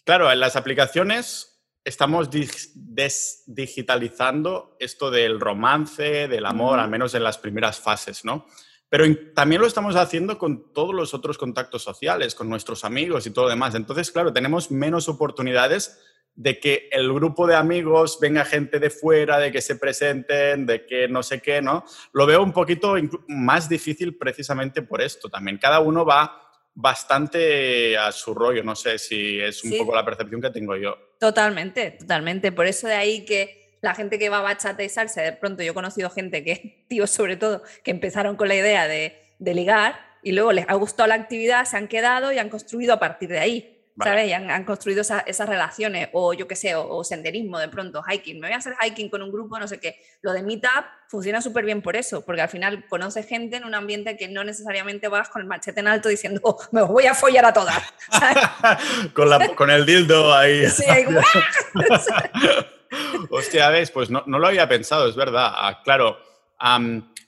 claro, 0.05 0.33
en 0.33 0.41
las 0.41 0.57
aplicaciones 0.57 1.50
estamos 1.85 2.31
desdigitalizando 2.31 4.77
esto 4.79 5.11
del 5.11 5.41
romance, 5.41 6.29
del 6.29 6.47
amor, 6.47 6.79
al 6.79 6.91
menos 6.91 7.15
en 7.15 7.25
las 7.25 7.39
primeras 7.39 7.81
fases, 7.81 8.25
¿no? 8.25 8.47
pero 8.91 9.05
también 9.35 9.63
lo 9.63 9.69
estamos 9.69 9.95
haciendo 9.95 10.37
con 10.37 10.73
todos 10.75 10.93
los 10.93 11.15
otros 11.15 11.39
contactos 11.39 11.83
sociales, 11.83 12.35
con 12.35 12.51
nuestros 12.51 12.85
amigos 12.85 13.25
y 13.25 13.31
todo 13.31 13.45
lo 13.45 13.51
demás. 13.51 13.77
Entonces, 13.77 14.11
claro, 14.11 14.33
tenemos 14.33 14.73
menos 14.73 15.09
oportunidades 15.09 16.01
de 16.35 16.59
que 16.59 16.89
el 16.91 17.13
grupo 17.13 17.47
de 17.47 17.55
amigos 17.55 18.19
venga 18.21 18.45
gente 18.45 18.81
de 18.81 18.91
fuera, 18.91 19.39
de 19.39 19.53
que 19.53 19.63
se 19.63 19.77
presenten, 19.77 20.67
de 20.67 20.87
que 20.87 21.07
no 21.07 21.23
sé 21.23 21.41
qué, 21.41 21.63
¿no? 21.63 21.85
Lo 22.13 22.27
veo 22.27 22.43
un 22.43 22.53
poquito 22.53 22.97
más 23.29 23.69
difícil 23.69 24.19
precisamente 24.19 24.83
por 24.83 25.01
esto 25.01 25.29
también. 25.29 25.59
Cada 25.59 25.79
uno 25.79 26.05
va 26.05 26.50
bastante 26.75 27.97
a 27.99 28.13
su 28.13 28.35
rollo, 28.35 28.63
no 28.63 28.75
sé 28.75 28.99
si 28.99 29.41
es 29.41 29.63
un 29.65 29.77
poco 29.79 29.95
la 29.95 30.05
percepción 30.05 30.41
que 30.41 30.51
tengo 30.51 30.77
yo. 30.77 30.97
Totalmente, 31.19 31.93
totalmente. 31.93 32.53
Por 32.53 32.67
eso 32.67 32.87
de 32.87 32.95
ahí 32.95 33.25
que 33.25 33.77
la 33.81 33.95
gente 33.95 34.19
que 34.19 34.29
va 34.29 34.39
a 34.39 34.43
bachata 34.43 34.83
y 34.83 34.89
salsa, 34.89 35.23
de 35.23 35.33
pronto 35.33 35.63
yo 35.63 35.73
he 35.73 35.75
conocido 35.75 36.11
gente 36.11 36.45
que, 36.45 36.85
tíos 36.89 37.11
sobre 37.11 37.37
todo, 37.37 37.63
que 37.83 37.91
empezaron 37.91 38.37
con 38.37 38.49
la 38.49 38.55
idea 38.55 38.89
de, 38.89 39.19
de 39.39 39.55
ligar 39.55 39.99
y 40.23 40.33
luego 40.33 40.53
les 40.53 40.69
ha 40.69 40.75
gustado 40.75 41.09
la 41.09 41.15
actividad, 41.15 41.65
se 41.65 41.77
han 41.77 41.89
quedado 41.89 42.33
y 42.33 42.39
han 42.39 42.49
construido 42.49 42.95
a 42.95 43.01
partir 43.01 43.31
de 43.31 43.39
ahí. 43.39 43.80
¿Sabes? 44.03 44.29
Y 44.29 44.33
han, 44.33 44.65
construido 44.65 45.03
esas 45.03 45.49
relaciones, 45.49 46.09
o 46.13 46.33
yo 46.33 46.47
qué 46.47 46.57
sé, 46.57 46.75
o, 46.75 47.03
senderismo 47.05 47.59
de 47.59 47.69
pronto, 47.69 48.03
hiking. 48.03 48.41
Me 48.41 48.49
voy 48.49 48.55
a 48.55 48.59
hacer 48.59 48.75
hiking 48.81 49.09
con 49.09 49.23
un 49.23 49.31
grupo, 49.31 49.59
no 49.59 49.69
sé 49.69 49.81
qué. 49.81 50.01
Lo 50.23 50.33
de 50.33 50.43
Meetup 50.43 50.85
funciona 51.09 51.43
súper 51.43 51.65
bien 51.65 51.83
por 51.83 51.97
eso, 51.97 52.25
porque 52.25 52.41
al 52.41 52.49
final 52.49 52.87
conoces 52.89 53.27
gente 53.27 53.57
en 53.57 53.65
un 53.65 53.75
ambiente 53.75 54.17
que 54.17 54.29
no 54.29 54.45
necesariamente 54.45 55.09
vas 55.09 55.29
con 55.29 55.43
el 55.43 55.49
machete 55.49 55.81
en 55.81 55.89
alto 55.89 56.09
diciendo, 56.09 56.41
oh, 56.45 56.59
me 56.73 56.83
voy 56.83 57.07
a 57.07 57.15
follar 57.15 57.45
a 57.45 57.53
todas. 57.53 57.83
con, 59.15 59.29
con, 59.55 59.71
el 59.71 59.87
dildo 59.87 60.35
ahí. 60.35 60.67
Sí, 60.71 60.85
Hostia, 63.31 63.71
ves, 63.71 63.91
pues 63.91 64.11
no, 64.11 64.23
lo 64.27 64.47
había 64.47 64.69
pensado, 64.69 65.09
es 65.09 65.17
verdad. 65.17 65.53
Ah, 65.55 65.81
claro, 65.85 66.19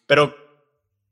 pero 0.07 0.37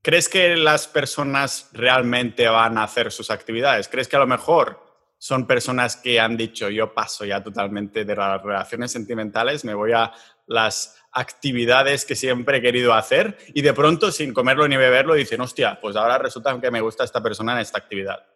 ¿crees 0.02 0.28
que 0.28 0.56
las 0.56 0.88
personas 0.88 1.68
realmente 1.72 2.48
van 2.48 2.78
a 2.78 2.84
hacer 2.84 3.12
sus 3.12 3.30
actividades? 3.30 3.88
¿Crees 3.88 4.08
que 4.08 4.16
a 4.16 4.20
lo 4.20 4.26
mejor 4.26 4.89
son 5.20 5.46
personas 5.46 5.96
que 5.96 6.18
han 6.18 6.34
dicho, 6.34 6.70
yo 6.70 6.94
paso 6.94 7.26
ya 7.26 7.42
totalmente 7.42 8.06
de 8.06 8.16
las 8.16 8.42
relaciones 8.42 8.90
sentimentales, 8.90 9.66
me 9.66 9.74
voy 9.74 9.92
a 9.92 10.10
las 10.46 10.96
actividades 11.12 12.06
que 12.06 12.16
siempre 12.16 12.56
he 12.56 12.62
querido 12.62 12.94
hacer 12.94 13.36
y 13.52 13.60
de 13.60 13.74
pronto 13.74 14.10
sin 14.12 14.32
comerlo 14.32 14.66
ni 14.66 14.78
beberlo 14.78 15.12
dicen, 15.12 15.42
hostia, 15.42 15.78
pues 15.78 15.94
ahora 15.94 16.16
resulta 16.16 16.58
que 16.58 16.70
me 16.70 16.80
gusta 16.80 17.04
esta 17.04 17.22
persona 17.22 17.52
en 17.52 17.58
esta 17.58 17.76
actividad. 17.76 18.26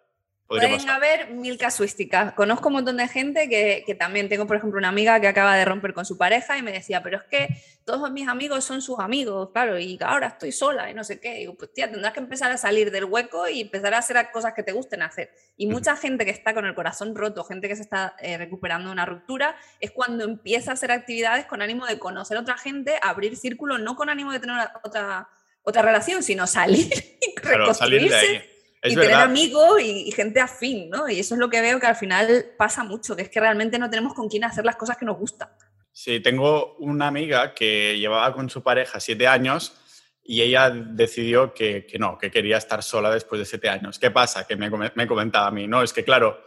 Pueden 0.61 0.90
haber 0.90 1.30
mil 1.30 1.59
casuísticas. 1.59 2.32
Conozco 2.34 2.68
un 2.68 2.74
montón 2.74 2.96
de 2.96 3.09
gente 3.09 3.48
que, 3.48 3.82
que, 3.86 3.94
también 3.94 4.28
tengo, 4.28 4.46
por 4.46 4.57
ejemplo, 4.57 4.78
una 4.78 4.88
amiga 4.88 5.20
que 5.20 5.28
acaba 5.28 5.57
de 5.57 5.64
romper 5.64 5.94
con 5.94 6.05
su 6.05 6.16
pareja 6.16 6.57
y 6.57 6.62
me 6.62 6.72
decía, 6.72 7.02
pero 7.02 7.18
es 7.18 7.24
que 7.24 7.48
todos 7.84 8.11
mis 8.11 8.28
amigos 8.28 8.64
son 8.64 8.80
sus 8.80 8.98
amigos, 8.98 9.50
claro, 9.52 9.78
y 9.78 9.98
ahora 10.02 10.28
estoy 10.28 10.52
sola 10.52 10.90
y 10.90 10.94
no 10.94 11.05
sé 11.05 11.20
qué. 11.20 11.36
Y 11.36 11.38
digo, 11.40 11.55
pues 11.55 11.72
tía, 11.72 11.90
tendrás 11.90 12.12
que 12.12 12.20
empezar 12.20 12.50
a 12.50 12.57
salir 12.57 12.90
del 12.90 13.05
hueco 13.05 13.48
y 13.48 13.62
empezar 13.62 13.92
a 13.94 13.98
hacer 13.98 14.30
cosas 14.32 14.55
que 14.55 14.62
te 14.62 14.72
gusten 14.72 15.02
hacer. 15.02 15.30
Y 15.57 15.66
mucha 15.66 15.96
gente 15.96 16.24
que 16.24 16.30
está 16.30 16.55
con 16.55 16.64
el 16.64 16.74
corazón 16.74 17.14
roto, 17.14 17.44
gente 17.44 17.68
que 17.68 17.76
se 17.76 17.82
está 17.82 18.16
eh, 18.20 18.38
recuperando 18.38 18.88
de 18.88 18.92
una 18.92 19.07
ruptura, 19.07 19.57
es 19.80 19.90
cuando 19.90 20.24
empieza 20.24 20.70
a 20.70 20.74
hacer 20.74 20.92
actividades 20.92 21.46
con 21.46 21.61
ánimo 21.61 21.86
de 21.86 21.98
conocer 21.98 22.36
a 22.36 22.40
otra 22.40 22.57
gente, 22.57 22.98
abrir 23.02 23.36
círculos, 23.36 23.80
no 23.80 23.96
con 23.96 24.09
ánimo 24.09 24.32
de 24.32 24.40
tener 24.40 24.57
otra, 24.82 25.28
otra 25.62 25.82
relación, 25.82 26.22
sino 26.22 26.46
salir 26.46 26.88
y 27.20 27.40
reconstruirse 27.40 28.53
y 28.85 28.95
tener 28.95 29.14
amigos 29.14 29.80
y, 29.80 30.11
gente 30.12 30.41
afín, 30.41 30.91
¿no? 30.91 31.09
Y 31.09 31.18
eso 31.18 31.35
es 31.35 31.41
lo 31.41 31.49
que 31.49 31.61
veo 31.61 31.80
que 31.80 31.87
al 31.87 31.97
final 31.97 32.53
pasa 32.59 32.85
mucho, 32.85 33.16
que 33.16 33.22
es 33.22 33.28
que 33.30 33.41
realmente 33.41 33.78
no 33.78 33.89
tenemos 33.89 34.14
con 34.14 34.28
quién 34.28 34.45
hacer 34.45 34.64
las 34.64 34.76
cosas 34.76 34.97
que 34.97 35.07
nos 35.07 35.18
gustan. 35.18 35.49
Sí, 35.93 36.20
tengo 36.20 36.76
una 36.76 37.07
amiga 37.07 37.55
que 37.55 37.99
llevaba 37.99 38.35
con 38.35 38.51
su 38.51 38.62
pareja 38.62 39.01
siete 39.01 39.26
años 39.26 39.74
y 40.22 40.43
ella 40.43 40.70
decidió 40.70 41.55
que, 41.55 41.87
que 41.87 41.99
no, 41.99 42.18
que 42.18 42.30
quería 42.30 42.57
estar 42.57 42.82
sola 42.82 43.11
después 43.11 43.39
de 43.39 43.45
siete 43.45 43.68
años. 43.68 43.99
¿Qué 43.99 44.11
pasa? 44.11 44.47
Que 44.47 44.57
me, 44.57 44.70
me 44.70 45.07
comentaba 45.07 45.47
a 45.47 45.51
mí, 45.51 45.66
no, 45.66 45.82
es 45.82 45.93
que 45.93 46.05
claro, 46.05 46.43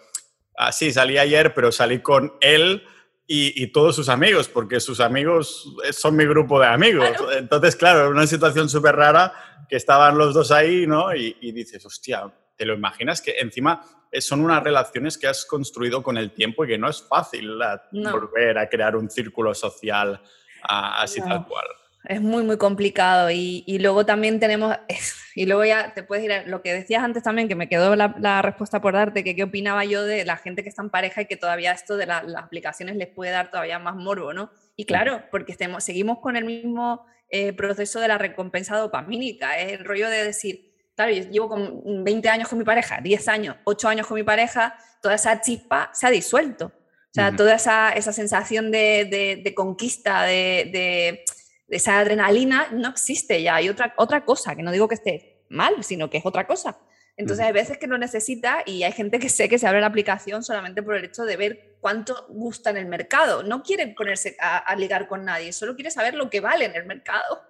así 0.55 0.91
salí 0.91 1.17
ayer, 1.17 1.53
pero 1.53 1.71
salí 1.71 1.99
con 1.99 2.33
él 2.41 2.83
y, 3.27 3.61
y, 3.61 3.67
todos 3.67 3.95
sus 3.95 4.07
amigos, 4.07 4.47
porque 4.47 4.79
sus 4.79 5.01
amigos 5.01 5.75
son 5.91 6.15
mi 6.15 6.25
grupo 6.25 6.59
de 6.59 6.67
amigos. 6.67 7.09
Entonces, 7.35 7.75
claro, 7.75 8.09
una 8.09 8.25
situación 8.25 8.69
súper 8.69 8.95
rara 8.95 9.33
que 9.67 9.75
estaban 9.75 10.17
los 10.17 10.33
dos 10.33 10.51
ahí, 10.51 10.87
¿no? 10.87 11.13
Y, 11.13 11.51
dices, 11.51 11.85
hostia, 11.85 12.33
¿te 12.55 12.65
lo 12.65 12.73
imaginas? 12.73 13.21
Que 13.21 13.35
encima 13.39 13.83
son 14.19 14.41
unas 14.41 14.63
relaciones 14.63 15.17
que 15.17 15.27
has 15.27 15.45
construido 15.45 16.01
con 16.01 16.17
el 16.17 16.31
tiempo 16.31 16.63
y 16.63 16.69
que 16.69 16.77
no 16.77 16.89
es 16.89 17.01
fácil 17.01 17.59
volver 17.91 18.57
a 18.57 18.69
crear 18.69 18.95
un 18.95 19.09
círculo 19.09 19.53
social 19.53 20.21
así 20.63 21.21
tal 21.21 21.45
cual 21.45 21.67
es 22.07 22.21
muy, 22.21 22.43
muy 22.43 22.57
complicado. 22.57 23.29
Y, 23.29 23.63
y, 23.67 23.79
luego 23.79 24.05
también 24.05 24.39
tenemos, 24.39 24.75
y 25.35 25.45
luego 25.45 25.65
ya 25.65 25.93
te 25.93 26.03
puedes 26.03 26.23
ir 26.23 26.31
a 26.31 26.43
lo 26.43 26.61
que 26.61 26.73
decías 26.73 27.03
antes 27.03 27.23
también, 27.23 27.47
que 27.47 27.55
me 27.55 27.69
quedó 27.69 27.95
la, 27.95 28.15
la 28.19 28.41
respuesta 28.41 28.81
por 28.81 28.93
darte, 28.93 29.23
que 29.23 29.35
qué 29.35 29.43
opinaba 29.43 29.85
yo 29.85 30.03
de 30.03 30.25
la 30.25 30.37
gente 30.37 30.63
que 30.63 30.69
está 30.69 30.81
en 30.81 30.89
pareja 30.89 31.21
y 31.21 31.25
que 31.25 31.37
todavía 31.37 31.71
esto 31.71 31.97
de 31.97 32.05
las 32.05 32.23
aplicaciones 32.35 32.95
les 32.95 33.07
puede 33.07 33.31
dar 33.31 33.51
todavía 33.51 33.79
más 33.79 33.95
morbo, 33.95 34.33
¿no? 34.33 34.51
Y 34.75 34.85
claro, 34.85 35.23
porque 35.31 35.51
estemos, 35.51 35.83
seguimos 35.83 36.19
con 36.19 36.35
el 36.35 36.45
mismo 36.45 37.05
eh, 37.29 37.53
proceso 37.53 37.99
de 37.99 38.07
la 38.07 38.17
recompensa 38.17 38.77
dopamínica, 38.77 39.59
es 39.59 39.73
el 39.73 39.85
rollo 39.85 40.09
de 40.09 40.23
decir, 40.23 40.71
claro, 40.95 41.11
yo 41.11 41.23
llevo 41.23 41.49
con 41.49 42.03
20 42.03 42.29
años 42.29 42.47
con 42.47 42.59
mi 42.59 42.65
pareja, 42.65 42.99
10 43.01 43.27
años, 43.27 43.55
8 43.63 43.87
años 43.89 44.07
con 44.07 44.15
mi 44.15 44.23
pareja, 44.23 44.77
toda 45.01 45.15
esa 45.15 45.41
chispa 45.41 45.89
se 45.93 46.07
ha 46.07 46.09
disuelto. 46.09 46.71
O 47.09 47.19
sea, 47.19 47.35
toda 47.35 47.55
esa, 47.55 47.93
esa 47.93 48.13
sensación 48.13 48.69
de, 48.69 49.07
de, 49.09 49.41
de 49.43 49.55
conquista, 49.55 50.23
de 50.23 51.23
esa 51.69 51.99
adrenalina 51.99 52.67
no 52.71 52.89
existe 52.89 53.41
ya, 53.41 53.55
hay 53.55 53.69
otra, 53.69 53.93
otra 53.97 54.23
cosa, 54.25 54.55
que 54.55 54.63
no 54.63 54.71
digo 54.71 54.87
que 54.87 54.95
esté 54.95 55.43
mal, 55.49 55.83
sino 55.83 56.09
que 56.09 56.17
es 56.17 56.25
otra 56.25 56.47
cosa. 56.47 56.77
Entonces 57.17 57.43
hay 57.45 57.51
veces 57.51 57.79
que 57.79 57.87
lo 57.87 57.97
necesita 57.97 58.61
y 58.63 58.83
hay 58.83 58.91
gente 58.91 59.17
que 59.17 59.27
sé 59.27 59.49
que 59.49 59.57
se 59.57 59.65
abre 59.67 59.81
la 59.81 59.87
aplicación 59.87 60.43
solamente 60.43 60.83
por 60.83 60.95
el 60.95 61.05
hecho 61.05 61.25
de 61.25 61.35
ver 61.35 61.77
cuánto 61.81 62.27
gusta 62.29 62.69
en 62.69 62.77
el 62.77 62.85
mercado. 62.85 63.41
No 63.41 63.63
quiere 63.63 63.87
ponerse 63.87 64.37
a, 64.39 64.75
ligar 64.75 65.07
con 65.07 65.25
nadie, 65.25 65.51
solo 65.51 65.73
quiere 65.73 65.89
saber 65.89 66.13
lo 66.13 66.29
que 66.29 66.41
vale 66.41 66.65
en 66.65 66.75
el 66.75 66.85
mercado 66.85 67.41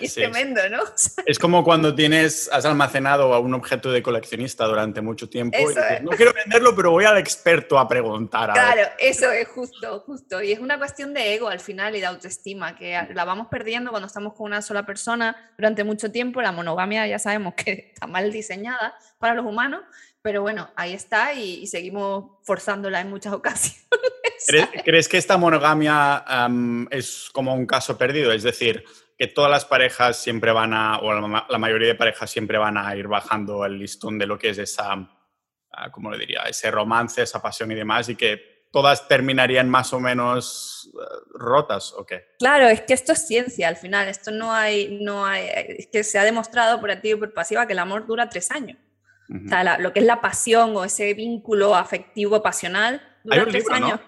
es 0.00 0.14
tremendo, 0.14 0.60
¿no? 0.68 0.82
Es 1.26 1.38
como 1.38 1.62
cuando 1.62 1.94
tienes, 1.94 2.48
has 2.52 2.64
almacenado 2.64 3.32
a 3.34 3.38
un 3.38 3.54
objeto 3.54 3.92
de 3.92 4.02
coleccionista 4.02 4.64
durante 4.66 5.00
mucho 5.00 5.28
tiempo 5.28 5.56
y 5.58 5.66
dices, 5.66 6.02
no 6.02 6.10
quiero 6.10 6.32
venderlo, 6.32 6.74
pero 6.74 6.90
voy 6.90 7.04
al 7.04 7.18
experto 7.18 7.78
a 7.78 7.86
preguntar. 7.86 8.52
claro, 8.52 8.82
eso 8.98 9.30
es 9.30 9.46
justo, 9.48 10.00
justo. 10.00 10.42
Y 10.42 10.52
es 10.52 10.58
una 10.58 10.78
cuestión 10.78 11.14
de 11.14 11.34
ego 11.34 11.48
al 11.48 11.60
final 11.60 11.94
y 11.96 12.00
de 12.00 12.06
autoestima, 12.06 12.76
que 12.76 12.98
la 13.14 13.24
vamos 13.24 13.48
perdiendo 13.48 13.90
cuando 13.90 14.06
estamos 14.06 14.34
con 14.34 14.46
una 14.46 14.62
sola 14.62 14.84
persona 14.84 15.36
durante 15.56 15.84
mucho 15.84 16.10
tiempo. 16.10 16.42
La 16.42 16.52
monogamia 16.52 17.06
ya 17.06 17.18
sabemos 17.18 17.54
que 17.54 17.90
está 17.94 18.06
mal 18.06 18.32
diseñada 18.32 18.94
para 19.18 19.34
los 19.34 19.44
humanos, 19.44 19.82
pero 20.22 20.42
bueno, 20.42 20.70
ahí 20.76 20.92
está 20.92 21.32
y, 21.32 21.66
seguimos 21.66 22.38
forzándola 22.42 23.00
en 23.00 23.10
muchas 23.10 23.32
ocasiones. 23.34 23.86
¿Crees, 24.84 25.08
que 25.08 25.18
esta 25.18 25.36
monogamia 25.36 26.24
es 26.90 27.28
como 27.32 27.54
un 27.54 27.66
caso 27.66 27.96
perdido? 27.96 28.32
Es 28.32 28.42
decir, 28.42 28.84
que 29.20 29.26
todas 29.26 29.50
las 29.50 29.66
parejas 29.66 30.16
siempre 30.16 30.50
van 30.50 30.72
a, 30.72 30.96
o 31.00 31.12
la, 31.12 31.58
mayoría 31.58 31.88
de 31.88 31.94
parejas 31.94 32.30
siempre 32.30 32.56
van 32.56 32.78
a 32.78 32.96
ir 32.96 33.06
bajando 33.06 33.66
el 33.66 33.78
listón 33.78 34.18
de 34.18 34.24
lo 34.24 34.38
que 34.38 34.48
es 34.48 34.56
esa, 34.56 34.94
ah, 35.72 35.90
¿cómo 35.92 36.10
le 36.10 36.16
diría? 36.16 36.44
Ese 36.44 36.70
romance, 36.70 37.20
esa 37.20 37.42
pasión 37.42 37.70
y 37.70 37.74
demás, 37.74 38.08
y 38.08 38.16
que 38.16 38.64
todas 38.72 39.06
terminarían 39.08 39.68
más 39.68 39.92
o 39.92 40.00
menos 40.00 40.90
eh, 40.94 41.04
rotas, 41.34 41.92
¿o 41.92 42.06
qué? 42.06 42.28
Claro, 42.38 42.66
es 42.68 42.80
que 42.80 42.94
esto 42.94 43.12
es 43.12 43.26
ciencia 43.26 43.68
al 43.68 43.76
final, 43.76 44.08
esto 44.08 44.30
no 44.30 44.54
hay, 44.54 44.98
no 45.02 45.26
hay, 45.26 45.50
es 45.76 45.88
que 45.88 46.02
se 46.02 46.18
ha 46.18 46.24
demostrado 46.24 46.80
por 46.80 46.90
activa 46.90 47.18
y 47.18 47.20
por 47.20 47.34
pasiva 47.34 47.66
que 47.66 47.74
el 47.74 47.80
amor 47.80 48.06
dura 48.06 48.30
tres 48.30 48.50
años. 48.50 48.78
O 49.28 49.48
sea, 49.50 49.78
lo 49.78 49.92
que 49.92 50.00
es 50.00 50.06
la 50.06 50.22
pasión 50.22 50.74
o 50.74 50.82
ese 50.82 51.12
vínculo 51.12 51.76
afectivo, 51.76 52.42
pasional, 52.42 53.02
dura 53.22 53.44
tres 53.44 53.68
años. 53.70 54.00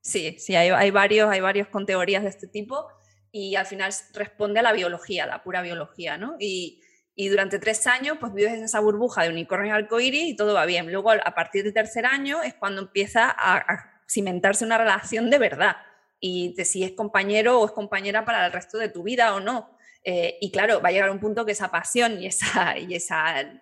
Sí, 0.00 0.36
sí, 0.40 0.56
hay, 0.56 0.70
hay, 0.70 0.90
varios, 0.90 1.30
hay 1.30 1.40
varios 1.40 1.68
con 1.68 1.86
teorías 1.86 2.24
de 2.24 2.30
este 2.30 2.48
tipo 2.48 2.88
y 3.36 3.54
al 3.54 3.66
final 3.66 3.92
responde 4.14 4.60
a 4.60 4.62
la 4.62 4.72
biología, 4.72 5.26
la 5.26 5.42
pura 5.42 5.60
biología, 5.60 6.16
¿no? 6.16 6.36
Y, 6.40 6.80
y 7.14 7.28
durante 7.28 7.58
tres 7.58 7.86
años 7.86 8.16
pues 8.18 8.32
vives 8.32 8.54
en 8.54 8.64
esa 8.64 8.80
burbuja 8.80 9.24
de 9.24 9.28
unicornio 9.28 9.74
arcoíris 9.74 10.30
y 10.30 10.36
todo 10.36 10.54
va 10.54 10.64
bien. 10.64 10.90
Luego 10.90 11.10
a 11.10 11.34
partir 11.34 11.62
del 11.62 11.74
tercer 11.74 12.06
año 12.06 12.42
es 12.42 12.54
cuando 12.54 12.80
empieza 12.80 13.34
a, 13.36 13.92
cimentarse 14.08 14.64
una 14.64 14.78
relación 14.78 15.28
de 15.28 15.38
verdad 15.38 15.76
y 16.18 16.54
de 16.54 16.64
si 16.64 16.82
es 16.82 16.92
compañero 16.92 17.60
o 17.60 17.66
es 17.66 17.72
compañera 17.72 18.24
para 18.24 18.46
el 18.46 18.52
resto 18.52 18.78
de 18.78 18.88
tu 18.88 19.02
vida 19.02 19.34
o 19.34 19.40
no. 19.40 19.76
Eh, 20.02 20.38
y 20.40 20.50
claro, 20.50 20.80
va 20.80 20.88
a 20.88 20.92
llegar 20.92 21.10
un 21.10 21.20
punto 21.20 21.44
que 21.44 21.52
esa 21.52 21.70
pasión 21.70 22.22
y 22.22 22.26
esa, 22.26 22.78
y 22.78 22.94
esa 22.94 23.60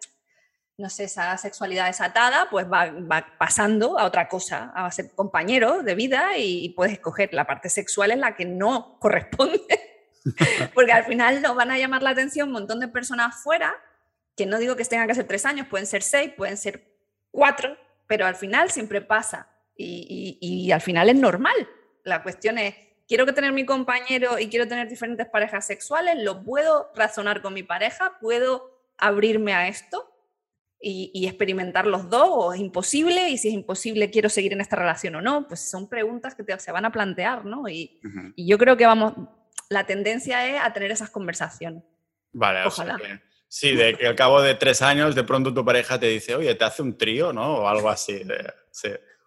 no 0.77 0.91
sé, 0.91 1.05
esa 1.05 1.37
sexualidad 1.39 1.87
desatada, 1.87 2.49
pues 2.51 2.66
va, 2.66 3.27
pasando 3.39 3.99
a 3.99 4.05
otra 4.05 4.29
cosa, 4.29 4.72
a 4.75 4.91
ser 4.91 5.12
compañero 5.14 5.83
de 5.83 5.95
vida 5.95 6.37
y, 6.37 6.70
puedes 6.70 6.95
escoger 6.95 7.33
la 7.33 7.47
parte 7.47 7.68
sexual 7.68 8.11
en 8.11 8.20
la 8.20 8.35
que 8.35 8.45
no 8.45 8.99
corresponde. 9.01 9.61
Porque 10.75 10.93
al 10.93 11.05
final 11.05 11.43
nos 11.43 11.55
van 11.55 11.70
a 11.70 11.79
llamar 11.79 12.03
la 12.03 12.11
atención 12.11 12.49
un 12.49 12.55
montón 12.55 12.81
de 12.81 12.89
personas 12.89 13.43
fuera, 13.43 13.75
que 14.37 14.47
no 14.47 14.59
digo 14.59 14.75
que 14.75 14.85
tengan 14.85 15.07
que 15.07 15.14
ser 15.14 15.27
tres 15.27 15.47
años, 15.47 15.68
pueden 15.68 15.87
ser 15.87 16.03
seis, 16.03 16.33
pueden 16.37 16.57
ser 16.57 16.83
cuatro, 17.31 17.77
pero 18.07 18.27
al 18.27 18.35
final 18.35 18.70
siempre 18.70 19.01
pasa 19.01 19.49
y, 19.77 20.39
y 20.41 20.72
al 20.72 20.81
final 20.81 21.09
es 21.09 21.16
normal. 21.16 21.55
La 22.03 22.22
cuestión 22.22 22.59
es, 22.59 22.75
quiero 23.07 23.33
tener 23.33 23.53
mi 23.53 23.64
compañero 23.64 24.39
y 24.39 24.49
quiero 24.49 24.66
tener 24.66 24.89
diferentes 24.89 25.29
parejas 25.29 25.66
sexuales, 25.66 26.16
lo 26.18 26.43
puedo 26.43 26.91
razonar 26.97 27.43
con 27.43 27.55
mi 27.55 27.62
pareja, 27.62 28.18
puedo 28.18 28.72
abrirme 28.97 29.55
a 29.55 29.68
esto 29.68 30.14
y, 30.85 31.26
experimentar 31.26 31.87
los 31.87 32.11
dos 32.11 32.28
o 32.30 32.53
es 32.53 32.61
imposible 32.61 33.30
y 33.30 33.39
si 33.39 33.49
es 33.49 33.55
imposible 33.55 34.11
quiero 34.11 34.28
seguir 34.28 34.53
en 34.53 34.61
esta 34.61 34.76
relación 34.76 35.14
o 35.16 35.22
no, 35.22 35.49
pues 35.49 35.70
son 35.70 35.89
preguntas 35.89 36.35
que 36.35 36.45
se 36.59 36.72
van 36.72 36.85
a 36.85 36.93
plantear, 36.93 37.45
¿no? 37.45 37.68
Y, 37.68 38.01
y, 38.37 38.47
yo 38.47 38.59
creo 38.59 38.76
que 38.76 38.87
vamos, 38.87 39.14
la 39.70 39.87
tendencia 39.87 40.47
es 40.47 40.61
a 40.61 40.72
tener 40.72 40.91
esas 40.91 41.11
conversaciones. 41.11 41.82
Vale, 42.32 42.66
ojalá. 42.66 42.99
sí, 43.49 43.74
de 43.74 43.95
que 43.95 44.07
al 44.07 44.16
cabo 44.16 44.43
de 44.43 44.55
tres 44.55 44.82
años 44.82 45.14
de 45.14 45.24
pronto 45.24 45.55
tu 45.55 45.64
pareja 45.64 45.99
te 45.99 46.07
dice, 46.07 46.35
oye, 46.35 46.55
te 46.55 46.64
hace 46.64 46.82
un 46.82 46.99
trío, 46.99 47.32
¿no? 47.32 47.59
O 47.59 47.68
algo 47.68 47.89
así. 47.89 48.22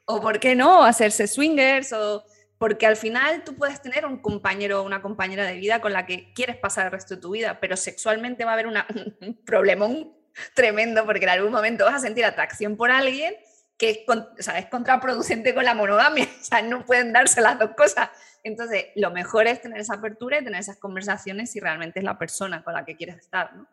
O 0.06 0.22
por 0.22 0.40
qué 0.40 0.56
no, 0.56 0.84
hacerse 0.84 1.28
swingers 1.28 1.94
o 1.94 2.24
porque 2.58 2.88
al 2.88 2.96
final 2.96 3.44
tú 3.44 3.56
puedes 3.56 3.82
tener 3.82 4.06
un 4.06 4.20
compañero 4.20 4.82
o 4.82 4.84
una 4.84 5.02
compañera 5.02 5.46
de 5.46 5.56
vida 5.56 5.80
con 5.80 5.94
la 5.94 6.06
que 6.06 6.34
quieres 6.34 6.58
pasar 6.58 6.88
el 6.88 6.92
resto 6.92 7.16
de 7.16 7.22
tu 7.22 7.32
vida, 7.32 7.60
pero 7.60 7.78
sexualmente 7.78 8.46
va 8.46 8.52
a 8.52 8.54
haber 8.54 8.68
una, 8.68 8.88
un 9.22 9.44
problemón 9.46 10.17
tremendo 10.54 11.06
porque 11.06 11.24
en 11.24 11.30
algún 11.30 11.52
momento 11.52 11.86
vas 11.86 11.96
a 11.96 12.00
sentir 12.00 12.26
atracción 12.26 12.78
por 12.78 12.92
alguien 12.92 13.36
que 13.78 13.92
es, 13.92 14.00
o 14.08 14.42
sea, 14.42 14.58
es 14.58 14.66
contraproducente 14.68 15.54
con 15.54 15.64
la 15.64 15.76
monogamia, 15.76 16.26
o 16.42 16.44
sea, 16.44 16.62
no 16.62 16.86
pueden 16.86 17.14
darse 17.14 17.42
las 17.42 17.60
dos 17.60 17.72
cosas. 17.78 18.10
Entonces, 18.44 18.88
lo 18.96 19.12
mejor 19.12 19.48
es 19.48 19.62
tener 19.62 19.80
esa 19.80 19.96
apertura 19.96 20.40
y 20.40 20.44
tener 20.44 20.60
esas 20.60 20.78
conversaciones 20.78 21.52
si 21.52 21.60
realmente 21.60 22.00
es 22.00 22.06
la 22.06 22.18
persona 22.18 22.64
con 22.64 22.74
la 22.74 22.86
que 22.86 22.96
quieres 22.96 23.18
estar, 23.18 23.54
¿no? 23.56 23.68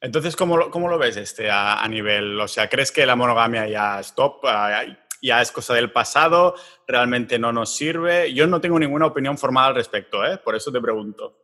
Entonces, 0.00 0.34
¿cómo 0.34 0.56
lo, 0.56 0.70
¿cómo 0.70 0.88
lo, 0.88 0.98
ves 0.98 1.16
este 1.16 1.48
a, 1.48 1.86
nivel, 1.88 2.40
o 2.40 2.48
sea, 2.48 2.68
crees 2.68 2.90
que 2.90 3.06
la 3.06 3.14
monogamia 3.14 3.68
ya 3.68 4.00
es 4.00 4.14
top, 4.14 4.44
ya 5.22 5.40
es 5.40 5.52
cosa 5.52 5.74
del 5.74 5.92
pasado, 5.92 6.56
realmente 6.88 7.38
no 7.38 7.52
nos 7.52 7.76
sirve? 7.76 8.34
Yo 8.34 8.48
no 8.48 8.60
tengo 8.60 8.80
ninguna 8.80 9.06
opinión 9.06 9.38
formal 9.38 9.66
al 9.66 9.74
respecto, 9.76 10.24
¿eh? 10.26 10.38
por 10.38 10.56
eso 10.56 10.72
te 10.72 10.80
pregunto. 10.80 11.41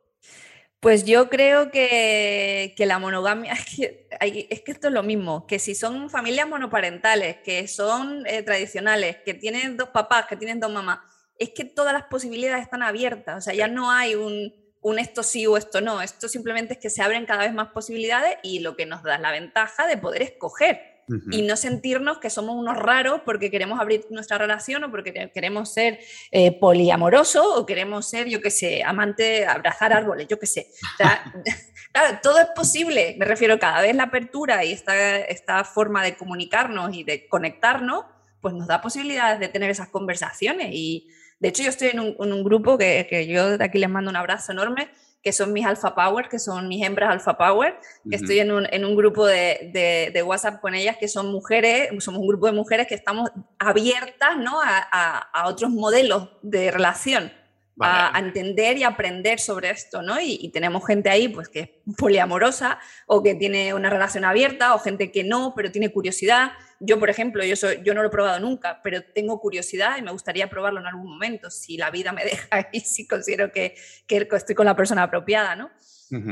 Pues 0.80 1.04
yo 1.04 1.28
creo 1.28 1.72
que, 1.72 2.74
la 2.78 2.98
monogamia, 3.00 3.52
es 3.54 3.64
que, 3.64 4.08
es 4.50 4.62
que, 4.62 4.72
esto 4.72 4.88
es 4.88 4.94
lo 4.94 5.02
mismo, 5.02 5.46
que 5.46 5.58
si 5.58 5.74
son 5.74 6.08
familias 6.08 6.48
monoparentales, 6.48 7.38
que 7.38 7.66
son 7.66 8.24
eh, 8.26 8.42
tradicionales, 8.42 9.16
que 9.24 9.34
tienen 9.34 9.76
dos 9.76 9.88
papás, 9.88 10.26
que 10.26 10.36
tienen 10.36 10.60
dos 10.60 10.70
mamás, 10.70 11.00
es 11.36 11.50
que 11.50 11.64
todas 11.64 11.92
las 11.92 12.04
posibilidades 12.04 12.62
están 12.62 12.82
abiertas, 12.82 13.38
o 13.38 13.40
sea, 13.40 13.54
ya 13.54 13.68
no 13.68 13.90
hay 13.90 14.14
un, 14.14 14.54
un 14.80 14.98
esto 14.98 15.22
sí 15.22 15.46
o 15.46 15.56
esto 15.56 15.80
no, 15.80 16.00
esto 16.00 16.28
simplemente 16.28 16.74
es 16.74 16.78
que 16.78 16.90
se 16.90 17.02
abren 17.02 17.26
cada 17.26 17.42
vez 17.42 17.52
más 17.52 17.68
posibilidades 17.68 18.38
y 18.42 18.60
lo 18.60 18.76
que 18.76 18.86
nos 18.86 19.02
da 19.02 19.18
la 19.18 19.32
ventaja 19.32 19.86
de 19.86 19.96
poder 19.96 20.22
escoger 20.22 20.97
y 21.30 21.42
no 21.42 21.56
sentirnos 21.56 22.18
que 22.18 22.30
somos 22.30 22.56
unos 22.56 22.76
raros 22.76 23.22
porque 23.24 23.50
queremos 23.50 23.80
abrir 23.80 24.06
nuestra 24.10 24.38
relación 24.38 24.84
o 24.84 24.90
porque 24.90 25.30
queremos 25.32 25.72
ser 25.72 26.00
eh, 26.30 26.52
poliamoroso 26.58 27.56
o 27.56 27.66
queremos 27.66 28.08
ser, 28.08 28.28
yo 28.28 28.40
qué 28.40 28.50
sé, 28.50 28.82
amante, 28.84 29.46
abrazar 29.46 29.92
árboles, 29.92 30.26
yo 30.28 30.38
qué 30.38 30.46
sé. 30.46 30.68
claro, 31.92 32.18
todo 32.22 32.38
es 32.38 32.48
posible, 32.54 33.16
me 33.18 33.24
refiero 33.24 33.58
cada 33.58 33.82
vez 33.82 33.94
la 33.94 34.04
apertura 34.04 34.64
y 34.64 34.72
esta, 34.72 35.18
esta 35.18 35.64
forma 35.64 36.02
de 36.02 36.16
comunicarnos 36.16 36.94
y 36.94 37.04
de 37.04 37.28
conectarnos, 37.28 38.04
pues 38.40 38.54
nos 38.54 38.66
da 38.66 38.80
posibilidades 38.80 39.40
de 39.40 39.48
tener 39.48 39.70
esas 39.70 39.88
conversaciones. 39.88 40.68
Y 40.72 41.08
de 41.40 41.48
hecho 41.48 41.62
yo 41.62 41.70
estoy 41.70 41.88
en 41.88 42.00
un, 42.00 42.16
en 42.20 42.32
un 42.32 42.44
grupo 42.44 42.78
que, 42.78 43.06
que 43.08 43.26
yo 43.26 43.56
de 43.56 43.64
aquí 43.64 43.78
les 43.78 43.90
mando 43.90 44.10
un 44.10 44.16
abrazo 44.16 44.52
enorme, 44.52 44.90
que 45.22 45.32
son 45.32 45.52
mis 45.52 45.66
alpha 45.66 45.94
power, 45.94 46.28
que 46.28 46.38
son 46.38 46.68
mis 46.68 46.84
hembras 46.84 47.10
alpha 47.10 47.36
power, 47.36 47.78
que 48.08 48.16
estoy 48.16 48.38
en 48.38 48.52
un, 48.52 48.66
en 48.70 48.84
un 48.84 48.96
grupo 48.96 49.26
de, 49.26 49.70
de, 49.72 50.10
de, 50.12 50.22
WhatsApp 50.22 50.60
con 50.60 50.74
ellas, 50.74 50.96
que 50.96 51.08
son 51.08 51.32
mujeres, 51.32 51.90
somos 52.02 52.20
un 52.20 52.28
grupo 52.28 52.46
de 52.46 52.52
mujeres 52.52 52.86
que 52.86 52.94
estamos 52.94 53.30
abiertas 53.58 54.36
¿no? 54.38 54.60
a, 54.60 54.78
a, 54.90 55.18
a 55.18 55.48
otros 55.48 55.70
modelos 55.70 56.30
de 56.42 56.70
relación 56.70 57.32
a, 57.80 58.18
entender 58.18 58.76
y 58.78 58.84
aprender 58.84 59.38
sobre 59.38 59.70
esto, 59.70 60.02
¿no? 60.02 60.20
Y, 60.20 60.50
tenemos 60.50 60.84
gente 60.86 61.10
ahí, 61.10 61.28
pues, 61.28 61.48
que 61.48 61.60
es 61.60 61.70
poliamorosa 61.96 62.78
o 63.06 63.22
que 63.22 63.34
tiene 63.34 63.74
una 63.74 63.90
relación 63.90 64.24
abierta 64.24 64.74
o 64.74 64.78
gente 64.78 65.12
que 65.12 65.24
no, 65.24 65.52
pero 65.54 65.70
tiene 65.70 65.90
curiosidad. 65.90 66.52
Yo, 66.80 66.98
por 66.98 67.10
ejemplo, 67.10 67.44
yo, 67.44 67.56
soy, 67.56 67.80
yo 67.84 67.94
no 67.94 68.02
lo 68.02 68.08
he 68.08 68.10
probado 68.10 68.38
nunca, 68.40 68.80
pero 68.82 69.02
tengo 69.02 69.40
curiosidad 69.40 69.98
y 69.98 70.02
me 70.02 70.12
gustaría 70.12 70.48
probarlo 70.48 70.80
en 70.80 70.86
algún 70.86 71.10
momento, 71.10 71.50
si 71.50 71.76
la 71.76 71.90
vida 71.90 72.12
me 72.12 72.24
deja 72.24 72.68
y 72.72 72.80
si 72.80 73.06
considero 73.06 73.50
que, 73.52 73.74
que 74.06 74.28
estoy 74.30 74.54
con 74.54 74.66
la 74.66 74.76
persona 74.76 75.02
apropiada, 75.04 75.56
¿no? 75.56 75.70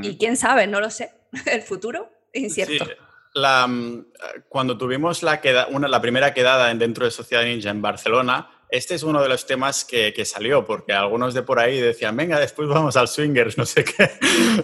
Y 0.02 0.16
quién 0.16 0.38
sabe, 0.38 0.66
no 0.66 0.80
lo 0.80 0.88
sé. 0.88 1.10
El 1.46 1.62
futuro 1.62 2.10
incierto. 2.32 2.86
La, 3.34 3.66
mm, 3.66 4.06
cuando 4.48 4.78
tuvimos 4.78 5.22
la, 5.22 5.42
queda, 5.42 5.66
una, 5.66 5.86
la 5.88 6.00
primera 6.00 6.32
quedada 6.32 6.72
dentro 6.74 7.04
de 7.04 7.10
Sociedad 7.10 7.44
Ninja 7.44 7.68
en 7.68 7.82
Barcelona, 7.82 8.48
este 8.68 8.96
es 8.96 9.04
uno 9.04 9.22
de 9.22 9.28
los 9.28 9.46
temas 9.46 9.84
que, 9.84 10.12
salió, 10.24 10.64
porque 10.64 10.92
algunos 10.92 11.34
de 11.34 11.42
por 11.42 11.58
ahí 11.58 11.80
decían, 11.80 12.16
venga, 12.16 12.40
después 12.40 12.68
vamos 12.68 12.96
al 12.96 13.06
swingers, 13.06 13.56
no 13.56 13.64
sé 13.64 13.84
qué. 13.84 14.10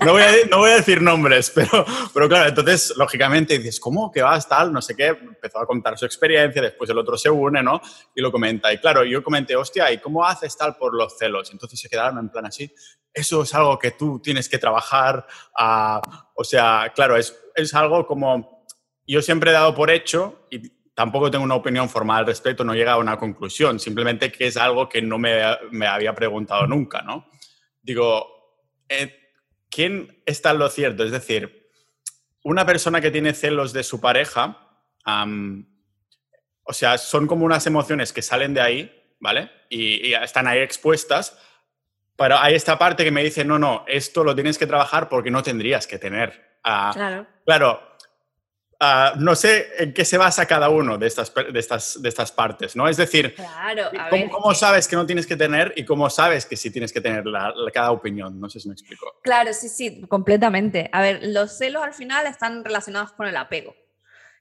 No 0.04 0.12
voy 0.12 0.22
a, 0.22 0.46
no 0.50 0.58
voy 0.58 0.70
a 0.70 0.76
decir 0.76 1.00
nombres, 1.00 1.50
pero, 1.54 1.84
pero 2.12 2.28
claro, 2.28 2.48
entonces, 2.48 2.94
lógicamente 2.96 3.58
dices, 3.58 3.78
¿cómo? 3.78 4.10
¿Qué 4.10 4.22
vas 4.22 4.48
tal? 4.48 4.72
No 4.72 4.82
sé 4.82 4.96
qué. 4.96 5.06
Empezó 5.06 5.60
a 5.60 5.66
contar 5.66 5.96
su 5.96 6.04
experiencia, 6.04 6.60
después 6.60 6.90
el 6.90 6.98
otro 6.98 7.16
se 7.16 7.30
une, 7.30 7.62
¿no? 7.62 7.80
Y 8.14 8.20
lo 8.20 8.32
comenta. 8.32 8.72
Y 8.72 8.78
claro, 8.78 9.04
yo 9.04 9.22
comenté, 9.22 9.54
hostia, 9.54 9.92
¿y 9.92 9.98
cómo 9.98 10.24
haces 10.24 10.56
tal 10.56 10.76
por 10.76 10.94
los 10.94 11.16
celos? 11.16 11.50
Entonces 11.52 11.78
se 11.78 11.88
quedaron 11.88 12.18
en 12.18 12.28
plan 12.28 12.46
así. 12.46 12.72
Eso 13.14 13.42
es 13.42 13.54
algo 13.54 13.78
que 13.78 13.92
tú 13.92 14.20
tienes 14.20 14.48
que 14.48 14.58
trabajar. 14.58 15.26
o 16.34 16.44
sea, 16.44 16.92
claro, 16.94 17.16
es, 17.16 17.36
es 17.54 17.74
algo 17.74 18.06
como... 18.06 18.66
Yo 19.06 19.20
siempre 19.20 19.50
he 19.50 19.54
dado 19.54 19.74
por 19.74 19.90
hecho 19.90 20.46
y 20.50 20.81
tampoco 21.02 21.32
tengo 21.32 21.42
una 21.42 21.56
opinión 21.56 21.88
formal 21.88 22.20
al 22.20 22.26
respecto, 22.26 22.62
no 22.62 22.76
llega 22.76 22.92
a 22.92 22.98
una 22.98 23.16
conclusión, 23.16 23.80
simplemente 23.80 24.30
que 24.30 24.46
es 24.46 24.56
algo 24.56 24.88
que 24.88 25.02
no 25.02 25.18
me, 25.18 25.42
me 25.72 25.88
había 25.88 26.14
preguntado 26.14 26.64
nunca, 26.68 27.02
¿no? 27.02 27.28
Digo, 27.82 28.62
eh, 28.88 29.32
¿quién 29.68 30.22
está 30.24 30.52
en 30.52 30.58
lo 30.60 30.68
cierto? 30.68 31.02
Es 31.02 31.10
decir, 31.10 31.68
una 32.44 32.64
persona 32.64 33.00
que 33.00 33.10
tiene 33.10 33.34
celos 33.34 33.72
de 33.72 33.82
su 33.82 34.00
pareja, 34.00 34.56
o 36.62 36.72
sea, 36.72 36.98
son 36.98 37.26
como 37.26 37.44
unas 37.44 37.66
emociones 37.66 38.12
que 38.12 38.22
salen 38.22 38.54
de 38.54 38.60
ahí, 38.60 39.14
¿vale? 39.18 39.50
Y, 39.70 40.12
están 40.12 40.46
ahí 40.46 40.60
expuestas, 40.60 41.36
pero 42.14 42.38
hay 42.38 42.54
esta 42.54 42.78
parte 42.78 43.02
que 43.02 43.10
me 43.10 43.24
dice, 43.24 43.44
no, 43.44 43.58
no, 43.58 43.84
esto 43.88 44.22
lo 44.22 44.36
tienes 44.36 44.56
que 44.56 44.68
trabajar 44.68 45.08
porque 45.08 45.32
no 45.32 45.42
tendrías 45.42 45.88
que 45.88 45.98
tener. 45.98 46.60
Ah, 46.62 46.92
claro. 46.94 47.26
Claro, 47.44 47.91
Ah, 48.84 49.14
no 49.16 49.36
sé 49.36 49.68
en 49.78 49.94
qué 49.94 50.04
se 50.04 50.18
basa 50.18 50.44
cada 50.44 50.68
uno 50.68 50.98
de 50.98 51.06
estas, 51.06 51.32
de 51.32 51.60
estas, 51.60 52.02
de 52.02 52.08
estas 52.08 52.32
partes, 52.32 52.74
¿no? 52.74 52.88
Es 52.88 52.96
decir, 52.96 53.32
¿cómo, 54.28 54.52
sabes 54.56 54.88
que 54.88 54.96
no 54.96 55.06
tienes 55.06 55.24
que 55.24 55.36
tener 55.36 55.72
y 55.76 55.84
cómo 55.84 56.10
sabes 56.10 56.46
que 56.46 56.56
sí 56.56 56.68
tienes 56.68 56.92
que 56.92 57.00
tener 57.00 57.22
cada 57.72 57.92
opinión? 57.92 58.40
No 58.40 58.50
sé 58.50 58.58
si 58.58 58.66
me 58.66 58.74
explico. 58.74 59.20
Claro, 59.22 59.52
sí, 59.52 59.68
sí, 59.68 60.02
completamente. 60.08 60.90
A 60.92 61.00
ver, 61.00 61.20
los 61.22 61.56
celos 61.56 61.80
al 61.80 61.94
final 61.94 62.26
están 62.26 62.64
relacionados 62.64 63.12
con 63.12 63.28
el 63.28 63.36
apego. 63.36 63.76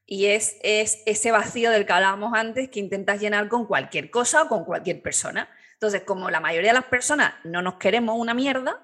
Y 0.07 0.25
es, 0.25 0.57
es 0.63 1.03
ese 1.05 1.31
vacío 1.31 1.69
del 1.69 1.85
que 1.85 1.93
hablábamos 1.93 2.33
antes 2.33 2.69
que 2.69 2.79
intentas 2.79 3.21
llenar 3.21 3.47
con 3.47 3.67
cualquier 3.67 4.09
cosa 4.09 4.41
o 4.41 4.47
con 4.47 4.65
cualquier 4.65 5.03
persona. 5.03 5.51
Entonces, 5.73 6.01
como 6.01 6.31
la 6.31 6.39
mayoría 6.39 6.71
de 6.71 6.79
las 6.79 6.85
personas 6.85 7.35
no 7.43 7.61
nos 7.61 7.75
queremos 7.75 8.17
una 8.17 8.33
mierda, 8.33 8.81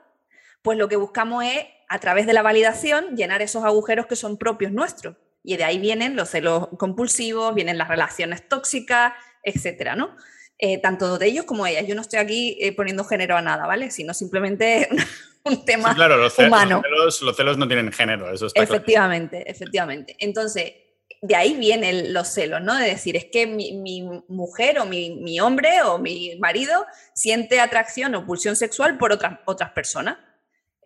pues 0.61 0.77
lo 0.77 0.87
que 0.87 0.97
buscamos 0.97 1.43
es, 1.45 1.65
a 1.89 1.97
través 1.97 2.27
de 2.27 2.33
la 2.33 2.43
validación, 2.43 3.15
llenar 3.15 3.41
esos 3.41 3.63
agujeros 3.63 4.05
que 4.05 4.15
son 4.15 4.37
propios 4.37 4.71
nuestros. 4.71 5.15
Y 5.47 5.55
de 5.55 5.63
ahí 5.63 5.79
vienen 5.79 6.17
los 6.17 6.27
celos 6.27 6.67
compulsivos, 6.77 7.55
vienen 7.55 7.77
las 7.77 7.87
relaciones 7.87 8.49
tóxicas, 8.49 9.13
etcétera, 9.41 9.95
¿no? 9.95 10.13
Eh, 10.59 10.81
tanto 10.81 11.17
de 11.17 11.25
ellos 11.25 11.45
como 11.45 11.63
de 11.63 11.71
ellas. 11.71 11.87
Yo 11.87 11.95
no 11.95 12.01
estoy 12.01 12.19
aquí 12.19 12.57
eh, 12.59 12.73
poniendo 12.73 13.05
género 13.05 13.37
a 13.37 13.41
nada, 13.41 13.65
¿vale? 13.65 13.89
Sino 13.89 14.13
simplemente 14.13 14.89
un 15.45 15.63
tema 15.63 15.95
claro, 15.95 16.17
los 16.17 16.37
humano. 16.37 16.81
Los 16.89 17.37
celos, 17.37 17.57
no 17.57 17.65
tienen 17.65 17.93
género, 17.93 18.29
eso 18.29 18.47
está 18.47 18.61
Efectivamente, 18.61 19.49
efectivamente. 19.49 20.17
Entonces, 20.19 20.73
de 21.21 21.35
ahí 21.37 21.55
vienen 21.55 22.13
los 22.13 22.27
celos, 22.27 22.61
¿no? 22.61 22.75
De 22.75 22.89
decir, 22.89 23.15
es 23.15 23.27
que 23.31 23.47
mi, 23.47 24.03
mujer 24.27 24.79
o 24.79 24.85
mi, 24.85 25.39
hombre 25.39 25.81
o 25.83 25.97
mi 25.97 26.37
marido 26.39 26.85
siente 27.13 27.61
atracción 27.61 28.13
o 28.15 28.25
pulsión 28.25 28.57
sexual 28.57 28.97
por 28.97 29.13
otras, 29.13 29.39
otras 29.45 29.71
personas. 29.71 30.17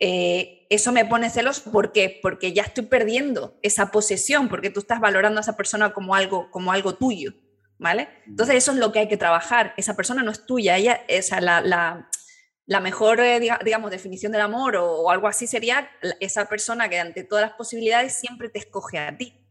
Eh, 0.04 0.66
eso 0.72 0.92
me 0.92 1.06
pone 1.06 1.30
celos 1.30 1.60
¿por 1.60 1.92
qué? 1.92 2.20
porque 2.24 2.54
ya 2.54 2.64
estoy 2.64 2.86
perdiendo 2.88 3.60
esa 3.62 3.92
posesión, 3.92 4.50
porque 4.50 4.72
tú 4.72 4.80
estás 4.80 5.00
valorando 5.00 5.40
a 5.40 5.42
esa 5.42 5.56
persona 5.56 5.94
como 5.94 6.16
algo, 6.16 6.50
como 6.50 6.72
algo 6.72 6.96
tuyo, 6.96 7.34
¿vale? 7.78 8.10
Entonces 8.26 8.56
eso 8.56 8.72
es 8.72 8.80
lo 8.80 8.92
que 8.92 8.98
hay 8.98 9.08
que 9.08 9.18
trabajar, 9.18 9.76
esa 9.78 9.96
persona 9.96 10.24
no 10.24 10.32
es 10.32 10.48
tuya, 10.48 10.76
ella, 10.76 11.06
esa, 11.08 11.40
la, 11.40 11.62
la, 11.62 12.10
la 12.66 12.80
mejor, 12.80 13.20
eh, 13.20 13.40
digamos, 13.64 13.92
definición 13.92 14.32
del 14.32 14.42
amor 14.42 14.76
o, 14.76 15.12
algo 15.12 15.28
así 15.28 15.46
sería 15.46 15.92
esa 16.20 16.50
persona 16.50 16.90
que 16.90 17.00
ante 17.00 17.24
todas 17.24 17.46
las 17.46 17.54
posibilidades 17.54 18.16
siempre 18.16 18.50
te 18.50 18.58
escoge 18.58 18.98
a 18.98 19.16
ti. 19.16 19.46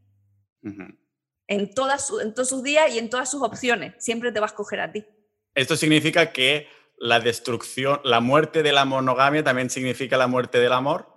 en, 1.47 1.75
todas, 1.75 2.11
en 2.21 2.35
todos 2.35 2.49
sus 2.49 2.65
días 2.65 2.93
y 2.93 2.99
en 2.99 3.09
todas 3.09 3.31
sus 3.31 3.43
opciones, 3.43 3.95
siempre 3.99 4.33
te 4.33 4.41
va 4.41 4.47
a 4.47 4.49
escoger 4.49 4.81
a 4.81 4.91
ti. 4.91 5.07
Esto 5.55 5.77
significa 5.77 6.33
que 6.33 6.67
la 7.01 7.19
destrucción, 7.19 8.01
la 8.05 8.21
muerte 8.21 8.63
de 8.63 8.73
la 8.73 8.85
monogamia 8.85 9.43
también 9.43 9.71
significa 9.71 10.19
la 10.19 10.27
muerte 10.27 10.61
del 10.61 10.73
amor? 10.73 11.09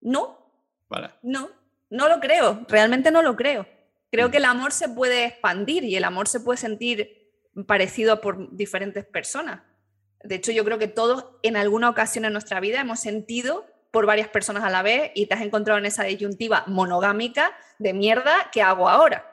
No. 0.00 0.38
Vale. 0.88 1.10
No, 1.22 1.50
no 1.90 2.08
lo 2.08 2.18
creo, 2.18 2.64
realmente 2.68 3.10
no 3.10 3.22
lo 3.22 3.36
creo. 3.36 3.66
Creo 4.10 4.28
mm. 4.28 4.30
que 4.30 4.38
el 4.38 4.46
amor 4.46 4.72
se 4.72 4.88
puede 4.88 5.26
expandir 5.26 5.84
y 5.84 5.96
el 5.96 6.04
amor 6.04 6.28
se 6.28 6.40
puede 6.40 6.56
sentir 6.56 7.30
parecido 7.66 8.22
por 8.22 8.56
diferentes 8.56 9.04
personas. 9.04 9.60
De 10.24 10.36
hecho, 10.36 10.50
yo 10.50 10.64
creo 10.64 10.78
que 10.78 10.88
todos 10.88 11.26
en 11.42 11.56
alguna 11.56 11.90
ocasión 11.90 12.24
en 12.24 12.32
nuestra 12.32 12.60
vida 12.60 12.80
hemos 12.80 13.00
sentido 13.00 13.66
por 13.90 14.06
varias 14.06 14.28
personas 14.28 14.64
a 14.64 14.70
la 14.70 14.82
vez 14.82 15.12
y 15.14 15.26
te 15.26 15.34
has 15.34 15.42
encontrado 15.42 15.78
en 15.78 15.84
esa 15.84 16.04
disyuntiva 16.04 16.64
monogámica 16.66 17.52
de 17.78 17.92
mierda, 17.92 18.50
¿qué 18.50 18.62
hago 18.62 18.88
ahora? 18.88 19.31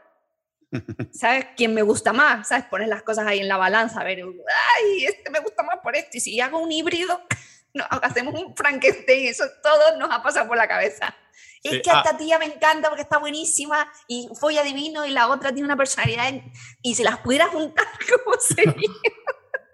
¿Sabes 1.12 1.48
quién 1.58 1.74
me 1.74 1.82
gusta 1.82 2.14
más? 2.14 2.48
¿Sabes? 2.48 2.66
Pones 2.66 2.88
las 2.88 3.04
cosas 3.04 3.26
ahí 3.28 3.40
en 3.40 3.48
la 3.48 3.58
balanza, 3.58 4.02
a 4.02 4.04
ver, 4.04 4.20
ay, 4.24 5.06
este 5.06 5.30
me 5.30 5.40
gusta 5.40 5.64
más 5.64 5.78
por 5.84 5.96
esto, 5.96 6.18
y 6.18 6.20
si 6.20 6.40
hago 6.40 6.60
un 6.60 6.72
híbrido, 6.72 7.22
no, 7.74 7.86
hacemos 7.90 8.34
un 8.40 8.56
Frankenstein, 8.56 9.28
eso 9.28 9.46
todo 9.64 9.98
nos 9.98 10.10
ha 10.12 10.22
pasado 10.22 10.48
por 10.48 10.58
la 10.58 10.68
cabeza. 10.68 11.16
Es 11.62 11.82
que 11.82 11.92
a 11.92 11.98
esta 11.98 12.12
ah. 12.12 12.18
tía 12.18 12.40
me 12.40 12.46
encanta 12.46 12.88
porque 12.88 13.02
está 13.02 13.18
buenísima 13.18 13.92
y 14.08 14.30
fue 14.40 14.58
adivino 14.58 15.06
y 15.06 15.12
la 15.12 15.28
otra 15.28 15.52
tiene 15.52 15.66
una 15.66 15.76
personalidad 15.76 16.34
y 16.82 16.96
si 16.96 17.04
las 17.04 17.20
pudiera 17.20 17.48
juntar, 17.48 17.86
¿cómo 18.24 18.38
sería? 18.40 18.90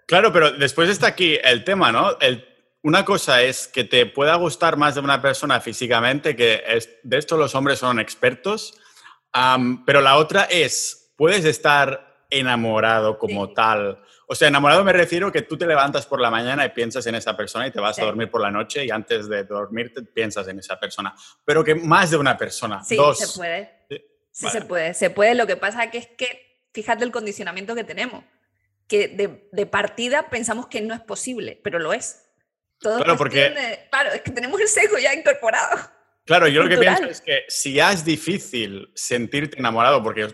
Claro, 0.06 0.32
pero 0.32 0.50
después 0.50 0.88
está 0.88 1.08
aquí 1.08 1.38
el 1.42 1.62
tema, 1.62 1.92
¿no? 1.92 2.18
El, 2.18 2.44
una 2.82 3.04
cosa 3.04 3.42
es 3.42 3.68
que 3.68 3.84
te 3.84 4.06
pueda 4.06 4.34
gustar 4.36 4.76
más 4.76 4.94
de 4.94 5.00
una 5.00 5.20
persona 5.20 5.60
físicamente, 5.60 6.36
que 6.36 6.62
es, 6.66 6.88
de 7.02 7.18
esto 7.18 7.36
los 7.36 7.54
hombres 7.54 7.80
son 7.80 7.98
expertos, 7.98 8.78
pero 9.84 10.00
la 10.00 10.16
otra 10.16 10.44
es, 10.44 11.12
puedes 11.16 11.44
estar 11.44 12.24
enamorado 12.30 13.18
como 13.18 13.52
tal. 13.52 14.02
O 14.28 14.34
sea, 14.34 14.48
enamorado 14.48 14.82
me 14.82 14.92
refiero 14.92 15.30
que 15.30 15.42
tú 15.42 15.56
te 15.56 15.66
levantas 15.66 16.06
por 16.06 16.20
la 16.20 16.30
mañana 16.30 16.64
y 16.64 16.70
piensas 16.70 17.06
en 17.06 17.14
esa 17.14 17.36
persona 17.36 17.66
y 17.66 17.70
te 17.70 17.80
vas 17.80 17.98
a 17.98 18.04
dormir 18.04 18.30
por 18.30 18.40
la 18.40 18.50
noche 18.50 18.84
y 18.84 18.90
antes 18.90 19.28
de 19.28 19.44
dormir 19.44 19.92
piensas 20.12 20.48
en 20.48 20.58
esa 20.58 20.78
persona. 20.80 21.14
Pero 21.44 21.62
que 21.62 21.74
más 21.74 22.10
de 22.10 22.16
una 22.16 22.36
persona. 22.36 22.82
Sí, 22.82 22.98
se 23.14 23.38
puede. 23.38 23.86
Sí, 24.32 24.48
se 24.48 24.62
puede. 24.62 24.94
Se 24.94 25.10
puede. 25.10 25.34
Lo 25.34 25.46
que 25.46 25.56
pasa 25.56 25.90
que 25.90 25.98
es 25.98 26.08
que, 26.08 26.68
fíjate 26.74 27.04
el 27.04 27.12
condicionamiento 27.12 27.74
que 27.74 27.84
tenemos. 27.84 28.24
Que 28.88 29.08
de, 29.08 29.48
de 29.52 29.66
partida 29.66 30.28
pensamos 30.28 30.66
que 30.66 30.80
no 30.80 30.94
es 30.94 31.00
posible, 31.00 31.60
pero 31.62 31.78
lo 31.78 31.92
es. 31.92 32.26
Todo 32.78 32.98
claro, 32.98 33.16
porque... 33.16 33.86
claro, 33.90 34.12
es 34.12 34.22
que 34.22 34.30
tenemos 34.30 34.60
el 34.60 34.68
sesgo 34.68 34.98
ya 34.98 35.14
incorporado. 35.14 35.78
Claro, 36.26 36.48
yo 36.48 36.64
lo 36.64 36.68
que 36.68 36.76
pienso 36.76 37.04
es 37.04 37.20
que 37.20 37.44
si 37.48 37.74
ya 37.74 37.92
es 37.92 38.04
difícil 38.04 38.90
sentirte 38.94 39.58
enamorado, 39.58 40.02
porque 40.02 40.28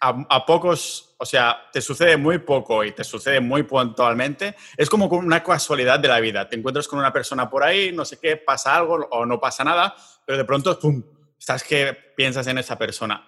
a, 0.00 0.46
pocos, 0.46 1.16
o 1.18 1.26
sea, 1.26 1.56
te 1.72 1.80
sucede 1.80 2.16
muy 2.16 2.38
poco 2.38 2.84
y 2.84 2.92
te 2.92 3.02
sucede 3.02 3.40
muy 3.40 3.64
puntualmente, 3.64 4.54
es 4.76 4.88
como 4.88 5.06
una 5.06 5.42
casualidad 5.42 5.98
de 5.98 6.08
la 6.08 6.20
vida. 6.20 6.48
Te 6.48 6.56
encuentras 6.56 6.86
con 6.86 7.00
una 7.00 7.12
persona 7.12 7.50
por 7.50 7.64
ahí, 7.64 7.90
no 7.90 8.04
sé 8.04 8.18
qué, 8.20 8.36
pasa 8.36 8.76
algo 8.76 9.08
o 9.10 9.26
no 9.26 9.40
pasa 9.40 9.64
nada, 9.64 9.96
pero 10.24 10.38
de 10.38 10.44
pronto, 10.44 10.78
¡pum!, 10.78 11.02
estás 11.38 11.64
que 11.64 11.94
piensas 12.16 12.46
en 12.46 12.58
esa 12.58 12.78
persona. 12.78 13.26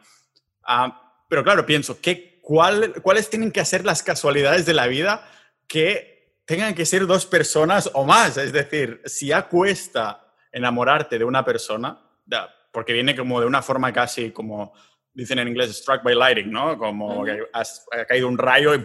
Ah, 0.62 1.24
pero 1.28 1.42
claro, 1.42 1.66
pienso, 1.66 2.00
¿qué, 2.00 2.38
cuál, 2.40 2.94
¿cuáles 3.02 3.28
tienen 3.30 3.50
que 3.50 3.64
ser 3.64 3.84
las 3.84 4.04
casualidades 4.04 4.64
de 4.64 4.74
la 4.74 4.86
vida 4.86 5.28
que 5.66 6.40
tengan 6.44 6.74
que 6.74 6.86
ser 6.86 7.06
dos 7.06 7.26
personas 7.26 7.90
o 7.94 8.04
más? 8.04 8.36
Es 8.36 8.52
decir, 8.52 9.02
si 9.06 9.28
ya 9.28 9.48
cuesta 9.48 10.25
enamorarte 10.56 11.18
de 11.18 11.24
una 11.24 11.44
persona, 11.44 12.00
porque 12.72 12.94
viene 12.94 13.14
como 13.14 13.40
de 13.40 13.46
una 13.46 13.60
forma 13.60 13.92
casi 13.92 14.30
como, 14.30 14.72
dicen 15.12 15.38
en 15.38 15.48
inglés, 15.48 15.76
struck 15.76 16.02
by 16.02 16.14
lightning, 16.14 16.50
¿no? 16.50 16.78
Como 16.78 17.24
que 17.24 17.42
has, 17.52 17.86
ha 17.92 18.06
caído 18.06 18.26
un 18.26 18.38
rayo 18.38 18.74
y, 18.74 18.82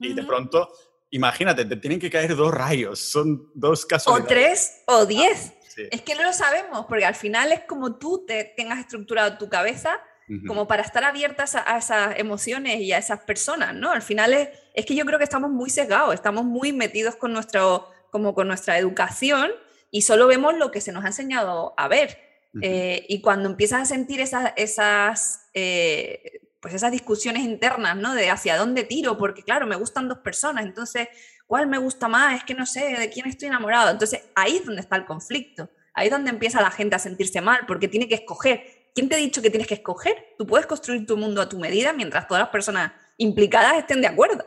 y 0.00 0.14
de 0.14 0.22
pronto, 0.22 0.70
imagínate, 1.10 1.66
te 1.66 1.76
tienen 1.76 2.00
que 2.00 2.10
caer 2.10 2.34
dos 2.34 2.52
rayos, 2.52 2.98
son 2.98 3.50
dos 3.54 3.84
casualidades. 3.84 4.24
O 4.24 4.34
tres 4.34 4.82
o 4.86 5.06
diez. 5.06 5.52
Es 5.90 6.02
que 6.02 6.14
no 6.14 6.22
lo 6.22 6.32
sabemos, 6.32 6.86
porque 6.86 7.04
al 7.04 7.14
final 7.14 7.52
es 7.52 7.60
como 7.60 7.96
tú 7.96 8.24
te 8.26 8.52
tengas 8.56 8.78
estructurado 8.78 9.36
tu 9.38 9.48
cabeza 9.48 10.00
como 10.46 10.66
para 10.66 10.80
estar 10.80 11.04
abiertas 11.04 11.56
a, 11.56 11.76
esas 11.76 12.18
emociones 12.18 12.80
y 12.80 12.92
a 12.92 12.96
esas 12.96 13.20
personas, 13.20 13.74
¿no? 13.74 13.90
Al 13.90 14.00
final 14.00 14.32
es, 14.32 14.48
es 14.72 14.86
que 14.86 14.94
yo 14.94 15.04
creo 15.04 15.18
que 15.18 15.24
estamos 15.24 15.50
muy 15.50 15.68
sesgados, 15.68 16.14
estamos 16.14 16.44
muy 16.44 16.72
metidos 16.72 17.16
con, 17.16 17.34
nuestro, 17.34 17.86
como 18.10 18.34
con 18.34 18.48
nuestra 18.48 18.78
educación 18.78 19.50
y 19.92 20.02
solo 20.02 20.26
vemos 20.26 20.56
lo 20.56 20.72
que 20.72 20.80
se 20.80 20.90
nos 20.90 21.04
ha 21.04 21.08
enseñado 21.08 21.74
a 21.76 21.86
ver. 21.86 22.18
Eh, 22.60 23.06
y 23.08 23.20
cuando 23.20 23.48
empiezas 23.48 23.82
a 23.82 23.84
sentir 23.84 24.20
esas, 24.20 24.52
esas, 24.56 25.48
eh, 25.54 26.40
pues 26.60 26.74
esas 26.74 26.90
discusiones 26.90 27.42
internas, 27.42 27.96
¿no? 27.96 28.14
De 28.14 28.30
hacia 28.30 28.56
dónde 28.56 28.84
tiro, 28.84 29.16
porque 29.18 29.42
claro, 29.42 29.66
me 29.66 29.76
gustan 29.76 30.08
dos 30.08 30.18
personas, 30.18 30.64
entonces, 30.64 31.08
¿cuál 31.46 31.66
me 31.66 31.78
gusta 31.78 32.08
más? 32.08 32.36
Es 32.36 32.44
que 32.44 32.54
no 32.54 32.64
sé 32.64 32.96
de 32.98 33.10
quién 33.10 33.26
estoy 33.26 33.48
enamorado. 33.48 33.90
Entonces, 33.90 34.22
ahí 34.34 34.56
es 34.56 34.64
donde 34.64 34.80
está 34.80 34.96
el 34.96 35.04
conflicto. 35.04 35.68
Ahí 35.92 36.06
es 36.06 36.12
donde 36.12 36.30
empieza 36.30 36.62
la 36.62 36.70
gente 36.70 36.96
a 36.96 36.98
sentirse 36.98 37.42
mal, 37.42 37.60
porque 37.68 37.86
tiene 37.86 38.08
que 38.08 38.14
escoger. 38.14 38.64
¿Quién 38.94 39.10
te 39.10 39.16
ha 39.16 39.18
dicho 39.18 39.42
que 39.42 39.50
tienes 39.50 39.68
que 39.68 39.74
escoger? 39.74 40.34
Tú 40.38 40.46
puedes 40.46 40.66
construir 40.66 41.06
tu 41.06 41.18
mundo 41.18 41.42
a 41.42 41.48
tu 41.50 41.58
medida 41.58 41.92
mientras 41.92 42.26
todas 42.26 42.40
las 42.40 42.50
personas 42.50 42.92
implicadas 43.18 43.76
estén 43.76 44.00
de 44.00 44.08
acuerdo. 44.08 44.46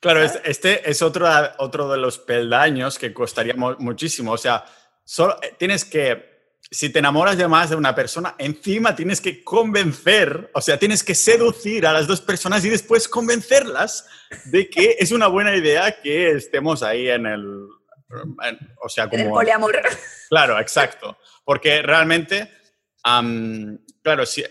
Claro, 0.00 0.22
este 0.22 0.90
es 0.90 1.02
otro, 1.02 1.28
otro 1.58 1.90
de 1.90 1.98
los 1.98 2.18
peldaños 2.18 2.98
que 2.98 3.12
costaría 3.12 3.54
muchísimo. 3.54 4.32
O 4.32 4.38
sea, 4.38 4.64
solo, 5.04 5.38
eh, 5.42 5.54
tienes 5.58 5.84
que, 5.84 6.58
si 6.70 6.90
te 6.90 6.98
enamoras 6.98 7.36
de 7.36 7.46
más 7.46 7.70
de 7.70 7.76
una 7.76 7.94
persona, 7.94 8.34
encima 8.38 8.96
tienes 8.96 9.20
que 9.20 9.44
convencer, 9.44 10.50
o 10.54 10.60
sea, 10.60 10.78
tienes 10.78 11.04
que 11.04 11.14
seducir 11.14 11.86
a 11.86 11.92
las 11.92 12.06
dos 12.06 12.20
personas 12.20 12.64
y 12.64 12.70
después 12.70 13.08
convencerlas 13.08 14.06
de 14.46 14.68
que 14.68 14.96
es 14.98 15.12
una 15.12 15.28
buena 15.28 15.54
idea 15.54 16.00
que 16.00 16.32
estemos 16.32 16.82
ahí 16.82 17.08
en 17.08 17.26
el... 17.26 17.68
o 18.82 18.88
sea, 18.88 19.08
como... 19.08 19.20
En 19.20 19.26
el 19.26 19.32
poliamor. 19.32 19.80
Claro, 20.28 20.58
exacto. 20.58 21.18
Porque 21.44 21.82
realmente, 21.82 22.50
claro, 24.02 24.26
si, 24.26 24.44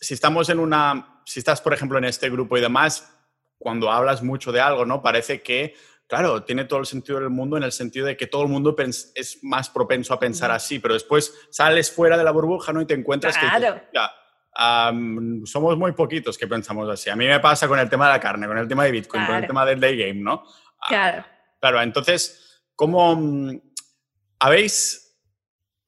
si 0.00 0.14
estamos 0.14 0.48
en 0.50 0.58
una... 0.58 1.22
Si 1.24 1.40
estás, 1.40 1.60
por 1.60 1.74
ejemplo, 1.74 1.98
en 1.98 2.04
este 2.04 2.30
grupo 2.30 2.56
y 2.56 2.60
demás, 2.60 3.15
cuando 3.58 3.90
hablas 3.90 4.22
mucho 4.22 4.52
de 4.52 4.60
algo, 4.60 4.84
¿no? 4.84 5.02
Parece 5.02 5.42
que, 5.42 5.74
claro, 6.06 6.42
tiene 6.44 6.64
todo 6.64 6.80
el 6.80 6.86
sentido 6.86 7.20
del 7.20 7.30
mundo 7.30 7.56
en 7.56 7.62
el 7.62 7.72
sentido 7.72 8.06
de 8.06 8.16
que 8.16 8.26
todo 8.26 8.42
el 8.42 8.48
mundo 8.48 8.76
es 8.78 9.38
más 9.42 9.70
propenso 9.70 10.14
a 10.14 10.18
pensar 10.18 10.50
así, 10.50 10.78
pero 10.78 10.94
después 10.94 11.34
sales 11.50 11.90
fuera 11.90 12.16
de 12.16 12.24
la 12.24 12.30
burbuja, 12.30 12.72
¿no? 12.72 12.80
Y 12.80 12.86
te 12.86 12.94
encuentras 12.94 13.36
que... 13.36 13.46
somos 15.44 15.76
muy 15.76 15.92
poquitos 15.92 16.36
que 16.38 16.46
pensamos 16.46 16.88
así. 16.88 17.10
A 17.10 17.16
mí 17.16 17.26
me 17.26 17.40
pasa 17.40 17.66
con 17.68 17.78
el 17.78 17.88
tema 17.88 18.06
de 18.06 18.12
la 18.12 18.20
carne, 18.20 18.46
con 18.46 18.58
el 18.58 18.68
tema 18.68 18.84
de 18.84 18.90
Bitcoin, 18.90 19.26
con 19.26 19.36
el 19.36 19.46
tema 19.46 19.64
del 19.64 19.80
day 19.80 19.96
game, 19.96 20.20
¿no? 20.20 20.44
Ah, 20.80 20.86
claro. 20.88 21.24
claro, 21.58 21.82
entonces, 21.82 22.62
¿cómo 22.74 23.18
habéis 24.38 25.06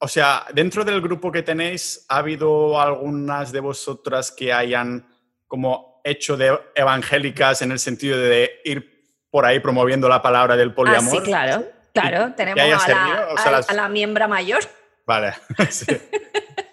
o 0.00 0.06
sea, 0.06 0.46
dentro 0.54 0.84
del 0.84 1.00
grupo 1.00 1.32
que 1.32 1.42
tenéis, 1.42 2.06
¿ha 2.08 2.18
habido 2.18 2.80
algunas 2.80 3.50
de 3.50 3.58
vosotras 3.60 4.30
que 4.30 4.52
hayan 4.52 5.08
como 5.48 5.97
hecho 6.08 6.36
de 6.36 6.58
evangélicas 6.74 7.62
en 7.62 7.72
el 7.72 7.78
sentido 7.78 8.18
de 8.18 8.60
ir 8.64 8.98
por 9.30 9.44
ahí 9.44 9.60
promoviendo 9.60 10.08
la 10.08 10.22
palabra 10.22 10.56
del 10.56 10.72
poliamor. 10.74 11.14
Ah, 11.14 11.16
sí, 11.16 11.22
claro, 11.22 11.64
claro. 11.92 12.32
Tenemos 12.34 12.82
a 12.88 13.72
la, 13.72 13.88
miembra 13.88 14.26
mayor. 14.28 14.62
Vale. 15.06 15.34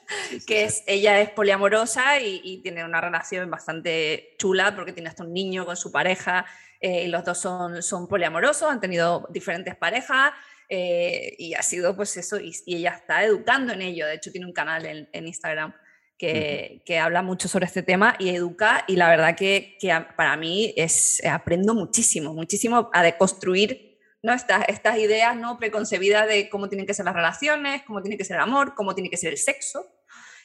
que 0.47 0.63
es, 0.63 0.83
ella 0.87 1.19
es 1.21 1.29
poliamorosa 1.29 2.19
y, 2.19 2.61
tiene 2.61 2.83
una 2.83 3.01
relación 3.01 3.49
bastante 3.49 4.35
chula 4.37 4.75
porque 4.75 4.93
tiene 4.93 5.09
hasta 5.09 5.23
un 5.23 5.33
niño 5.33 5.65
con 5.65 5.75
su 5.75 5.91
pareja 5.91 6.45
eh, 6.79 7.03
y 7.05 7.07
los 7.07 7.23
dos 7.23 7.37
son, 7.39 7.81
son 7.81 8.07
poliamorosos, 8.07 8.69
han 8.69 8.79
tenido 8.79 9.27
diferentes 9.29 9.75
parejas 9.75 10.33
eh, 10.69 11.35
y 11.37 11.53
ha 11.53 11.61
sido 11.61 11.95
pues 11.95 12.17
eso, 12.17 12.39
y, 12.39 12.55
ella 12.67 12.91
está 12.91 13.23
educando 13.23 13.73
en 13.73 13.81
ello, 13.81 14.07
de 14.07 14.15
hecho 14.15 14.31
tiene 14.31 14.47
un 14.47 14.53
canal 14.53 14.85
en, 14.85 15.09
en 15.11 15.27
Instagram 15.27 15.73
que, 16.17 16.99
habla 17.01 17.21
mucho 17.21 17.47
sobre 17.47 17.65
este 17.65 17.83
tema 17.83 18.15
y 18.19 18.29
educa 18.29 18.83
y 18.87 18.95
la 18.95 19.09
verdad 19.09 19.35
que, 19.35 19.77
para 20.15 20.37
mí 20.37 20.73
es, 20.77 21.21
aprendo 21.25 21.73
muchísimo, 21.73 22.33
muchísimo 22.33 22.89
a 22.93 23.03
deconstruir 23.03 23.99
¿no? 24.23 24.33
estas, 24.33 24.65
estas 24.67 24.97
ideas 24.97 25.35
no 25.35 25.57
preconcebidas 25.57 26.27
de 26.27 26.49
cómo 26.49 26.69
tienen 26.69 26.87
que 26.87 26.93
ser 26.93 27.05
las 27.05 27.15
relaciones, 27.15 27.83
cómo 27.83 28.01
tiene 28.01 28.17
que 28.17 28.25
ser 28.25 28.37
el 28.37 28.43
amor, 28.43 28.73
cómo 28.75 28.95
tiene 28.95 29.09
que 29.09 29.17
ser 29.17 29.31
el 29.31 29.37
sexo, 29.37 29.85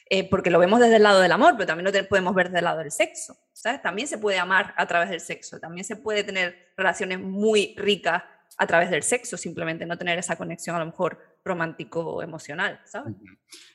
eh, 0.09 0.29
porque 0.29 0.49
lo 0.49 0.59
vemos 0.59 0.79
desde 0.79 0.97
el 0.97 1.03
lado 1.03 1.21
del 1.21 1.31
amor, 1.31 1.53
pero 1.55 1.67
también 1.67 1.91
lo 1.91 2.07
podemos 2.07 2.35
ver 2.35 2.47
desde 2.47 2.59
el 2.59 2.65
lado 2.65 2.79
del 2.79 2.91
sexo. 2.91 3.37
¿sabes? 3.53 3.81
También 3.81 4.07
se 4.07 4.17
puede 4.17 4.39
amar 4.39 4.73
a 4.77 4.85
través 4.87 5.09
del 5.09 5.21
sexo, 5.21 5.59
también 5.59 5.85
se 5.85 5.95
puede 5.95 6.23
tener 6.23 6.73
relaciones 6.75 7.19
muy 7.19 7.75
ricas 7.77 8.23
a 8.57 8.67
través 8.67 8.89
del 8.89 9.03
sexo, 9.03 9.37
simplemente 9.37 9.85
no 9.85 9.97
tener 9.97 10.19
esa 10.19 10.35
conexión 10.35 10.75
a 10.75 10.79
lo 10.79 10.85
mejor 10.85 11.30
romántico 11.43 12.21
emocional, 12.21 12.81
¿sabes? 12.85 13.15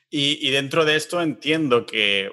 Y, 0.09 0.49
dentro 0.51 0.85
de 0.85 0.95
esto 0.95 1.21
entiendo 1.21 1.85
que 1.85 2.31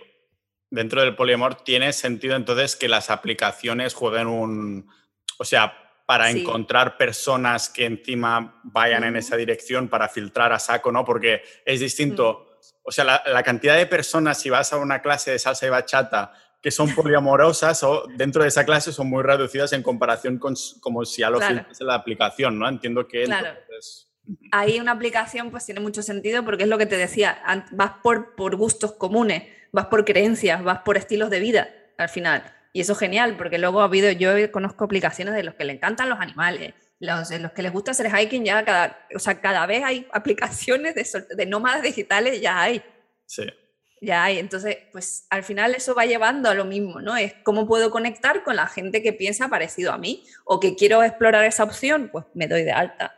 dentro 0.71 1.01
del 1.01 1.17
poliamor 1.17 1.57
tiene 1.57 1.93
sentido 1.93 2.37
entonces 2.37 2.77
que 2.77 2.89
las 2.89 3.11
aplicaciones 3.11 3.95
jueguen 3.95 4.29
un... 4.29 4.89
O 5.39 5.45
sea, 5.45 5.85
para 6.07 6.31
encontrar 6.31 6.97
personas 6.97 7.69
que 7.69 7.87
encima 7.87 8.61
vayan 8.63 9.05
en 9.05 9.17
esa 9.17 9.37
dirección 9.37 9.89
para 9.89 10.09
filtrar 10.09 10.53
a 10.53 10.59
saco, 10.59 10.93
¿no? 10.93 11.05
Porque 11.05 11.43
es 11.65 11.81
distinto. 11.81 12.59
O 12.83 12.93
sea, 12.93 13.05
la, 13.05 13.43
cantidad 13.43 13.77
de 13.77 13.87
personas, 13.87 14.39
si 14.39 14.51
vas 14.51 14.73
a 14.73 14.77
una 14.77 15.01
clase 15.01 15.31
de 15.31 15.39
salsa 15.39 15.67
y 15.67 15.71
bachata, 15.71 16.33
que 16.61 16.71
son 16.71 16.95
poliamorosas 16.95 17.83
o 17.83 18.07
dentro 18.17 18.43
de 18.43 18.49
esa 18.49 18.65
clase 18.65 18.93
son 18.93 19.09
muy 19.09 19.23
reducidas 19.23 19.73
en 19.73 19.83
comparación 19.83 20.39
con 20.39 20.55
como 20.81 21.05
si 21.05 21.23
ya 21.23 21.31
lo 21.31 21.39
claro. 21.39 21.67
en 21.79 21.87
la 21.87 21.95
aplicación, 21.95 22.59
¿no? 22.59 22.69
Entiendo 22.69 23.09
que 23.09 23.25
ahí 24.51 24.81
una 24.81 24.93
aplicación 24.93 25.51
pues 25.51 25.67
tiene 25.67 25.81
mucho 25.81 26.03
sentido 26.03 26.45
porque 26.45 26.65
es 26.65 26.69
lo 26.69 26.79
que 26.79 26.87
te 26.87 26.97
decía, 26.97 27.39
vas 27.73 27.93
por, 28.03 28.35
por 28.35 28.57
gustos 28.57 28.93
comunes, 28.93 29.45
vas 29.73 29.87
por 29.87 30.05
creencias, 30.05 30.63
vas 30.63 30.81
por 30.81 30.97
estilos 30.97 31.31
de 31.31 31.41
vida 31.41 31.69
al 31.99 32.09
final. 32.09 32.45
Y 32.73 32.81
eso 32.81 32.93
es 32.93 32.99
genial 32.99 33.37
porque 33.37 33.59
luego 33.59 33.81
ha 33.81 33.85
habido, 33.85 34.11
yo 34.11 34.51
conozco 34.51 34.85
aplicaciones 34.85 35.35
de 35.35 35.45
los 35.45 35.55
que 35.55 35.65
le 35.65 35.75
encantan 35.75 36.09
los 36.09 36.19
animales, 36.19 36.75
los, 36.99 37.31
los 37.31 37.53
que 37.53 37.63
les 37.63 37.73
gusta 37.73 37.93
hacer 37.93 38.11
hiking 38.11 38.45
ya 38.45 38.65
cada, 38.65 39.07
o 39.15 39.19
sea, 39.19 39.41
cada 39.41 39.67
vez 39.67 39.85
hay 39.85 40.09
aplicaciones 40.13 40.95
de, 40.95 41.27
de 41.37 41.47
nómadas 41.47 41.83
digitales, 41.83 42.41
ya 42.41 42.61
hay. 42.61 42.83
Sí. 43.27 43.45
Ya 44.01 44.25
hay. 44.25 44.39
Entonces, 44.39 44.77
pues 44.93 45.27
al 45.31 45.45
final 45.45 45.75
eso 45.75 45.95
va 45.95 46.05
llevando 46.05 46.51
a 46.51 46.55
lo 46.55 46.65
mismo, 46.65 47.01
¿no? 47.01 47.17
Es 47.17 47.35
cómo 47.43 47.67
puedo 47.67 47.91
conectar 47.91 48.43
con 48.43 48.57
la 48.57 48.67
gente 48.67 49.03
que 49.03 49.13
piensa 49.13 49.49
parecido 49.49 49.93
a 49.93 49.99
mí 49.99 50.25
o 50.45 50.61
que 50.61 50.75
quiero 50.77 51.03
explorar 51.03 51.45
esa 51.45 51.65
opción, 51.65 52.11
pues 52.13 52.27
me 52.35 52.47
doy 52.47 52.65
de 52.65 52.73
alta. 52.73 53.14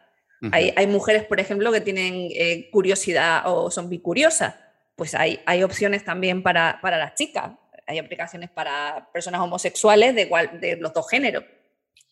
Hay, 0.52 0.72
hay, 0.76 0.86
mujeres, 0.86 1.24
por 1.24 1.40
ejemplo, 1.40 1.72
que 1.72 1.80
tienen 1.80 2.28
eh, 2.32 2.68
curiosidad 2.70 3.42
o 3.46 3.70
son 3.70 3.88
bicuriosas. 3.88 4.54
Pues 4.94 5.14
hay, 5.14 5.40
hay 5.46 5.62
opciones 5.62 6.04
también 6.04 6.42
para, 6.42 6.78
para 6.80 6.98
las 6.98 7.14
chicas. 7.14 7.52
Hay 7.86 7.98
aplicaciones 7.98 8.50
para 8.50 9.08
personas 9.12 9.40
homosexuales 9.40 10.14
de, 10.14 10.22
igual, 10.22 10.60
de 10.60 10.76
los 10.76 10.92
dos 10.92 11.08
géneros. 11.08 11.44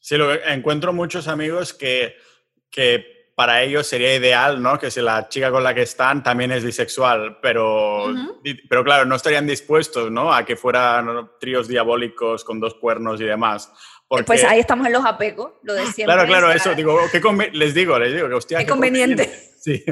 Sí, 0.00 0.16
lo 0.16 0.32
encuentro 0.32 0.92
muchos 0.92 1.28
amigos 1.28 1.72
que, 1.72 2.14
que 2.70 3.14
para 3.34 3.62
ellos 3.62 3.86
sería 3.86 4.14
ideal, 4.14 4.62
¿no? 4.62 4.78
Que 4.78 4.90
si 4.90 5.00
la 5.00 5.28
chica 5.28 5.50
con 5.50 5.64
la 5.64 5.74
que 5.74 5.82
están 5.82 6.22
también 6.22 6.52
es 6.52 6.64
bisexual, 6.64 7.38
pero, 7.40 8.06
pero 8.68 8.84
claro, 8.84 9.04
no 9.06 9.16
estarían 9.16 9.46
dispuestos, 9.46 10.10
¿no? 10.10 10.32
A 10.32 10.44
que 10.44 10.56
fueran 10.56 11.30
tríos 11.40 11.66
diabólicos 11.66 12.44
con 12.44 12.60
dos 12.60 12.74
cuernos 12.74 13.20
y 13.20 13.24
demás. 13.24 13.72
Pues 14.26 14.44
ahí 14.44 14.60
estamos 14.60 14.86
en 14.86 14.92
los 14.92 15.04
apegos, 15.04 15.52
lo 15.62 15.74
de 15.74 15.82
siempre. 15.86 16.04
Claro, 16.04 16.26
claro, 16.26 16.52
eso, 16.52 16.74
digo, 16.74 16.98
¿qué 17.10 17.20
les 17.52 17.74
digo, 17.74 17.98
les 17.98 18.14
digo, 18.14 18.28
que 18.28 18.34
hostia, 18.34 18.58
qué, 18.58 18.66
conveniente. 18.66 19.30
Sí, 19.64 19.82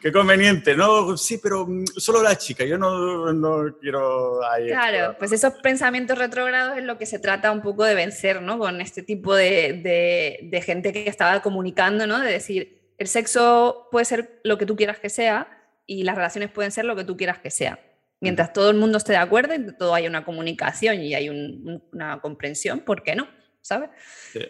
qué 0.00 0.12
conveniente. 0.12 0.76
No, 0.76 1.16
sí, 1.16 1.40
pero 1.42 1.66
mm, 1.66 1.86
solo 1.96 2.22
la 2.22 2.36
chica, 2.38 2.64
yo 2.64 2.78
no, 2.78 3.32
no 3.32 3.76
quiero... 3.80 4.40
Ahí 4.48 4.68
claro, 4.68 5.16
pues 5.18 5.32
esos 5.32 5.54
pensamientos 5.54 6.16
retrógrados 6.16 6.78
es 6.78 6.84
lo 6.84 6.96
que 6.96 7.06
se 7.06 7.18
trata 7.18 7.50
un 7.50 7.60
poco 7.60 7.82
de 7.82 7.96
vencer, 7.96 8.40
¿no? 8.40 8.56
Con 8.56 8.80
este 8.80 9.02
tipo 9.02 9.34
de, 9.34 9.80
de, 9.82 10.38
de 10.44 10.60
gente 10.60 10.92
que 10.92 11.08
estaba 11.08 11.42
comunicando, 11.42 12.06
¿no? 12.06 12.20
De 12.20 12.30
decir, 12.30 12.92
el 12.98 13.08
sexo 13.08 13.88
puede 13.90 14.04
ser 14.04 14.40
lo 14.44 14.58
que 14.58 14.66
tú 14.66 14.76
quieras 14.76 15.00
que 15.00 15.10
sea 15.10 15.48
y 15.86 16.04
las 16.04 16.14
relaciones 16.14 16.52
pueden 16.52 16.70
ser 16.70 16.84
lo 16.84 16.94
que 16.94 17.02
tú 17.02 17.16
quieras 17.16 17.38
que 17.38 17.50
sea. 17.50 17.80
Mientras 18.20 18.52
todo 18.52 18.70
el 18.70 18.76
mundo 18.76 18.98
esté 18.98 19.12
de 19.12 19.18
acuerdo 19.18 19.54
y 19.54 19.76
todo 19.76 19.94
haya 19.94 20.08
una 20.08 20.24
comunicación 20.24 21.00
y 21.00 21.14
hay 21.14 21.28
una 21.28 22.20
comprensión, 22.20 22.80
¿por 22.80 23.02
qué 23.02 23.14
no? 23.14 23.28
¿Sabes? 23.66 23.90
Sí. 24.32 24.46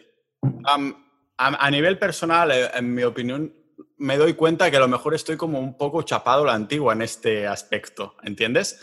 a, 0.67 0.77
a, 1.39 1.71
nivel 1.71 1.99
personal, 1.99 2.51
eh, 2.51 2.71
en 2.75 2.93
mi 2.93 3.03
opinión, 3.03 3.51
me 3.97 4.19
doy 4.19 4.35
cuenta 4.35 4.71
que 4.71 4.77
a 4.77 4.81
lo 4.81 4.89
mejor 4.89 5.15
estoy 5.15 5.39
como 5.39 5.59
un 5.59 5.79
poco 5.79 6.03
chapado 6.03 6.45
la 6.45 6.53
antigua 6.53 6.93
en 6.93 7.01
este 7.01 7.47
aspecto, 7.47 8.15
¿entiendes? 8.23 8.79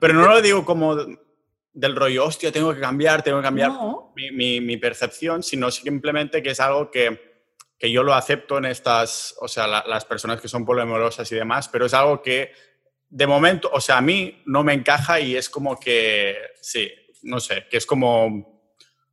pero 0.00 0.14
no 0.14 0.26
lo 0.26 0.40
digo 0.40 0.64
como 0.64 0.96
del 0.96 1.94
rollo, 1.94 2.24
hostia, 2.24 2.50
tengo 2.52 2.72
que 2.72 2.80
cambiar, 2.80 3.22
tengo 3.22 3.38
que 3.38 3.44
cambiar 3.44 3.72
mi, 4.16 4.62
mi, 4.62 4.76
percepción, 4.78 5.42
sino 5.42 5.70
simplemente 5.70 6.42
que 6.42 6.52
es 6.52 6.60
algo 6.60 6.90
que, 6.90 7.42
que 7.78 7.92
yo 7.92 8.02
lo 8.02 8.14
acepto 8.14 8.56
en 8.56 8.64
estas, 8.64 9.34
o 9.40 9.48
sea, 9.48 9.66
las 9.66 10.06
personas 10.06 10.40
que 10.40 10.48
son 10.48 10.64
polimorosas 10.64 11.30
y 11.30 11.34
demás, 11.34 11.68
pero 11.68 11.84
es 11.84 11.92
algo 11.92 12.22
que 12.22 12.50
de 13.10 13.26
momento, 13.26 13.68
o 13.74 13.80
sea, 13.82 13.98
a 13.98 14.00
mí 14.00 14.42
no 14.46 14.64
me 14.64 14.72
encaja 14.72 15.20
y 15.20 15.36
es 15.36 15.50
como 15.50 15.78
que, 15.78 16.34
sí, 16.62 16.90
no 17.22 17.40
sé, 17.40 17.66
que 17.70 17.76
es 17.76 17.84
como 17.84 18.53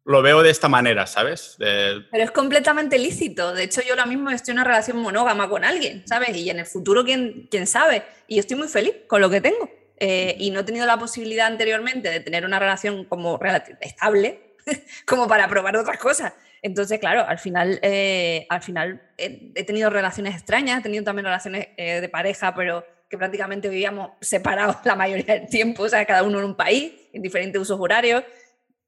lo 0.03 0.21
veo 0.21 0.41
de 0.41 0.49
esta 0.49 0.67
manera, 0.67 1.05
¿sabes? 1.05 1.55
Pero 1.59 2.23
es 2.23 2.31
completamente 2.31 2.97
lícito. 2.97 3.53
De 3.53 3.63
hecho, 3.63 3.81
yo 3.81 3.91
ahora 3.91 4.05
mismo 4.05 4.29
estoy 4.31 4.53
en 4.53 4.57
una 4.57 4.63
relación 4.63 4.97
monógama 4.97 5.47
con 5.47 5.63
alguien, 5.63 6.03
¿sabes? 6.07 6.35
Y 6.35 6.49
en 6.49 6.59
el 6.59 6.65
futuro, 6.65 7.03
¿quién, 7.03 7.47
quién 7.51 7.67
sabe? 7.67 8.03
Y 8.27 8.39
estoy 8.39 8.57
muy 8.57 8.67
feliz 8.67 8.93
con 9.07 9.21
lo 9.21 9.29
que 9.29 9.41
tengo. 9.41 9.69
Eh, 9.97 10.35
y 10.39 10.49
no 10.49 10.61
he 10.61 10.63
tenido 10.63 10.87
la 10.87 10.97
posibilidad 10.97 11.45
anteriormente 11.45 12.09
de 12.09 12.19
tener 12.19 12.43
una 12.43 12.57
relación 12.57 13.05
como 13.05 13.39
estable, 13.81 14.55
como 15.05 15.27
para 15.27 15.47
probar 15.47 15.77
otras 15.77 15.99
cosas. 15.99 16.33
Entonces, 16.63 16.99
claro, 16.99 17.23
al 17.27 17.37
final, 17.37 17.79
eh, 17.83 18.47
al 18.49 18.63
final 18.63 19.01
he, 19.17 19.63
tenido 19.63 19.91
relaciones 19.91 20.33
extrañas, 20.33 20.79
he 20.79 20.83
tenido 20.83 21.03
también 21.03 21.25
relaciones 21.25 21.69
eh, 21.77 22.01
de 22.01 22.09
pareja, 22.09 22.55
pero 22.55 22.83
que 23.07 23.17
prácticamente 23.17 23.69
vivíamos 23.69 24.11
separados 24.21 24.77
la 24.85 24.95
mayoría 24.95 25.35
del 25.35 25.47
tiempo, 25.47 25.83
o 25.83 25.89
sea, 25.89 26.03
cada 26.05 26.23
uno 26.23 26.39
en 26.39 26.45
un 26.45 26.55
país, 26.55 26.93
en 27.13 27.21
diferentes 27.21 27.61
usos 27.61 27.79
horarios 27.79 28.23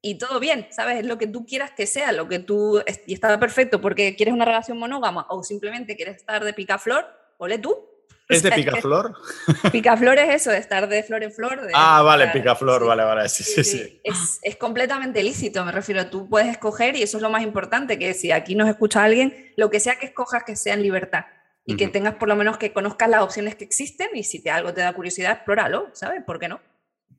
y 0.06 0.16
todo 0.16 0.42
bien, 0.42 0.68
¿sabes? 0.70 1.00
Es 1.00 1.06
lo 1.06 1.18
que 1.18 1.28
tú 1.28 1.46
quieras 1.46 1.72
que 1.72 1.88
sea, 1.88 2.12
lo 2.12 2.28
que 2.28 2.40
tú... 2.40 2.84
Y 3.08 3.14
está 3.14 3.40
perfecto 3.40 3.80
porque 3.80 4.18
quieres 4.18 4.34
una 4.34 4.44
relación 4.44 4.78
monógama 4.78 5.26
o 5.30 5.44
simplemente 5.44 5.96
quieres 5.96 6.18
estar 6.18 6.44
de 6.44 6.54
picaflor, 6.54 7.06
ole 7.38 7.58
tú. 7.58 7.90
¿Es 8.28 8.44
de 8.44 8.52
picaflor? 8.56 9.16
Picaflor 9.72 10.20
es 10.20 10.42
eso, 10.42 10.52
de 10.52 10.58
estar 10.58 10.90
de 10.90 11.04
flor 11.04 11.24
en 11.24 11.32
flor. 11.32 11.70
ah, 11.74 12.02
vale, 12.02 12.28
picaflor, 12.28 12.86
vale, 12.86 13.04
vale, 13.04 13.30
sí, 13.30 13.46
sí, 13.46 13.64
sí. 13.64 14.02
Es, 14.04 14.40
es, 14.42 14.58
completamente 14.58 15.24
lícito, 15.24 15.64
me 15.64 15.72
refiero. 15.72 16.06
Tú 16.08 16.28
puedes 16.28 16.50
escoger 16.50 16.98
y 16.98 17.04
eso 17.04 17.18
es 17.18 17.24
lo 17.24 17.30
más 17.30 17.42
importante, 17.42 17.98
que 17.98 18.14
si 18.14 18.34
aquí 18.34 18.56
nos 18.56 18.68
escucha 18.68 19.06
alguien, 19.06 19.54
lo 19.56 19.70
que 19.70 19.80
sea 19.80 19.96
que 19.96 20.08
escojas 20.08 20.44
que 20.44 20.58
sea 20.58 20.74
en 20.74 20.84
libertad 20.84 21.24
y 21.66 21.78
que 21.78 21.88
tengas 21.88 22.16
por 22.16 22.28
lo 22.28 22.36
menos 22.36 22.58
que 22.58 22.74
conozcas 22.74 23.10
las 23.10 23.22
opciones 23.22 23.56
que 23.56 23.64
existen 23.64 24.10
y 24.14 24.26
si 24.26 24.44
te, 24.44 24.52
algo 24.52 24.74
te 24.74 24.82
da 24.82 24.92
curiosidad, 24.92 25.32
explóralo, 25.32 25.88
¿sabes? 25.94 26.22
¿Por 26.26 26.40
qué 26.40 26.50
no? 26.50 26.60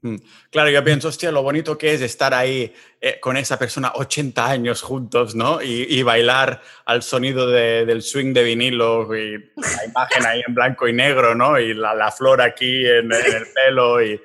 Mm. 0.05 0.17
Claro, 0.51 0.69
yo 0.69 0.85
pienso, 0.85 1.09
hostia, 1.09 1.33
lo 1.33 1.43
bonito 1.43 1.79
que 1.79 1.95
es 1.95 2.03
estar 2.03 2.35
ahí 2.35 2.75
eh, 3.01 3.19
con 3.21 3.39
esa 3.39 3.59
persona 3.59 3.91
80 3.95 4.47
años 4.47 4.83
juntos, 4.83 5.35
¿no? 5.35 5.63
Y, 5.63 6.03
bailar 6.03 6.61
al 6.85 7.03
sonido 7.03 7.49
del 7.49 8.03
swing 8.03 8.35
de 8.35 8.45
vinilo 8.45 9.17
y 9.17 9.39
la 9.57 9.85
imagen 9.87 10.27
ahí 10.27 10.43
en 10.47 10.55
blanco 10.55 10.87
y 10.87 10.93
negro, 10.93 11.35
¿no? 11.35 11.59
Y 11.59 11.73
la, 11.73 12.13
flor 12.13 12.43
aquí 12.43 12.85
en, 12.87 13.11
el 13.13 13.47
pelo 13.55 14.05
y, 14.05 14.21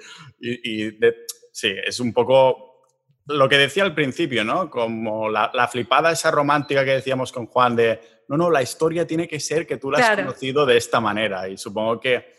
sí, 1.53 1.73
es 1.85 2.01
un 2.01 2.11
poco 2.11 2.83
lo 3.27 3.47
que 3.47 3.57
decía 3.57 3.83
al 3.83 3.95
principio, 3.95 4.43
¿no? 4.43 4.69
Como 4.69 5.29
la, 5.29 5.69
flipada 5.71 6.11
esa 6.11 6.29
romántica 6.29 6.83
que 6.83 6.91
decíamos 6.91 7.31
con 7.31 7.45
Juan 7.45 7.77
de, 7.77 8.01
no, 8.27 8.35
no, 8.35 8.49
la 8.49 8.61
historia 8.61 9.07
tiene 9.07 9.29
que 9.29 9.39
ser 9.39 9.65
que 9.65 9.77
tú 9.77 9.89
la 9.89 9.99
has 9.99 10.17
conocido 10.17 10.65
de 10.65 10.75
esta 10.75 10.99
manera 10.99 11.47
y 11.47 11.57
supongo 11.57 12.01
que 12.01 12.37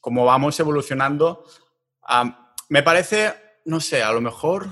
como 0.00 0.24
vamos 0.24 0.58
evolucionando 0.60 1.44
me 2.68 2.82
parece, 2.82 3.34
no 3.64 3.80
sé, 3.80 4.02
a 4.02 4.12
lo 4.12 4.20
mejor, 4.20 4.68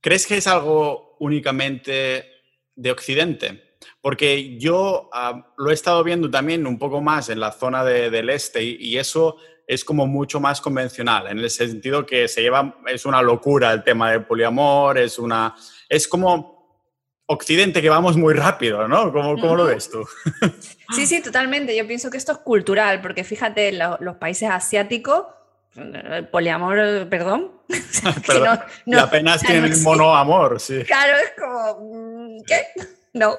¿crees 0.00 0.26
que 0.26 0.36
es 0.36 0.46
algo 0.46 1.16
únicamente 1.20 2.26
de 2.74 2.90
Occidente? 2.90 3.76
Porque 4.00 4.58
yo 4.58 5.10
lo 5.56 5.70
he 5.70 5.74
estado 5.74 6.02
viendo 6.04 6.30
también 6.30 6.66
un 6.66 6.78
poco 6.78 7.00
más 7.00 7.28
en 7.28 7.40
la 7.40 7.52
zona 7.52 7.84
del 7.84 8.30
este 8.30 8.62
y, 8.62 8.96
eso 8.98 9.36
es 9.66 9.84
como 9.84 10.06
mucho 10.06 10.40
más 10.40 10.60
convencional, 10.60 11.28
en 11.28 11.38
el 11.38 11.48
sentido 11.48 12.04
que 12.04 12.26
se 12.26 12.42
lleva, 12.42 12.76
es 12.88 13.06
una 13.06 13.22
locura 13.22 13.72
el 13.72 13.84
tema 13.84 14.10
del 14.10 14.24
poliamor, 14.24 14.98
es 14.98 15.18
una, 15.18 15.54
es 15.88 16.08
como 16.08 16.60
Occidente 17.26 17.80
que 17.80 17.88
vamos 17.88 18.16
muy 18.16 18.34
rápido, 18.34 18.88
¿no? 18.88 19.12
¿Cómo, 19.12 19.40
cómo 19.40 19.54
lo 19.54 19.66
ves 19.66 19.88
tú? 19.88 20.04
Sí, 20.92 21.06
sí, 21.06 21.22
totalmente. 21.22 21.76
Yo 21.76 21.86
pienso 21.86 22.10
que 22.10 22.16
esto 22.16 22.32
es 22.32 22.38
cultural, 22.38 23.00
porque 23.00 23.22
fíjate, 23.22 23.70
los 23.70 24.16
países 24.16 24.50
asiáticos 24.50 25.24
poliamor, 26.30 27.08
perdón. 27.08 27.52
no, 28.86 28.98
apenas 29.00 29.40
tienen 29.42 29.82
monoamor, 29.82 30.60
sí. 30.60 30.82
Claro, 30.84 31.16
es 31.16 31.32
como, 31.40 31.78
mm, 31.80 32.42
¿qué? 32.46 32.66
No. 33.12 33.38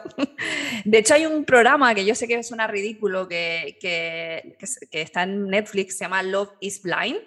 De 0.83 0.97
hecho, 0.97 1.13
hay 1.13 1.25
un 1.25 1.45
programa 1.45 1.93
que 1.95 2.05
yo 2.05 2.15
sé 2.15 2.27
que 2.27 2.43
suena 2.43 2.67
ridículo, 2.67 3.27
que, 3.27 3.77
que, 3.79 4.57
que 4.89 5.01
está 5.01 5.23
en 5.23 5.47
Netflix, 5.47 5.97
se 5.97 6.05
llama 6.05 6.23
Love 6.23 6.51
is 6.59 6.81
Blind. 6.81 7.19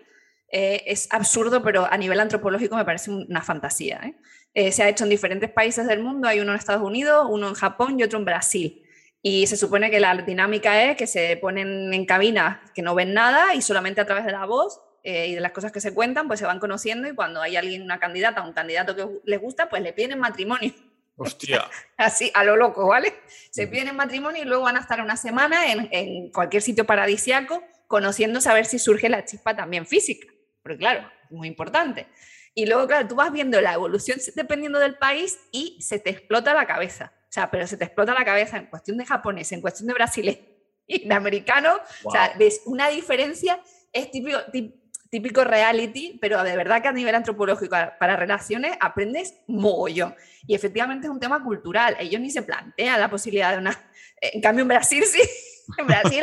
Eh, 0.48 0.84
es 0.86 1.09
absurdo, 1.11 1.62
pero 1.62 1.84
a 1.90 1.96
nivel 1.96 2.20
antropológico 2.20 2.76
me 2.76 2.84
parece 2.84 3.11
una 3.11 3.42
fantasía. 3.42 4.00
¿eh? 4.05 4.14
Eh, 4.52 4.72
se 4.72 4.82
ha 4.82 4.88
hecho 4.88 5.05
en 5.05 5.11
diferentes 5.11 5.50
países 5.50 5.86
del 5.86 6.00
mundo, 6.00 6.28
hay 6.28 6.40
uno 6.40 6.52
en 6.52 6.59
Estados 6.59 6.82
Unidos, 6.82 7.26
uno 7.28 7.48
en 7.48 7.55
Japón 7.55 7.98
y 7.98 8.05
otro 8.05 8.18
en 8.18 8.24
Brasil. 8.24 8.82
Y 9.20 9.46
se 9.46 9.57
supone 9.57 9.90
que 9.90 9.98
la 10.00 10.14
dinámica 10.14 10.84
es 10.84 10.96
que 10.96 11.07
se 11.07 11.36
ponen 11.38 11.92
en 11.94 12.05
cabinas 12.05 12.59
que 12.72 12.82
no 12.82 12.94
ven 12.94 13.14
nada 13.14 13.55
y 13.55 13.62
solamente 13.62 14.00
a 14.00 14.07
través 14.07 14.26
de 14.26 14.32
la 14.32 14.44
voz 14.44 14.80
eh, 15.05 15.28
y 15.28 15.34
de 15.34 15.40
las 15.40 15.52
cosas 15.52 15.70
que 15.70 15.82
se 15.82 15.92
cuentan, 15.92 16.26
pues 16.26 16.40
se 16.40 16.46
van 16.46 16.59
conociendo 16.59 17.07
y 17.07 17.14
cuando 17.14 17.42
hay 17.42 17.57
alguien, 17.57 17.82
una 17.82 18.00
candidata, 18.00 18.42
un 18.42 18.55
candidato 18.55 18.96
que 18.96 19.07
les 19.24 19.38
gusta, 19.38 19.68
pues 19.68 19.82
le 19.82 19.92
piden 19.92 20.18
matrimonio. 20.18 20.72
Hostia. 21.16 21.68
Así, 21.98 22.32
a 22.34 22.42
lo 22.42 22.57
loco, 22.57 22.88
¿vale? 22.88 23.14
Se 23.50 23.66
piden 23.66 23.94
matrimonio 23.94 24.42
y 24.42 24.46
luego 24.46 24.64
van 24.64 24.78
a 24.78 24.80
estar 24.80 25.02
una 25.02 25.18
semana 25.18 25.70
en, 25.70 25.88
en 25.92 26.32
cualquier 26.32 26.62
sitio 26.62 26.86
paradisiaco 26.86 27.62
conociendo 27.86 28.40
a 28.44 28.55
ver 28.55 28.64
si 28.64 28.78
surge 28.78 29.11
la 29.11 29.26
chispa 29.26 29.55
también 29.55 29.86
física. 29.86 30.26
Porque 30.62 30.78
claro, 30.78 31.09
es 31.22 31.30
muy 31.30 31.48
importante. 31.48 32.09
Y 32.55 32.64
luego, 32.64 32.86
claro, 32.86 33.07
tú 33.07 33.14
vas 33.14 33.30
viendo 33.30 33.61
la 33.61 33.74
evolución 33.74 34.18
dependiendo 34.34 34.78
del 34.78 34.96
país 34.96 35.38
y 35.52 35.76
se 35.82 35.98
te 35.98 36.09
explota 36.09 36.55
la 36.55 36.66
cabeza. 36.66 37.12
O 37.28 37.32
sea, 37.34 37.50
pero 37.50 37.66
se 37.66 37.76
te 37.76 37.84
explota 37.84 38.14
la 38.14 38.24
cabeza 38.24 38.57
en 38.57 38.66
cuestión 38.66 38.96
de 38.96 39.05
japonés, 39.05 39.52
en 39.52 39.61
cuestión 39.61 39.88
de 39.88 39.94
brasileño 39.94 40.46
y 40.86 41.07
de 41.07 41.14
americano. 41.14 41.78
O 42.05 42.11
sea, 42.11 42.32
ves 42.38 42.62
una 42.64 42.88
diferencia, 42.88 43.61
es 43.92 44.11
típico, 44.11 44.38
típico 44.50 44.84
reality, 45.20 46.18
pero 46.20 46.42
de 46.42 46.56
verdad 46.56 46.82
que 46.82 46.88
a 46.88 46.92
nivel 46.92 47.14
antropológico 47.14 47.76
para 47.98 48.16
relaciones 48.16 48.76
aprendes 48.80 49.34
mogollón. 49.46 50.14
Y 50.46 50.54
efectivamente 50.54 51.06
es 51.06 51.10
un 51.10 51.20
tema 51.20 51.42
cultural. 51.42 51.96
Ellos 51.98 52.20
ni 52.20 52.30
se 52.30 52.42
plantean 52.42 53.00
la 53.00 53.08
posibilidad 53.08 53.52
de 53.52 53.58
una... 53.58 53.78
En 54.20 54.40
cambio 54.40 54.62
en 54.62 54.68
Brasil 54.68 55.04
sí. 55.04 55.20
En 55.78 55.86
Brasil, 55.86 56.22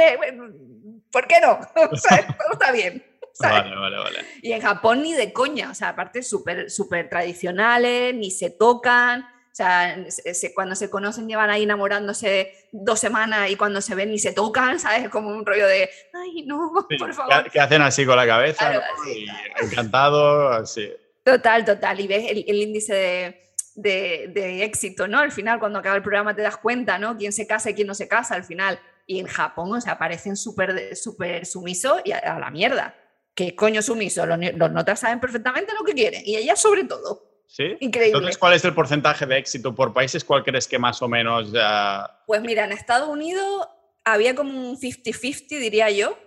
¿por 1.11 1.27
qué 1.27 1.39
no? 1.41 1.59
O 1.91 1.95
sea, 1.95 2.25
todo 2.37 2.53
está 2.53 2.71
bien. 2.71 3.03
Vale, 3.39 3.75
vale, 3.75 3.97
vale. 3.97 4.19
Y 4.41 4.51
en 4.51 4.61
Japón 4.61 5.01
ni 5.01 5.13
de 5.13 5.33
coña, 5.33 5.71
o 5.71 5.73
sea, 5.73 5.89
aparte 5.89 6.21
súper 6.21 6.69
super 6.69 7.09
tradicionales, 7.09 8.13
ni 8.13 8.29
se 8.29 8.49
tocan, 8.49 9.25
O 9.51 9.53
sea, 9.53 9.97
cuando 10.55 10.75
se 10.75 10.89
conocen 10.89 11.27
llevan 11.27 11.49
ahí 11.49 11.63
enamorándose 11.63 12.53
dos 12.71 12.99
semanas 13.01 13.49
y 13.49 13.57
cuando 13.57 13.81
se 13.81 13.95
ven 13.95 14.13
y 14.13 14.17
se 14.17 14.31
tocan, 14.31 14.79
¿sabes? 14.79 15.09
Como 15.09 15.27
un 15.27 15.45
rollo 15.45 15.67
de, 15.67 15.89
ay, 16.13 16.43
no, 16.43 16.71
por 16.99 17.13
favor. 17.13 17.51
Que, 17.51 17.59
hacen 17.59 17.81
así 17.81 18.05
con 18.05 18.15
la 18.15 18.25
cabeza, 18.25 18.81
encantado, 19.61 20.47
así. 20.49 20.89
Total, 21.25 21.65
total. 21.65 21.99
Y 21.99 22.07
ves 22.07 22.31
el, 22.31 22.61
índice 22.61 23.51
de, 23.75 24.63
éxito, 24.63 25.09
¿no? 25.09 25.19
Al 25.19 25.33
final, 25.33 25.59
cuando 25.59 25.79
acaba 25.79 25.97
el 25.97 26.01
programa 26.01 26.33
te 26.33 26.43
das 26.43 26.55
cuenta, 26.55 26.97
¿no? 26.97 27.17
Quién 27.17 27.33
se 27.33 27.45
casa 27.45 27.71
y 27.71 27.73
quién 27.73 27.87
no 27.87 27.93
se 27.93 28.07
casa 28.07 28.35
al 28.35 28.45
final. 28.45 28.79
Y 29.05 29.19
en 29.19 29.27
Japón, 29.27 29.73
o 29.73 29.81
sea, 29.81 29.97
parecen 29.97 30.37
súper 30.37 30.95
súper 30.95 31.45
sumisos 31.45 32.01
y 32.05 32.13
a, 32.13 32.39
la 32.39 32.49
mierda. 32.51 32.95
¿Qué 33.35 33.53
coño 33.53 33.81
sumiso? 33.81 34.25
Los, 34.25 34.39
los 34.55 34.71
notas 34.71 35.01
saben 35.01 35.19
perfectamente 35.19 35.73
lo 35.77 35.83
que 35.83 35.93
quieren. 35.93 36.21
Y 36.25 36.37
ella 36.37 36.55
sobre 36.55 36.85
todo. 36.85 37.30
¿Sí? 37.51 37.75
Increíble. 37.81 38.17
Entonces, 38.17 38.37
¿cuál 38.37 38.53
es 38.53 38.63
el 38.63 38.73
porcentaje 38.73 39.25
de 39.25 39.37
éxito 39.37 39.75
por 39.75 39.93
países? 39.93 40.23
¿Cuál 40.23 40.41
crees 40.41 40.69
que 40.69 40.79
más 40.79 41.01
o 41.01 41.09
menos 41.09 41.51
ya... 41.51 42.09
Pues 42.25 42.41
mira, 42.41 42.63
en 42.63 42.71
Estados 42.71 43.09
Unidos 43.09 43.67
había 44.05 44.33
como 44.33 44.51
un 44.69 44.77
50-50, 44.77 45.59
diría 45.59 45.89
yo, 45.89 46.17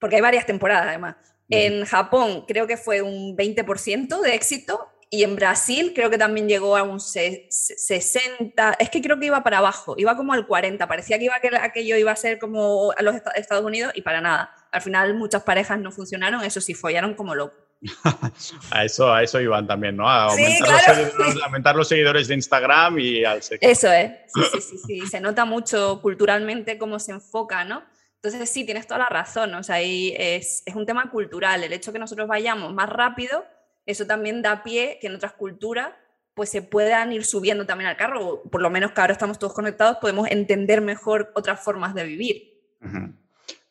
porque 0.00 0.16
hay 0.16 0.22
varias 0.22 0.44
temporadas 0.44 0.88
además. 0.88 1.14
En 1.48 1.84
Japón 1.84 2.44
creo 2.48 2.66
que 2.66 2.76
fue 2.76 3.02
un 3.02 3.36
20% 3.36 4.20
de 4.20 4.34
éxito 4.34 4.88
y 5.10 5.22
en 5.22 5.36
Brasil 5.36 5.92
creo 5.94 6.10
que 6.10 6.18
también 6.18 6.48
llegó 6.48 6.76
a 6.76 6.82
un 6.82 6.98
60, 6.98 8.76
es 8.80 8.90
que 8.90 9.00
creo 9.00 9.20
que 9.20 9.26
iba 9.26 9.44
para 9.44 9.58
abajo, 9.58 9.94
iba 9.96 10.16
como 10.16 10.32
al 10.32 10.48
40, 10.48 10.88
parecía 10.88 11.20
que 11.20 11.26
iba 11.26 11.38
que 11.38 11.54
aquello 11.56 11.96
iba 11.96 12.10
a 12.10 12.16
ser 12.16 12.40
como 12.40 12.92
a 12.96 13.02
los 13.02 13.14
Estados 13.36 13.64
Unidos 13.64 13.92
y 13.94 14.02
para 14.02 14.20
nada. 14.20 14.52
Al 14.72 14.80
final 14.80 15.14
muchas 15.14 15.44
parejas 15.44 15.78
no 15.78 15.92
funcionaron, 15.92 16.42
eso 16.42 16.60
sí, 16.60 16.74
follaron 16.74 17.14
como 17.14 17.36
locos. 17.36 17.61
a, 18.70 18.84
eso, 18.84 19.12
a 19.12 19.22
eso 19.22 19.40
iban 19.40 19.66
también, 19.66 19.96
¿no? 19.96 20.08
A 20.08 20.24
aumentar, 20.24 21.74
los, 21.74 21.88
seguidores, 21.88 22.28
de 22.28 22.34
Instagram 22.34 22.98
y 22.98 23.24
al 23.24 23.42
sexo. 23.42 23.68
Eso 23.68 23.92
es, 23.92 24.12
sí, 24.32 24.42
sí, 24.52 24.60
sí, 24.60 24.78
sí, 24.86 25.06
se 25.06 25.20
nota 25.20 25.44
mucho 25.44 26.00
culturalmente 26.00 26.78
cómo 26.78 26.98
se 26.98 27.12
enfoca, 27.12 27.64
¿no? 27.64 27.82
Entonces 28.22 28.48
sí, 28.50 28.64
tienes 28.64 28.86
toda 28.86 28.98
la 28.98 29.08
razón, 29.08 29.52
o 29.54 29.62
sea, 29.64 29.76
ahí 29.76 30.14
es, 30.16 30.62
es 30.64 30.74
un 30.76 30.86
tema 30.86 31.10
cultural, 31.10 31.64
el 31.64 31.72
hecho 31.72 31.92
que 31.92 31.98
nosotros 31.98 32.28
vayamos 32.28 32.72
más 32.72 32.88
rápido, 32.88 33.44
eso 33.84 34.06
también 34.06 34.42
da 34.42 34.62
pie 34.62 34.98
que 35.00 35.08
en 35.08 35.16
otras 35.16 35.32
culturas 35.32 35.90
pues 36.34 36.48
se 36.48 36.62
puedan 36.62 37.12
ir 37.12 37.24
subiendo 37.24 37.66
también 37.66 37.90
al 37.90 37.96
carro, 37.96 38.42
por 38.44 38.62
lo 38.62 38.70
menos 38.70 38.92
que 38.92 39.00
ahora 39.00 39.12
estamos 39.12 39.38
todos 39.38 39.52
conectados, 39.52 39.98
podemos 39.98 40.30
entender 40.30 40.80
mejor 40.80 41.30
otras 41.34 41.60
formas 41.60 41.94
de 41.94 42.04
vivir. 42.04 42.52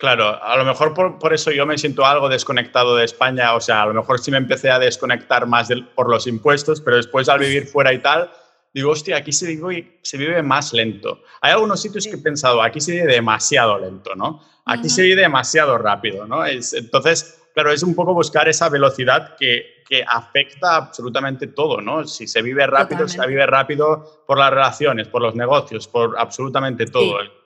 Claro, 0.02 0.44
a 0.44 0.58
lo 0.58 0.66
mejor 0.66 0.96
por, 0.96 1.32
eso 1.32 1.52
yo 1.52 1.68
me 1.68 1.78
siento 1.78 2.04
algo 2.04 2.28
desconectado 2.28 2.96
de 2.96 3.06
España, 3.06 3.54
o 3.54 3.62
sea, 3.62 3.84
a 3.84 3.86
lo 3.86 3.94
mejor 3.94 4.20
sí 4.20 4.32
me 4.32 4.38
empecé 4.38 4.72
a 4.72 4.80
desconectar 4.80 5.46
más 5.46 5.70
por 5.94 6.10
los 6.10 6.26
impuestos, 6.26 6.82
pero 6.82 6.98
después 6.98 7.30
al 7.30 7.38
vivir 7.38 7.68
fuera 7.68 7.94
y 7.94 8.00
tal, 8.00 8.32
digo, 8.74 8.90
hostia, 8.90 9.18
aquí 9.18 9.32
se 9.32 9.46
vive, 9.46 10.00
se 10.02 10.18
vive 10.18 10.42
más 10.42 10.74
lento. 10.74 11.22
Hay 11.40 11.52
algunos 11.52 11.84
sitios 11.84 12.08
que 12.08 12.16
he 12.16 12.18
pensado, 12.18 12.64
aquí 12.64 12.82
se 12.82 12.94
vive 12.94 13.14
demasiado 13.14 13.78
lento, 13.78 14.16
¿no? 14.16 14.44
Aquí 14.66 14.90
se 14.90 15.04
vive 15.04 15.22
demasiado 15.22 15.78
rápido, 15.78 16.26
¿no? 16.26 16.44
Es, 16.46 16.74
entonces, 16.74 17.40
claro, 17.54 17.72
es 17.72 17.84
un 17.84 17.94
poco 17.94 18.16
buscar 18.16 18.50
esa 18.50 18.70
velocidad 18.70 19.36
que, 19.38 19.84
que 19.88 20.04
afecta 20.04 20.78
absolutamente 20.78 21.46
todo, 21.46 21.80
¿no? 21.80 22.08
Si 22.08 22.26
se 22.26 22.42
vive 22.42 22.66
rápido, 22.66 23.08
se 23.08 23.24
vive 23.28 23.46
rápido 23.46 24.24
por 24.26 24.40
las 24.40 24.50
relaciones, 24.50 25.08
por 25.10 25.22
los 25.22 25.36
negocios, 25.36 25.88
por 25.88 26.18
absolutamente 26.18 26.88
todo. 26.88 27.22
Sí. 27.22 27.41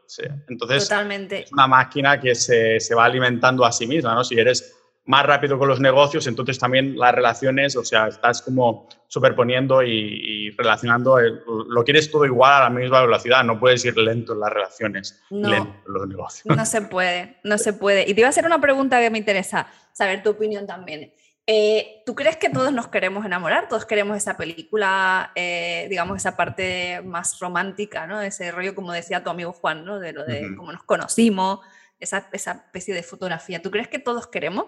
Entonces, 0.47 0.83
Totalmente. 0.83 1.43
es 1.43 1.51
una 1.51 1.67
máquina 1.67 2.19
que 2.19 2.35
se, 2.35 2.79
se 2.79 2.95
va 2.95 3.05
alimentando 3.05 3.65
a 3.65 3.71
sí 3.71 3.87
misma, 3.87 4.13
¿no? 4.13 4.23
Si 4.23 4.39
eres 4.39 4.75
más 5.05 5.25
rápido 5.25 5.59
con 5.59 5.67
los 5.67 5.79
negocios, 5.79 6.25
entonces 6.25 6.57
también 6.57 6.97
las 6.97 7.13
relaciones, 7.13 7.75
o 7.75 7.85
sea, 7.85 8.07
estás 8.07 8.41
como 8.41 8.89
superponiendo 9.07 9.83
y, 9.83 10.49
relacionando, 10.57 11.19
lo 11.19 11.83
quieres 11.83 12.09
todo 12.09 12.25
igual 12.25 12.53
a 12.53 12.59
la 12.63 12.69
misma 12.71 13.01
velocidad, 13.01 13.43
no 13.43 13.59
puedes 13.59 13.85
ir 13.85 13.95
lento 13.97 14.33
en 14.33 14.39
las 14.39 14.51
relaciones, 14.51 15.21
no, 15.29 15.49
lento 15.49 15.75
en 15.87 15.93
los 15.93 16.07
negocios. 16.07 16.57
No 16.57 16.65
se 16.65 16.81
puede, 16.81 17.37
no 17.43 17.57
se 17.57 17.73
puede. 17.73 18.09
Y 18.09 18.13
te 18.13 18.21
iba 18.21 18.27
a 18.27 18.31
hacer 18.31 18.45
una 18.45 18.59
pregunta 18.59 18.99
que 18.99 19.11
me 19.11 19.19
interesa 19.19 19.67
saber 19.93 20.23
tu 20.23 20.31
opinión 20.31 20.65
también. 20.65 21.13
Eh, 21.47 22.01
¿Tú 22.05 22.15
crees 22.15 22.37
que 22.37 22.49
todos 22.49 22.73
nos 22.73 22.87
queremos 22.87 23.25
enamorar? 23.25 23.69
Todos 23.69 23.85
queremos 23.85 24.17
esa 24.17 24.35
película, 24.35 25.31
eh, 25.35 25.85
digamos, 25.89 26.17
esa 26.17 26.35
parte 26.35 27.01
más 27.03 27.39
romántica, 27.39 28.07
¿no? 28.07 28.21
Ese 28.21 28.51
rollo, 28.51 28.73
como 28.73 28.91
decía 28.91 29.23
tu 29.23 29.29
amigo 29.29 29.53
Juan, 29.53 29.85
¿no? 29.85 29.99
De 29.99 30.11
lo 30.11 30.25
de 30.25 30.55
cómo 30.57 30.71
nos 30.71 30.83
conocimos, 30.83 31.59
esa, 31.99 32.27
esa 32.31 32.51
especie 32.51 32.95
de 32.95 33.03
fotografía. 33.03 33.61
¿Tú 33.61 33.69
crees 33.69 33.87
que 33.87 33.99
todos 33.99 34.27
queremos? 34.27 34.65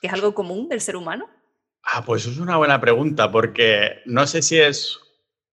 que 0.00 0.06
es 0.06 0.12
algo 0.12 0.34
común 0.34 0.68
del 0.68 0.80
ser 0.80 0.96
humano? 0.96 1.28
Ah, 1.82 2.02
pues 2.04 2.26
es 2.26 2.38
una 2.38 2.56
buena 2.56 2.80
pregunta, 2.80 3.30
porque 3.30 4.00
no 4.04 4.26
sé 4.26 4.42
si 4.42 4.58
es 4.58 4.98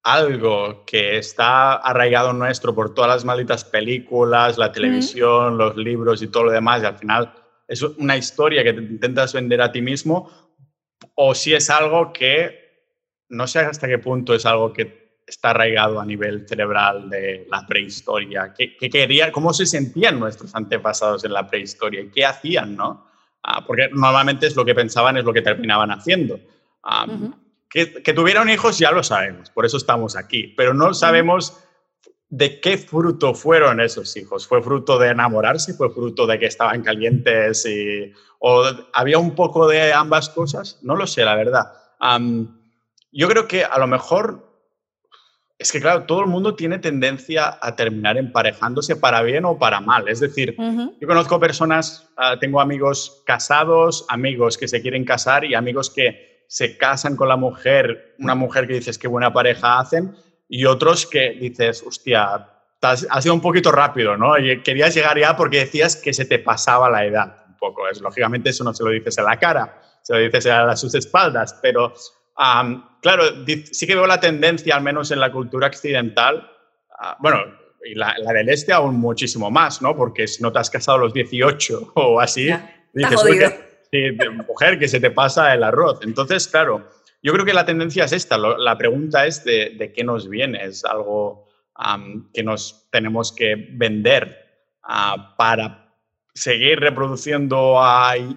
algo 0.03 0.85
que 0.85 1.17
está 1.17 1.73
arraigado 1.73 2.33
nuestro 2.33 2.75
por 2.75 2.93
todas 2.93 3.09
las 3.09 3.25
malditas 3.25 3.63
películas, 3.63 4.57
la 4.57 4.71
televisión, 4.71 5.57
los 5.57 5.75
libros 5.77 6.21
y 6.21 6.27
todo 6.27 6.45
lo 6.45 6.51
demás, 6.51 6.83
y 6.83 6.85
al 6.85 6.97
final 6.97 7.33
es 7.67 7.81
una 7.81 8.15
historia 8.17 8.63
que 8.63 8.73
te 8.73 8.81
intentas 8.81 9.33
vender 9.33 9.61
a 9.61 9.71
ti 9.71 9.81
mismo, 9.81 10.29
o 11.15 11.35
si 11.35 11.53
es 11.53 11.69
algo 11.69 12.11
que 12.13 12.65
no 13.29 13.47
sé 13.47 13.59
hasta 13.59 13.87
qué 13.87 13.97
punto 13.97 14.33
es 14.33 14.45
algo 14.45 14.71
que 14.71 15.05
está 15.27 15.51
arraigado 15.51 15.99
a 15.99 16.05
nivel 16.05 16.47
cerebral 16.47 17.09
de 17.09 17.47
la 17.49 17.65
prehistoria. 17.65 18.53
¿Qué, 18.55 18.77
qué 18.77 18.89
quería, 18.89 19.31
¿Cómo 19.31 19.53
se 19.53 19.65
sentían 19.65 20.19
nuestros 20.19 20.53
antepasados 20.53 21.25
en 21.25 21.33
la 21.33 21.47
prehistoria? 21.47 22.05
¿Qué 22.13 22.25
hacían, 22.25 22.75
no? 22.75 23.07
Ah, 23.47 23.63
porque 23.63 23.89
normalmente 23.91 24.47
es 24.47 24.55
lo 24.55 24.65
que 24.65 24.73
pensaban, 24.73 25.17
es 25.17 25.23
lo 25.23 25.31
que 25.31 25.43
terminaban 25.43 25.91
haciendo. 25.91 26.39
que, 27.69 28.13
tuvieron 28.13 28.49
hijos 28.49 28.79
ya 28.79 28.91
lo 28.91 29.03
sabemos, 29.03 29.51
por 29.51 29.65
eso 29.65 29.77
estamos 29.77 30.15
aquí, 30.15 30.53
pero 30.57 30.73
no 30.73 30.95
sabemos 30.95 31.63
de 32.29 32.59
qué 32.59 32.77
fruto 32.77 33.33
fueron 33.33 33.79
esos 33.79 34.15
hijos. 34.17 34.47
¿Fue 34.47 34.61
fruto 34.61 34.97
de 34.97 35.09
enamorarse? 35.09 35.73
¿Fue 35.73 35.89
fruto 35.89 36.25
de 36.25 36.39
que 36.39 36.47
estaban 36.47 36.81
calientes? 36.81 37.65
Y, 37.65 38.11
¿O 38.39 38.63
había 38.93 39.17
un 39.17 39.35
poco 39.35 39.67
de 39.67 39.93
ambas 39.93 40.29
cosas? 40.29 40.79
No 40.81 40.95
lo 40.95 41.07
sé, 41.07 41.23
la 41.23 41.35
verdad. 41.35 41.71
yo 43.11 43.27
creo 43.27 43.47
que 43.47 43.63
a 43.63 43.77
lo 43.79 43.87
mejor 43.87 44.45
es 45.57 45.71
que, 45.71 45.79
claro, 45.79 46.03
todo 46.03 46.19
el 46.19 46.27
mundo 46.27 46.55
tiene 46.55 46.79
tendencia 46.79 47.57
a 47.61 47.75
terminar 47.75 48.17
emparejándose 48.17 48.97
para 48.97 49.21
bien 49.21 49.45
o 49.45 49.57
para 49.57 49.79
mal. 49.79 50.09
Es 50.09 50.19
decir, 50.19 50.55
yo 50.99 51.07
conozco 51.07 51.39
personas, 51.39 52.09
ah, 52.17 52.37
tengo 52.39 52.59
amigos 52.59 53.23
casados, 53.25 54.05
amigos 54.09 54.57
que 54.57 54.67
se 54.67 54.81
quieren 54.81 55.05
casar 55.05 55.45
y 55.45 55.55
amigos 55.55 55.89
que 55.89 56.43
se 56.47 56.77
casan 56.77 57.15
con 57.15 57.29
la 57.29 57.37
mujer, 57.37 58.15
una 58.19 58.35
mujer 58.35 58.67
que 58.67 58.73
dices 58.73 58.97
qué 58.97 59.07
buena 59.07 59.31
pareja 59.31 59.79
hacen, 59.79 60.15
y 60.47 60.65
otros 60.65 61.05
que 61.05 61.31
dices, 61.31 61.83
hostia, 61.85 62.49
ha 62.81 63.21
sido 63.21 63.33
un 63.33 63.41
poquito 63.41 63.71
rápido, 63.71 64.15
¿no? 64.15 64.37
Y 64.37 64.61
querías 64.61 64.93
llegar 64.93 65.17
ya 65.19 65.35
porque 65.35 65.59
decías 65.59 65.95
que 65.95 66.13
se 66.13 66.25
te 66.25 66.39
pasaba 66.39 66.89
la 66.89 67.05
edad 67.05 67.45
un 67.47 67.57
poco. 67.57 67.87
Es, 67.87 67.99
lógicamente 68.01 68.51
eso 68.51 68.63
no 68.63 68.73
se 68.73 68.83
lo 68.83 68.91
dices 68.91 69.17
a 69.17 69.23
la 69.23 69.37
cara, 69.37 69.81
se 70.03 70.13
lo 70.13 70.19
dices 70.19 70.45
a 70.45 70.75
sus 70.75 70.93
espaldas, 70.93 71.57
pero 71.61 71.93
claro, 73.01 73.23
sí 73.71 73.87
que 73.87 73.95
veo 73.95 74.07
la 74.07 74.19
tendencia, 74.19 74.75
al 74.75 74.83
menos 74.83 75.11
en 75.11 75.19
la 75.19 75.31
cultura 75.31 75.67
occidental, 75.67 76.49
ah, 76.99 77.17
bueno, 77.19 77.39
y 77.83 77.95
la, 77.95 78.15
del 78.33 78.49
este 78.49 78.73
aún 78.73 78.95
muchísimo 78.95 79.51
más, 79.51 79.81
¿no? 79.81 79.95
Porque 79.95 80.27
si 80.27 80.41
no 80.41 80.51
te 80.51 80.59
has 80.59 80.69
casado 80.69 80.97
a 80.97 81.01
los 81.01 81.13
18 81.13 81.93
o 81.95 82.19
así, 82.19 82.49
dices, 82.93 83.19
mujer, 84.47 84.79
que 84.79 84.87
se 84.87 84.99
te 84.99 85.11
pasa 85.11 85.53
el 85.53 85.63
arroz. 85.63 85.99
Entonces, 86.03 86.47
claro, 86.47 86.89
yo 87.25 87.33
creo 87.33 87.43
que 87.43 87.53
la 87.53 87.65
tendencia 87.65 88.05
es 88.05 88.13
esta. 88.13 88.37
la 88.37 88.77
pregunta 88.77 89.25
es 89.25 89.43
de, 89.43 89.91
qué 89.95 90.03
nos 90.03 90.29
viene. 90.29 90.63
Es 90.63 90.85
algo 90.85 91.47
que 92.31 92.43
nos 92.43 92.87
tenemos 92.91 93.31
que 93.31 93.55
vender 93.71 94.37
ah, 94.83 95.33
para 95.35 95.91
seguir 96.33 96.79
reproduciendo, 96.79 97.79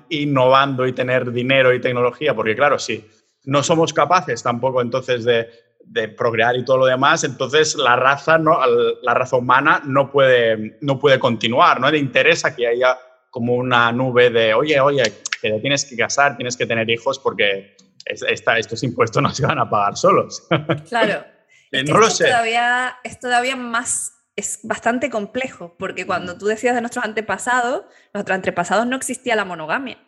innovando 0.08 0.86
y 0.86 0.94
tener 0.94 1.30
dinero 1.32 1.74
y 1.74 1.80
tecnología. 1.80 2.34
Porque, 2.34 2.56
claro, 2.56 2.78
sí 2.78 3.04
no 3.44 3.62
somos 3.62 3.92
capaces 3.92 4.42
tampoco 4.42 4.82
entonces 4.82 5.24
de, 5.24 5.48
de 5.84 6.08
procrear 6.08 6.56
y 6.56 6.64
todo 6.64 6.78
lo 6.78 6.86
demás, 6.86 7.24
entonces 7.24 7.74
la 7.76 7.96
raza, 7.96 8.38
la 8.38 9.14
raza 9.14 9.36
humana 9.36 9.80
no 9.84 10.10
puede, 10.10 10.76
no 10.82 10.98
puede 10.98 11.18
continuar, 11.18 11.80
¿no? 11.80 11.90
Le 11.90 11.98
interesa 11.98 12.54
que 12.54 12.66
haya 12.66 12.98
como 13.30 13.54
una 13.54 13.90
nube 13.92 14.30
de, 14.30 14.52
oye, 14.52 14.78
oye, 14.80 15.02
que 15.40 15.50
te 15.50 15.60
tienes 15.60 15.84
que 15.84 15.96
casar, 15.96 16.36
tienes 16.36 16.56
que 16.56 16.66
tener 16.66 16.88
hijos 16.90 17.18
porque 17.18 17.76
estos 18.04 18.82
impuestos 18.82 19.22
no 19.22 19.30
se 19.30 19.46
van 19.46 19.58
a 19.58 19.68
pagar 19.68 19.96
solos. 19.96 20.46
Claro. 20.88 21.24
no 21.86 21.98
lo 21.98 22.10
sé. 22.10 22.24
Todavía, 22.24 22.96
es 23.04 23.20
todavía 23.20 23.56
más, 23.56 24.12
es 24.36 24.60
bastante 24.62 25.10
complejo, 25.10 25.76
porque 25.78 26.06
cuando 26.06 26.38
tú 26.38 26.46
decías 26.46 26.74
de 26.74 26.80
nuestros 26.80 27.04
antepasados, 27.04 27.84
nuestros 28.14 28.34
antepasados 28.34 28.86
no 28.86 28.96
existía 28.96 29.36
la 29.36 29.44
monogamia. 29.44 29.98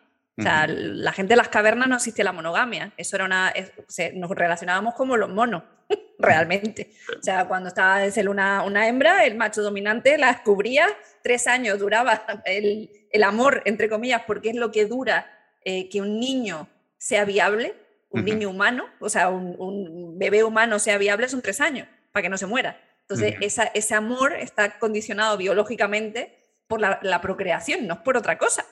O 0.40 0.42
sea, 0.42 0.66
la 0.66 1.12
gente 1.12 1.32
de 1.32 1.36
las 1.36 1.48
cavernas 1.48 1.88
no 1.88 1.96
existía 1.96 2.24
la 2.24 2.32
monogamia. 2.32 2.92
Eso 2.96 3.16
era 3.16 3.24
una. 3.24 3.52
nos 4.14 4.30
relacionábamos 4.30 4.94
como 4.94 5.16
los 5.16 5.28
monos, 5.28 5.62
realmente. 6.18 6.92
O 7.18 7.22
sea, 7.22 7.46
cuando 7.46 7.68
estaba 7.68 8.04
en 8.04 8.28
una, 8.28 8.64
una 8.64 8.88
hembra, 8.88 9.24
el 9.24 9.36
macho 9.36 9.62
dominante 9.62 10.18
la 10.18 10.28
descubría, 10.32 10.86
tres 11.22 11.46
años 11.46 11.78
duraba 11.78 12.24
el, 12.44 12.90
el 13.10 13.22
amor, 13.22 13.62
entre 13.66 13.88
comillas, 13.88 14.22
porque 14.26 14.50
es 14.50 14.56
lo 14.56 14.70
que 14.70 14.86
dura 14.86 15.30
eh, 15.64 15.88
que 15.88 16.00
un 16.00 16.18
niño 16.18 16.68
sea 16.98 17.24
viable, 17.24 17.74
un 18.10 18.24
niño 18.24 18.50
humano, 18.50 18.86
o 18.98 19.08
sea, 19.08 19.28
un, 19.28 19.54
un, 19.58 20.18
bebé 20.18 20.42
humano 20.42 20.78
sea 20.78 20.98
viable, 20.98 21.28
son 21.28 21.42
tres 21.42 21.60
años. 21.60 21.86
para 22.12 22.24
que 22.24 22.28
no 22.28 22.38
se 22.38 22.46
muera. 22.46 22.80
Entonces, 23.02 23.34
ese 23.74 23.94
amor 23.94 24.34
está 24.34 24.78
condicionado 24.78 25.36
biológicamente 25.36 26.40
por 26.70 26.80
la, 26.80 27.20
procreación, 27.20 27.88
no 27.88 27.94
es 27.94 28.00
por 28.00 28.16
otra 28.16 28.38
cosa. 28.38 28.64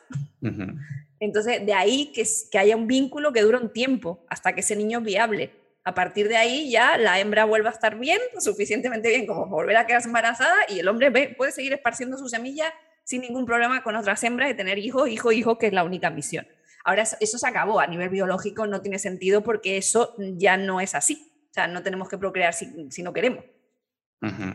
Entonces, 1.20 1.64
de 1.64 1.74
ahí 1.74 2.12
que, 2.12 2.24
que 2.50 2.58
haya 2.58 2.76
un 2.76 2.86
vínculo 2.86 3.32
que 3.32 3.42
dura 3.42 3.58
un 3.58 3.72
tiempo 3.72 4.24
hasta 4.28 4.54
que 4.54 4.60
ese 4.60 4.76
niño 4.76 4.98
es 4.98 5.04
viable. 5.04 5.52
A 5.84 5.94
partir 5.94 6.28
de 6.28 6.36
ahí 6.36 6.70
ya 6.70 6.98
la 6.98 7.18
hembra 7.18 7.44
vuelve 7.44 7.68
a 7.68 7.72
estar 7.72 7.98
bien, 7.98 8.20
suficientemente 8.38 9.08
bien 9.08 9.26
como 9.26 9.46
volver 9.46 9.76
a 9.76 9.86
quedarse 9.86 10.08
embarazada 10.08 10.56
y 10.68 10.80
el 10.80 10.88
hombre 10.88 11.34
puede 11.36 11.52
seguir 11.52 11.72
esparciendo 11.72 12.18
su 12.18 12.28
semilla 12.28 12.72
sin 13.04 13.22
ningún 13.22 13.46
problema 13.46 13.82
con 13.82 13.96
otras 13.96 14.22
hembras 14.22 14.50
y 14.50 14.54
tener 14.54 14.78
hijos, 14.78 15.08
hijo, 15.08 15.32
hijo, 15.32 15.56
que 15.56 15.68
es 15.68 15.72
la 15.72 15.84
única 15.84 16.10
misión. 16.10 16.46
Ahora 16.84 17.02
eso, 17.02 17.38
se 17.38 17.48
acabó, 17.48 17.80
a 17.80 17.86
nivel 17.86 18.10
biológico 18.10 18.66
no 18.66 18.82
tiene 18.82 18.98
sentido 18.98 19.42
porque 19.42 19.78
eso 19.78 20.14
ya 20.18 20.58
no 20.58 20.80
es 20.80 20.94
así. 20.94 21.32
O 21.50 21.54
sea, 21.54 21.68
no 21.68 21.82
tenemos 21.82 22.08
que 22.08 22.18
procrear 22.18 22.52
si, 22.52 23.02
no 23.02 23.12
queremos. 23.12 23.44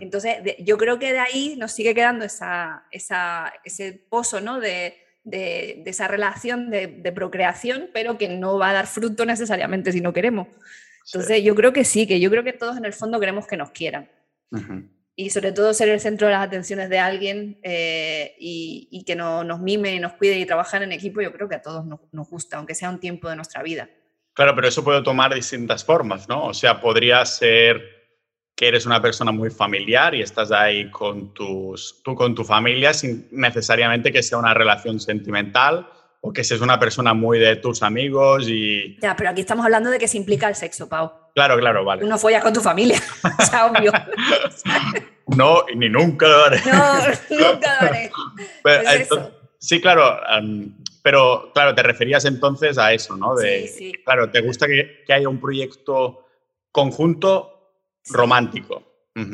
Entonces, 0.02 0.38
yo 0.60 0.78
creo 0.78 1.00
que 1.00 1.14
de 1.14 1.20
ahí 1.20 1.56
nos 1.58 1.72
sigue 1.72 1.96
quedando 1.96 2.26
esa, 2.26 2.86
ese 2.92 4.06
pozo 4.10 4.40
¿no? 4.40 4.60
de, 4.60 5.03
esa 5.32 6.08
relación 6.08 6.70
de, 6.70 7.12
procreación, 7.14 7.90
pero 7.94 8.18
que 8.18 8.30
no 8.30 8.58
va 8.58 8.70
a 8.70 8.74
dar 8.74 8.88
fruto 8.88 9.26
necesariamente 9.26 9.92
si 9.92 10.02
no 10.02 10.14
queremos. 10.14 10.48
Entonces, 11.06 11.44
yo 11.44 11.56
creo 11.56 11.74
que 11.74 11.84
sí, 11.84 12.08
que 12.08 12.20
yo 12.20 12.30
creo 12.30 12.44
que 12.44 12.54
todos 12.54 12.78
en 12.78 12.86
el 12.86 12.94
fondo 12.94 13.20
queremos 13.20 13.48
que 13.48 13.58
nos 13.58 13.72
quieran 13.72 14.10
y 15.16 15.30
sobre 15.30 15.52
todo 15.52 15.74
ser 15.74 15.90
el 15.90 16.00
centro 16.00 16.28
de 16.28 16.34
las 16.34 16.48
atenciones 16.48 16.90
de 16.90 17.00
alguien 17.00 17.60
eh, 17.64 18.36
y, 18.40 19.04
que 19.06 19.16
no, 19.16 19.44
nos 19.44 19.60
mime, 19.60 20.00
nos 20.00 20.14
cuide 20.14 20.40
y 20.40 20.46
trabajar 20.46 20.82
en 20.84 20.92
equipo, 20.92 21.22
yo 21.22 21.32
creo 21.32 21.48
que 21.48 21.56
a 21.56 21.62
todos 21.62 21.86
nos, 21.86 22.00
nos, 22.12 22.30
gusta, 22.30 22.58
aunque 22.58 22.74
sea 22.74 22.90
un 22.90 23.00
tiempo 23.00 23.30
de 23.30 23.36
nuestra 23.36 23.62
vida. 23.62 23.90
Claro, 24.34 24.56
pero 24.56 24.68
eso 24.68 24.84
puede 24.84 25.04
tomar 25.04 25.34
distintas 25.34 25.84
formas, 25.84 26.28
¿no? 26.28 26.46
O 26.46 26.54
sea, 26.54 26.82
podría 26.82 27.24
ser 27.26 27.93
que 28.56 28.68
eres 28.68 28.86
una 28.86 29.02
persona 29.02 29.32
muy 29.32 29.50
familiar 29.50 30.14
y 30.14 30.22
estás 30.22 30.52
ahí 30.52 30.90
con 30.92 31.34
tus, 31.34 32.02
tú 32.04 32.16
con 32.16 32.36
tu 32.36 32.44
familia 32.44 32.94
sin 32.94 33.28
necesariamente 33.32 34.12
que 34.12 34.22
sea 34.22 34.38
una 34.38 34.54
relación 34.54 35.00
sentimental 35.00 35.88
o 36.22 36.32
que 36.32 36.44
seas 36.44 36.62
una 36.62 36.80
persona 36.80 37.14
muy 37.14 37.40
de 37.40 37.56
tus 37.58 37.84
amigos 37.84 38.48
y... 38.48 38.98
Ya, 39.02 39.16
pero 39.16 39.32
aquí 39.32 39.42
estamos 39.42 39.66
hablando 39.66 39.90
de 39.90 40.00
que 40.00 40.08
se 40.08 40.18
implica 40.18 40.48
el 40.48 40.56
sexo, 40.56 40.88
Pau. 40.88 41.12
Claro, 41.36 41.58
claro, 41.58 41.84
vale. 41.84 42.06
Uno 42.06 42.18
follas 42.18 42.44
con 42.44 42.54
tu 42.54 42.62
familia, 42.62 43.02
o 43.40 43.44
sea, 43.44 43.66
obvio. 43.66 43.92
no, 45.36 45.66
ni 45.76 45.90
nunca 45.90 46.28
lo 46.28 46.46
haré. 46.46 46.62
No, 46.72 47.40
nunca 47.52 47.78
lo 47.82 47.88
haré. 47.88 48.12
sí, 49.58 49.82
claro, 49.82 50.18
pero 51.02 51.52
claro, 51.54 51.76
te 51.76 51.84
referías 51.84 52.24
entonces 52.26 52.78
a 52.78 52.94
eso, 52.94 53.18
¿no? 53.18 53.36
De, 53.36 53.68
sí, 53.68 53.92
sí. 53.92 53.94
Claro, 54.06 54.30
te 54.30 54.42
gusta 54.42 54.68
que, 54.68 55.04
que 55.06 55.12
haya 55.12 55.28
un 55.28 55.42
proyecto 55.42 56.26
conjunto 56.72 57.53
romántico. 58.10 58.90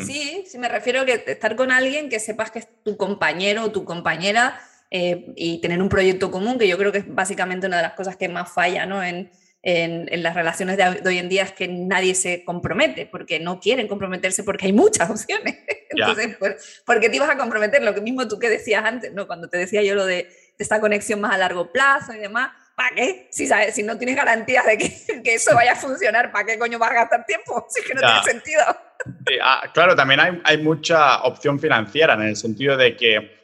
Sí, 0.06 0.44
sí, 0.46 0.58
me 0.58 0.68
refiero 0.68 1.02
a 1.02 1.06
que 1.06 1.24
estar 1.26 1.56
con 1.56 1.72
alguien 1.72 2.10
que 2.10 2.20
sepas 2.20 2.52
que 2.52 2.60
es 2.60 2.68
tu 2.84 2.98
compañero 2.98 3.64
o 3.64 3.72
tu 3.72 3.86
compañera 3.86 4.60
eh, 4.92 5.32
y 5.38 5.62
tener 5.62 5.82
un 5.82 5.88
proyecto 5.88 6.32
común, 6.32 6.60
que 6.60 6.68
yo 6.68 6.78
creo 6.78 6.92
que 6.92 6.98
es 6.98 7.16
básicamente 7.16 7.68
una 7.68 7.78
de 7.78 7.84
las 7.84 7.94
cosas 7.94 8.18
que 8.18 8.28
más 8.28 8.52
falla 8.52 8.86
¿no? 8.86 9.02
en, 9.02 9.32
en, 9.62 10.24
las 10.24 10.36
relaciones 10.36 10.78
de, 10.78 11.02
hoy 11.06 11.18
en 11.18 11.30
día, 11.30 11.44
es 11.44 11.52
que 11.52 11.68
nadie 11.68 12.16
se 12.16 12.44
compromete, 12.44 13.06
porque 13.06 13.40
no 13.40 13.60
quieren 13.60 13.88
comprometerse 13.88 14.44
porque 14.44 14.68
hay 14.68 14.74
muchas 14.74 15.10
opciones. 15.10 15.58
Entonces, 15.90 16.38
¿por, 16.86 17.00
qué 17.00 17.10
te 17.10 17.16
ibas 17.16 17.30
a 17.30 17.38
comprometer? 17.38 17.82
Lo 17.82 17.94
que 17.94 18.02
mismo 18.02 18.28
tú 18.28 18.40
que 18.40 18.50
decías 18.50 18.84
antes, 18.86 19.14
¿no? 19.14 19.28
cuando 19.28 19.50
te 19.50 19.58
decía 19.58 19.82
yo 19.84 19.96
lo 19.96 20.06
de, 20.06 20.30
esta 20.58 20.80
conexión 20.80 21.22
más 21.22 21.34
a 21.34 21.38
largo 21.38 21.72
plazo 21.72 22.14
y 22.14 22.18
demás. 22.18 22.52
¿Para 22.80 22.96
qué? 22.96 23.28
Si, 23.30 23.46
sabes, 23.46 23.76
si 23.76 23.84
no 23.84 23.98
tienes 23.98 24.16
garantías 24.16 24.66
de 24.66 24.78
que, 24.78 25.22
que, 25.24 25.34
eso 25.34 25.54
vaya 25.54 25.74
a 25.74 25.76
funcionar, 25.76 26.32
¿para 26.32 26.46
qué 26.46 26.58
coño 26.58 26.80
vas 26.80 26.92
a 26.92 26.94
gastar 26.94 27.26
tiempo? 27.26 27.68
Si 27.70 27.82
es 27.82 27.86
que 27.86 27.94
no 27.94 28.00
tiene 28.00 28.24
sentido. 28.24 28.64
Ah, 29.44 29.70
claro, 29.74 29.98
también 29.98 30.22
hay, 30.22 30.42
hay 30.46 30.58
mucha 30.60 31.24
opción 31.24 31.60
financiera 31.60 32.14
en 32.14 32.22
el 32.22 32.38
sentido 32.38 32.78
de 32.78 32.96
que 32.96 33.38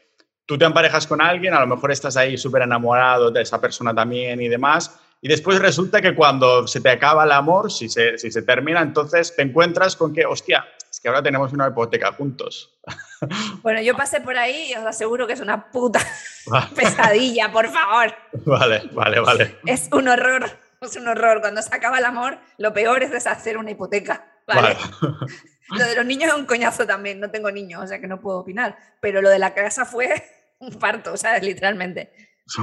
tú 0.45 0.57
te 0.57 0.63
emparejas 0.63 1.05
con 1.05 1.21
alguien, 1.21 1.53
a 1.53 1.59
lo 1.59 1.67
mejor 1.67 1.91
estás 1.91 2.15
ahí 2.15 2.37
súper 2.37 2.61
enamorado 2.61 3.29
de 3.29 3.41
esa 3.41 3.59
persona 3.59 3.93
también 3.93 4.41
y 4.41 4.47
demás, 4.47 4.97
y 5.19 5.27
después 5.27 5.59
resulta 5.59 6.01
que 6.01 6.15
cuando 6.15 6.65
se 6.65 6.79
te 6.79 6.89
acaba 6.89 7.25
el 7.25 7.33
amor, 7.33 7.69
si 7.73 7.89
se, 7.89 8.17
si 8.17 8.31
se 8.31 8.41
termina, 8.41 8.81
entonces 8.81 9.35
te 9.35 9.41
encuentras 9.41 9.97
con 9.97 10.13
que, 10.13 10.25
hostia, 10.25 10.65
que 11.05 11.09
ahora 11.09 11.21
tenemos 11.21 11.53
una 11.53 11.67
hipoteca 11.67 12.11
juntos. 12.13 12.79
Bueno, 13.61 13.81
yo 13.81 13.95
pasé 13.95 14.21
por 14.21 14.37
ahí 14.37 14.71
y 14.71 14.75
os 14.75 14.85
aseguro 14.85 15.25
que 15.25 15.33
es 15.33 15.39
una 15.39 15.71
puta 15.71 15.99
pesadilla, 16.75 17.51
por 17.51 17.69
favor. 17.69 18.13
Vale, 18.45 18.89
vale, 18.91 19.19
vale. 19.19 19.57
Es 19.65 19.87
un 19.91 20.07
horror, 20.07 20.45
es 20.81 20.95
un 20.95 21.07
horror. 21.07 21.41
Cuando 21.41 21.61
se 21.61 21.73
acaba 21.73 21.97
el 21.99 22.05
amor, 22.05 22.37
lo 22.57 22.73
peor 22.73 23.01
es 23.03 23.11
deshacer 23.11 23.57
una 23.57 23.71
hipoteca. 23.71 24.25
vale. 24.47 24.75
Lo 25.69 25.83
de 25.83 25.95
los 25.95 26.05
niños 26.05 26.29
es 26.31 26.35
un 26.35 26.45
coñazo 26.45 26.85
también, 26.85 27.19
no 27.19 27.31
tengo 27.31 27.49
niños, 27.49 27.83
o 27.83 27.87
sea 27.87 27.99
que 27.99 28.05
no 28.05 28.21
puedo 28.21 28.37
opinar, 28.39 28.77
pero 29.01 29.19
lo 29.23 29.29
de 29.29 29.39
la 29.39 29.55
casa 29.55 29.83
fue 29.83 30.13
un 30.59 30.71
parto, 30.75 31.17
¿sabes? 31.17 31.41
Literalmente. 31.41 32.13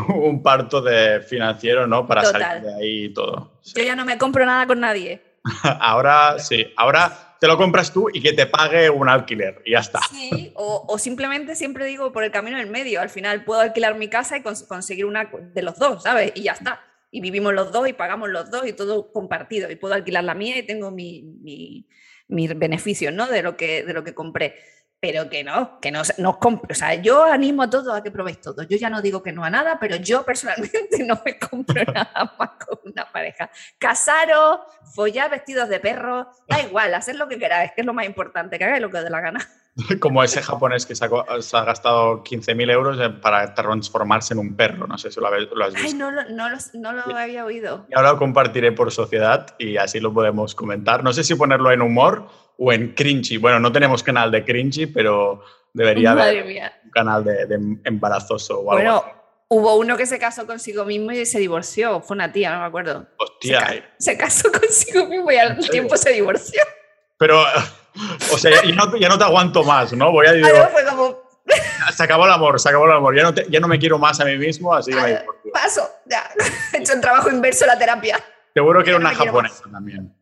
un 0.09 0.41
parto 0.41 0.81
de 0.81 1.21
financiero, 1.21 1.89
¿no? 1.89 2.07
Para 2.07 2.25
salir 2.25 2.63
de 2.63 2.75
ahí 2.75 3.05
y 3.07 3.13
todo. 3.13 3.61
Yo 3.75 3.83
ya 3.83 3.97
no 3.97 4.05
me 4.05 4.19
compro 4.19 4.47
nada 4.47 4.69
con 4.69 4.79
nadie. 4.79 5.21
ahora 5.81 6.39
sí, 6.39 6.73
ahora 6.77 7.32
te 7.43 7.49
lo 7.49 7.57
compras 7.57 7.93
tú 7.93 8.09
y 8.13 8.23
que 8.23 8.33
te 8.35 8.47
pague 8.47 8.89
un 8.89 9.09
alquiler 9.09 9.63
y 9.65 9.73
ya 9.73 9.81
está. 9.81 9.99
Sí, 10.09 10.53
o, 10.55 10.97
simplemente 10.97 11.57
siempre 11.57 11.85
digo 11.87 12.13
por 12.13 12.23
el 12.23 12.31
camino 12.31 12.57
del 12.57 12.71
medio, 12.71 13.01
al 13.01 13.11
final 13.11 13.45
puedo 13.45 13.61
alquilar 13.61 13.97
mi 13.97 14.07
casa 14.07 14.37
y 14.37 14.43
conseguir 14.43 15.07
una 15.07 15.29
de 15.53 15.63
los 15.63 15.77
dos, 15.77 16.05
¿sabes? 16.05 16.31
Y 16.37 16.43
ya 16.43 16.53
está. 16.53 16.85
Y 17.11 17.21
vivimos 17.21 17.53
los 17.53 17.73
dos 17.73 17.89
y 17.89 17.95
pagamos 17.95 18.29
los 18.29 18.49
dos 18.53 18.65
y 18.65 18.73
todo 18.73 19.11
compartido. 19.11 19.73
Y 19.73 19.75
puedo 19.75 19.93
alquilar 19.93 20.23
la 20.23 20.37
mía 20.37 20.57
y 20.57 20.63
tengo 20.63 20.93
mi, 20.93 21.23
mi 21.43 21.89
mis 22.29 22.57
beneficios, 22.57 23.13
¿no? 23.13 23.27
De 23.27 23.43
lo 23.43 23.57
que, 23.57 23.83
de 23.83 23.93
lo 23.93 24.05
que 24.05 24.15
compré. 24.15 24.55
Pero 25.03 25.29
que 25.29 25.43
no, 25.43 25.81
que 25.81 25.91
no 25.91 26.03
nos 26.19 26.37
compre. 26.37 26.71
O 26.71 26.77
sea, 26.77 26.95
yo 26.95 27.25
animo 27.25 27.65
a 27.65 27.69
todos 27.69 27.93
a 27.93 28.05
que 28.05 28.13
probéis 28.13 28.41
todo. 28.41 28.63
Yo 28.63 28.77
ya 28.77 28.89
no 28.89 29.03
digo 29.03 29.21
que 29.21 29.33
no 29.33 29.43
a 29.43 29.51
nada, 29.51 29.77
pero 29.81 29.97
yo 29.97 30.25
personalmente 30.25 31.03
no 31.05 31.21
me 31.25 31.41
compro 31.41 31.83
nada 31.93 32.33
más 32.39 32.51
con 32.65 32.79
una 32.85 33.11
pareja. 33.11 33.51
Casaros, 33.79 34.61
follar 34.95 35.29
vestidos 35.29 35.69
de 35.69 35.81
perro, 35.81 36.31
da 36.47 36.63
igual, 36.63 36.95
hacer 36.95 37.17
lo 37.17 37.27
que 37.27 37.37
queráis, 37.37 37.73
que 37.73 37.81
es 37.81 37.87
lo 37.87 37.93
más 37.93 38.07
importante, 38.07 38.59
que 38.59 38.65
hagáis 38.65 38.81
lo 38.81 38.91
que 38.91 38.99
os 38.99 39.03
dé 39.03 39.11
la 39.11 39.21
gana. 39.21 39.41
Como 40.01 40.23
ese 40.23 40.43
japonés 40.43 40.85
que 40.85 40.95
se 40.95 41.05
ha, 41.05 41.09
gastado 41.09 42.23
15.000 42.23 42.71
euros 42.71 42.99
para 43.23 43.55
transformarse 43.55 44.35
en 44.35 44.41
un 44.41 44.55
perro. 44.55 44.87
No 44.87 44.99
sé 44.99 45.11
si 45.11 45.19
lo, 45.19 45.29
has 45.29 45.39
visto. 45.39 45.55
Ay, 45.77 45.95
no, 45.95 46.11
no, 46.11 46.49
no 46.75 46.93
lo 46.93 47.17
había 47.17 47.45
oído. 47.45 47.87
Y 47.89 47.95
ahora 47.95 48.13
lo 48.13 48.19
compartiré 48.19 48.73
por 48.73 48.91
sociedad 48.93 49.55
y 49.59 49.79
así 49.79 49.99
lo 50.01 50.13
podemos 50.13 50.55
comentar. 50.55 51.03
No 51.03 51.13
sé 51.13 51.25
si 51.25 51.35
ponerlo 51.35 51.73
en 51.73 51.81
humor 51.81 52.29
o 52.59 52.73
en 52.73 52.95
cringy. 52.95 53.39
Bueno, 53.39 53.61
no 53.61 53.73
tenemos 53.73 54.03
canal 54.03 54.31
de 54.31 54.45
cringy, 54.45 54.87
pero 54.87 55.43
debería 55.73 56.13
haber 56.13 56.45
un 56.85 56.91
canal 56.91 57.25
de, 57.25 57.47
embarazoso 57.85 58.61
o 58.61 58.73
algo 58.73 58.85
bueno, 58.85 59.23
Hubo 59.49 59.77
uno 59.77 59.99
que 59.99 60.07
se 60.07 60.19
casó 60.19 60.47
consigo 60.47 60.87
mismo 60.87 61.13
y 61.13 61.27
se 61.27 61.39
divorció. 61.39 62.01
Fue 62.01 62.15
una 62.15 62.33
tía, 62.33 62.53
no 62.53 62.61
me 62.61 62.65
acuerdo. 62.65 63.07
Hostia. 63.19 63.69
Se, 63.69 63.85
se 63.99 64.19
casó 64.19 64.51
consigo 64.61 65.07
mismo 65.07 65.31
y 65.31 65.37
al 65.37 65.59
tiempo 65.69 65.97
se 65.97 66.11
divorció. 66.11 66.63
Pero 67.19 67.43
o 68.33 68.39
sea, 68.39 68.63
ya 68.65 68.75
no, 68.75 68.97
ya 68.97 69.09
no 69.09 69.19
te 69.19 69.25
aguanto 69.25 69.65
más, 69.65 69.93
¿no? 69.93 70.11
Voy 70.13 70.27
a 70.27 70.33
decir. 70.33 70.53
Se 71.95 72.05
acabó 72.05 72.25
el 72.27 72.33
amor, 72.33 72.61
se 72.61 72.69
acabó 72.69 72.87
el 72.87 72.93
amor. 72.93 73.17
Ya 73.17 73.23
no, 73.25 73.35
ya 73.35 73.61
no 73.61 73.69
me 73.69 73.79
quiero 73.79 73.99
más 73.99 74.21
a 74.21 74.25
mí 74.25 74.37
mismo, 74.37 74.73
así 74.75 74.93
que 74.93 75.25
Paso, 75.53 75.89
ya. 76.07 76.31
He 76.73 76.79
hecho 76.79 76.95
un 76.95 77.01
trabajo 77.01 77.29
inverso 77.31 77.67
la 77.67 77.79
terapia. 77.79 78.23
Seguro 78.55 78.83
que 78.83 78.91
era 78.91 78.99
una 78.99 79.15
japonesa 79.15 79.65
también. 79.71 80.15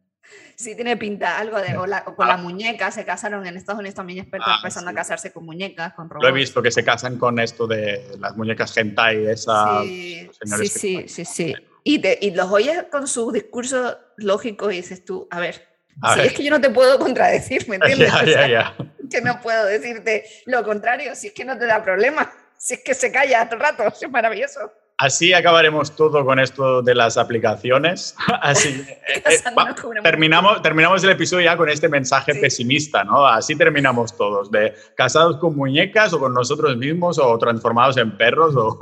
Sí, 0.57 0.75
tiene 0.75 0.97
pinta 0.97 1.39
algo 1.39 1.59
de. 1.59 1.77
O, 1.79 2.15
con 2.15 2.29
la 2.29 2.35
ah. 2.35 2.37
muñeca, 2.37 2.91
se 2.91 3.05
casaron 3.05 3.47
en 3.47 3.57
Estados 3.57 3.79
Unidos 3.79 3.95
también 3.95 4.19
expertos 4.19 4.49
ah, 4.51 4.57
empezando 4.59 4.91
a 4.91 4.95
casarse 4.95 5.33
con 5.33 5.47
muñecas, 5.47 5.95
con 5.95 6.11
robots. 6.11 6.23
Lo 6.23 6.29
he 6.29 6.33
visto, 6.33 6.61
que 6.61 6.71
se 6.71 6.85
casan 6.85 7.19
con 7.19 7.39
esto 7.39 7.67
de 7.67 8.17
las 8.19 8.37
muñecas 8.37 8.77
hentai, 8.77 9.27
esas. 9.27 9.85
Sí, 9.85 10.31
sí, 10.45 10.69
sí, 10.69 11.09
sí, 11.09 11.25
sí. 11.25 11.55
Y, 11.83 12.27
y 12.27 12.31
los 12.33 12.51
oyes 12.51 12.85
con 12.91 13.09
su 13.09 13.33
discurso 13.33 13.99
lógico 14.19 14.71
y 14.71 14.77
dices 14.77 15.03
tú, 15.03 15.27
a 15.31 15.41
ver, 15.41 15.70
si 16.15 16.21
es 16.21 16.33
que 16.33 16.45
yo 16.45 16.51
no 16.51 16.61
te 16.61 16.71
puedo 16.71 16.99
contradecir, 16.99 17.69
¿me 17.69 17.77
entiendes? 17.81 18.13
Que 19.11 19.21
no 19.21 19.41
puedo 19.41 19.67
decirte 19.67 20.25
lo 20.47 20.63
contrario, 20.63 21.17
si 21.17 21.29
es 21.29 21.33
que 21.33 21.45
no 21.45 21.59
te 21.59 21.67
da 21.67 21.83
problema, 21.83 22.33
si 22.57 22.75
es 22.75 22.81
que 22.85 22.95
se 22.95 23.11
calla 23.11 23.45
todo 23.47 23.57
el 23.57 23.61
rato, 23.61 23.85
es 24.01 24.11
maravilloso. 24.11 24.61
Así 24.99 25.33
acabaremos 25.33 25.97
todo 25.97 26.25
con 26.27 26.39
esto 26.39 26.83
de 26.83 26.95
las 26.95 27.17
aplicaciones. 27.17 28.15
Así, 28.43 28.85
eh, 28.87 29.23
eh, 29.25 30.03
terminamos, 30.03 30.61
terminamos 30.61 31.03
el 31.03 31.11
episodio 31.11 31.47
ya 31.47 31.57
con 31.57 31.71
este 31.71 31.89
mensaje 31.89 32.35
pesimista, 32.35 33.03
¿no? 33.03 33.27
Así 33.27 33.57
terminamos 33.57 34.15
todos, 34.15 34.51
de 34.51 34.75
casados 34.95 35.39
con 35.39 35.57
muñecas 35.57 36.13
o 36.13 36.21
con 36.21 36.35
nosotros 36.35 36.77
mismos 36.77 37.19
o 37.19 37.39
transformados 37.39 37.97
en 37.97 38.15
perros 38.17 38.55
o, 38.55 38.79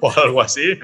o 0.00 0.12
algo 0.24 0.40
así. 0.40 0.78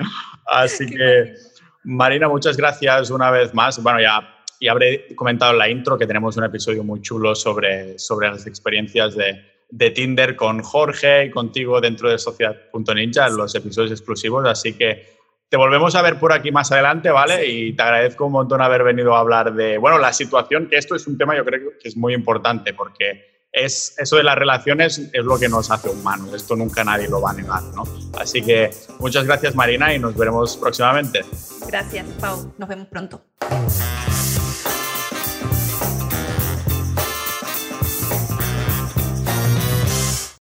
Así 0.47 0.85
que, 0.85 1.35
Marina, 1.83 2.29
muchas 2.29 2.55
gracias 2.55 3.09
una 3.09 3.31
vez 3.31 3.55
más. 3.55 3.83
Bueno, 3.83 4.03
ya 4.03 4.34
y 4.65 4.69
habré 4.69 5.15
comentado 5.15 5.53
en 5.53 5.59
la 5.59 5.69
intro 5.69 5.99
que 5.99 6.07
tenemos 6.07 6.39
un 6.39 6.45
episodio 6.45 6.83
muy 6.83 7.03
chulo 7.03 7.35
sobre, 7.35 7.99
sobre 7.99 8.31
las 8.31 8.47
experiencias 8.47 9.15
de, 9.15 9.45
de 9.69 9.91
Tinder 9.91 10.37
con 10.37 10.63
Jorge 10.63 11.27
y 11.27 11.31
contigo 11.31 11.83
dentro 11.83 12.09
de 12.09 12.17
Sociedad.ninja, 12.17 13.29
los 13.29 13.55
episodios 13.55 13.93
exclusivos. 13.93 14.49
Así 14.49 14.73
que 14.73 15.07
te 15.51 15.59
volvemos 15.59 15.95
a 15.97 16.01
ver 16.01 16.19
por 16.19 16.33
aquí 16.33 16.51
más 16.51 16.73
adelante, 16.73 17.11
¿vale? 17.11 17.47
Y 17.47 17.75
te 17.75 17.83
agradezco 17.83 18.25
un 18.25 18.33
montón 18.33 18.63
haber 18.63 18.85
venido 18.85 19.15
a 19.15 19.21
hablar 19.21 19.53
de, 19.53 19.77
bueno, 19.77 19.99
la 19.99 20.15
situación, 20.15 20.67
que 20.67 20.79
esto 20.79 20.95
es 20.95 21.07
un 21.07 21.19
tema 21.19 21.37
yo 21.37 21.45
creo 21.45 21.73
que 21.79 21.87
es 21.87 21.95
muy 21.99 22.15
importante 22.15 22.73
porque 22.73 23.35
es, 23.53 23.95
eso 23.99 24.17
de 24.17 24.23
las 24.23 24.37
relaciones 24.37 25.11
es 25.13 25.25
lo 25.27 25.39
que 25.39 25.51
nos 25.51 25.71
hace 25.71 25.91
humanos. 25.91 26.33
Esto 26.33 26.57
nunca 26.57 26.83
nadie 26.85 27.07
lo 27.07 27.21
va 27.21 27.33
a 27.33 27.35
negar, 27.35 27.63
¿no? 27.75 27.83
Así 28.19 28.41
que 28.41 28.71
muchas 28.99 29.27
gracias 29.27 29.55
Marina 29.55 29.95
y 29.95 29.99
nos 29.99 30.17
veremos 30.17 30.57
próximamente. 30.57 31.21
Gracias, 31.69 32.07
Pau. 32.19 32.55
Nos 32.57 32.67
vemos 32.67 32.89
pronto. 32.89 33.21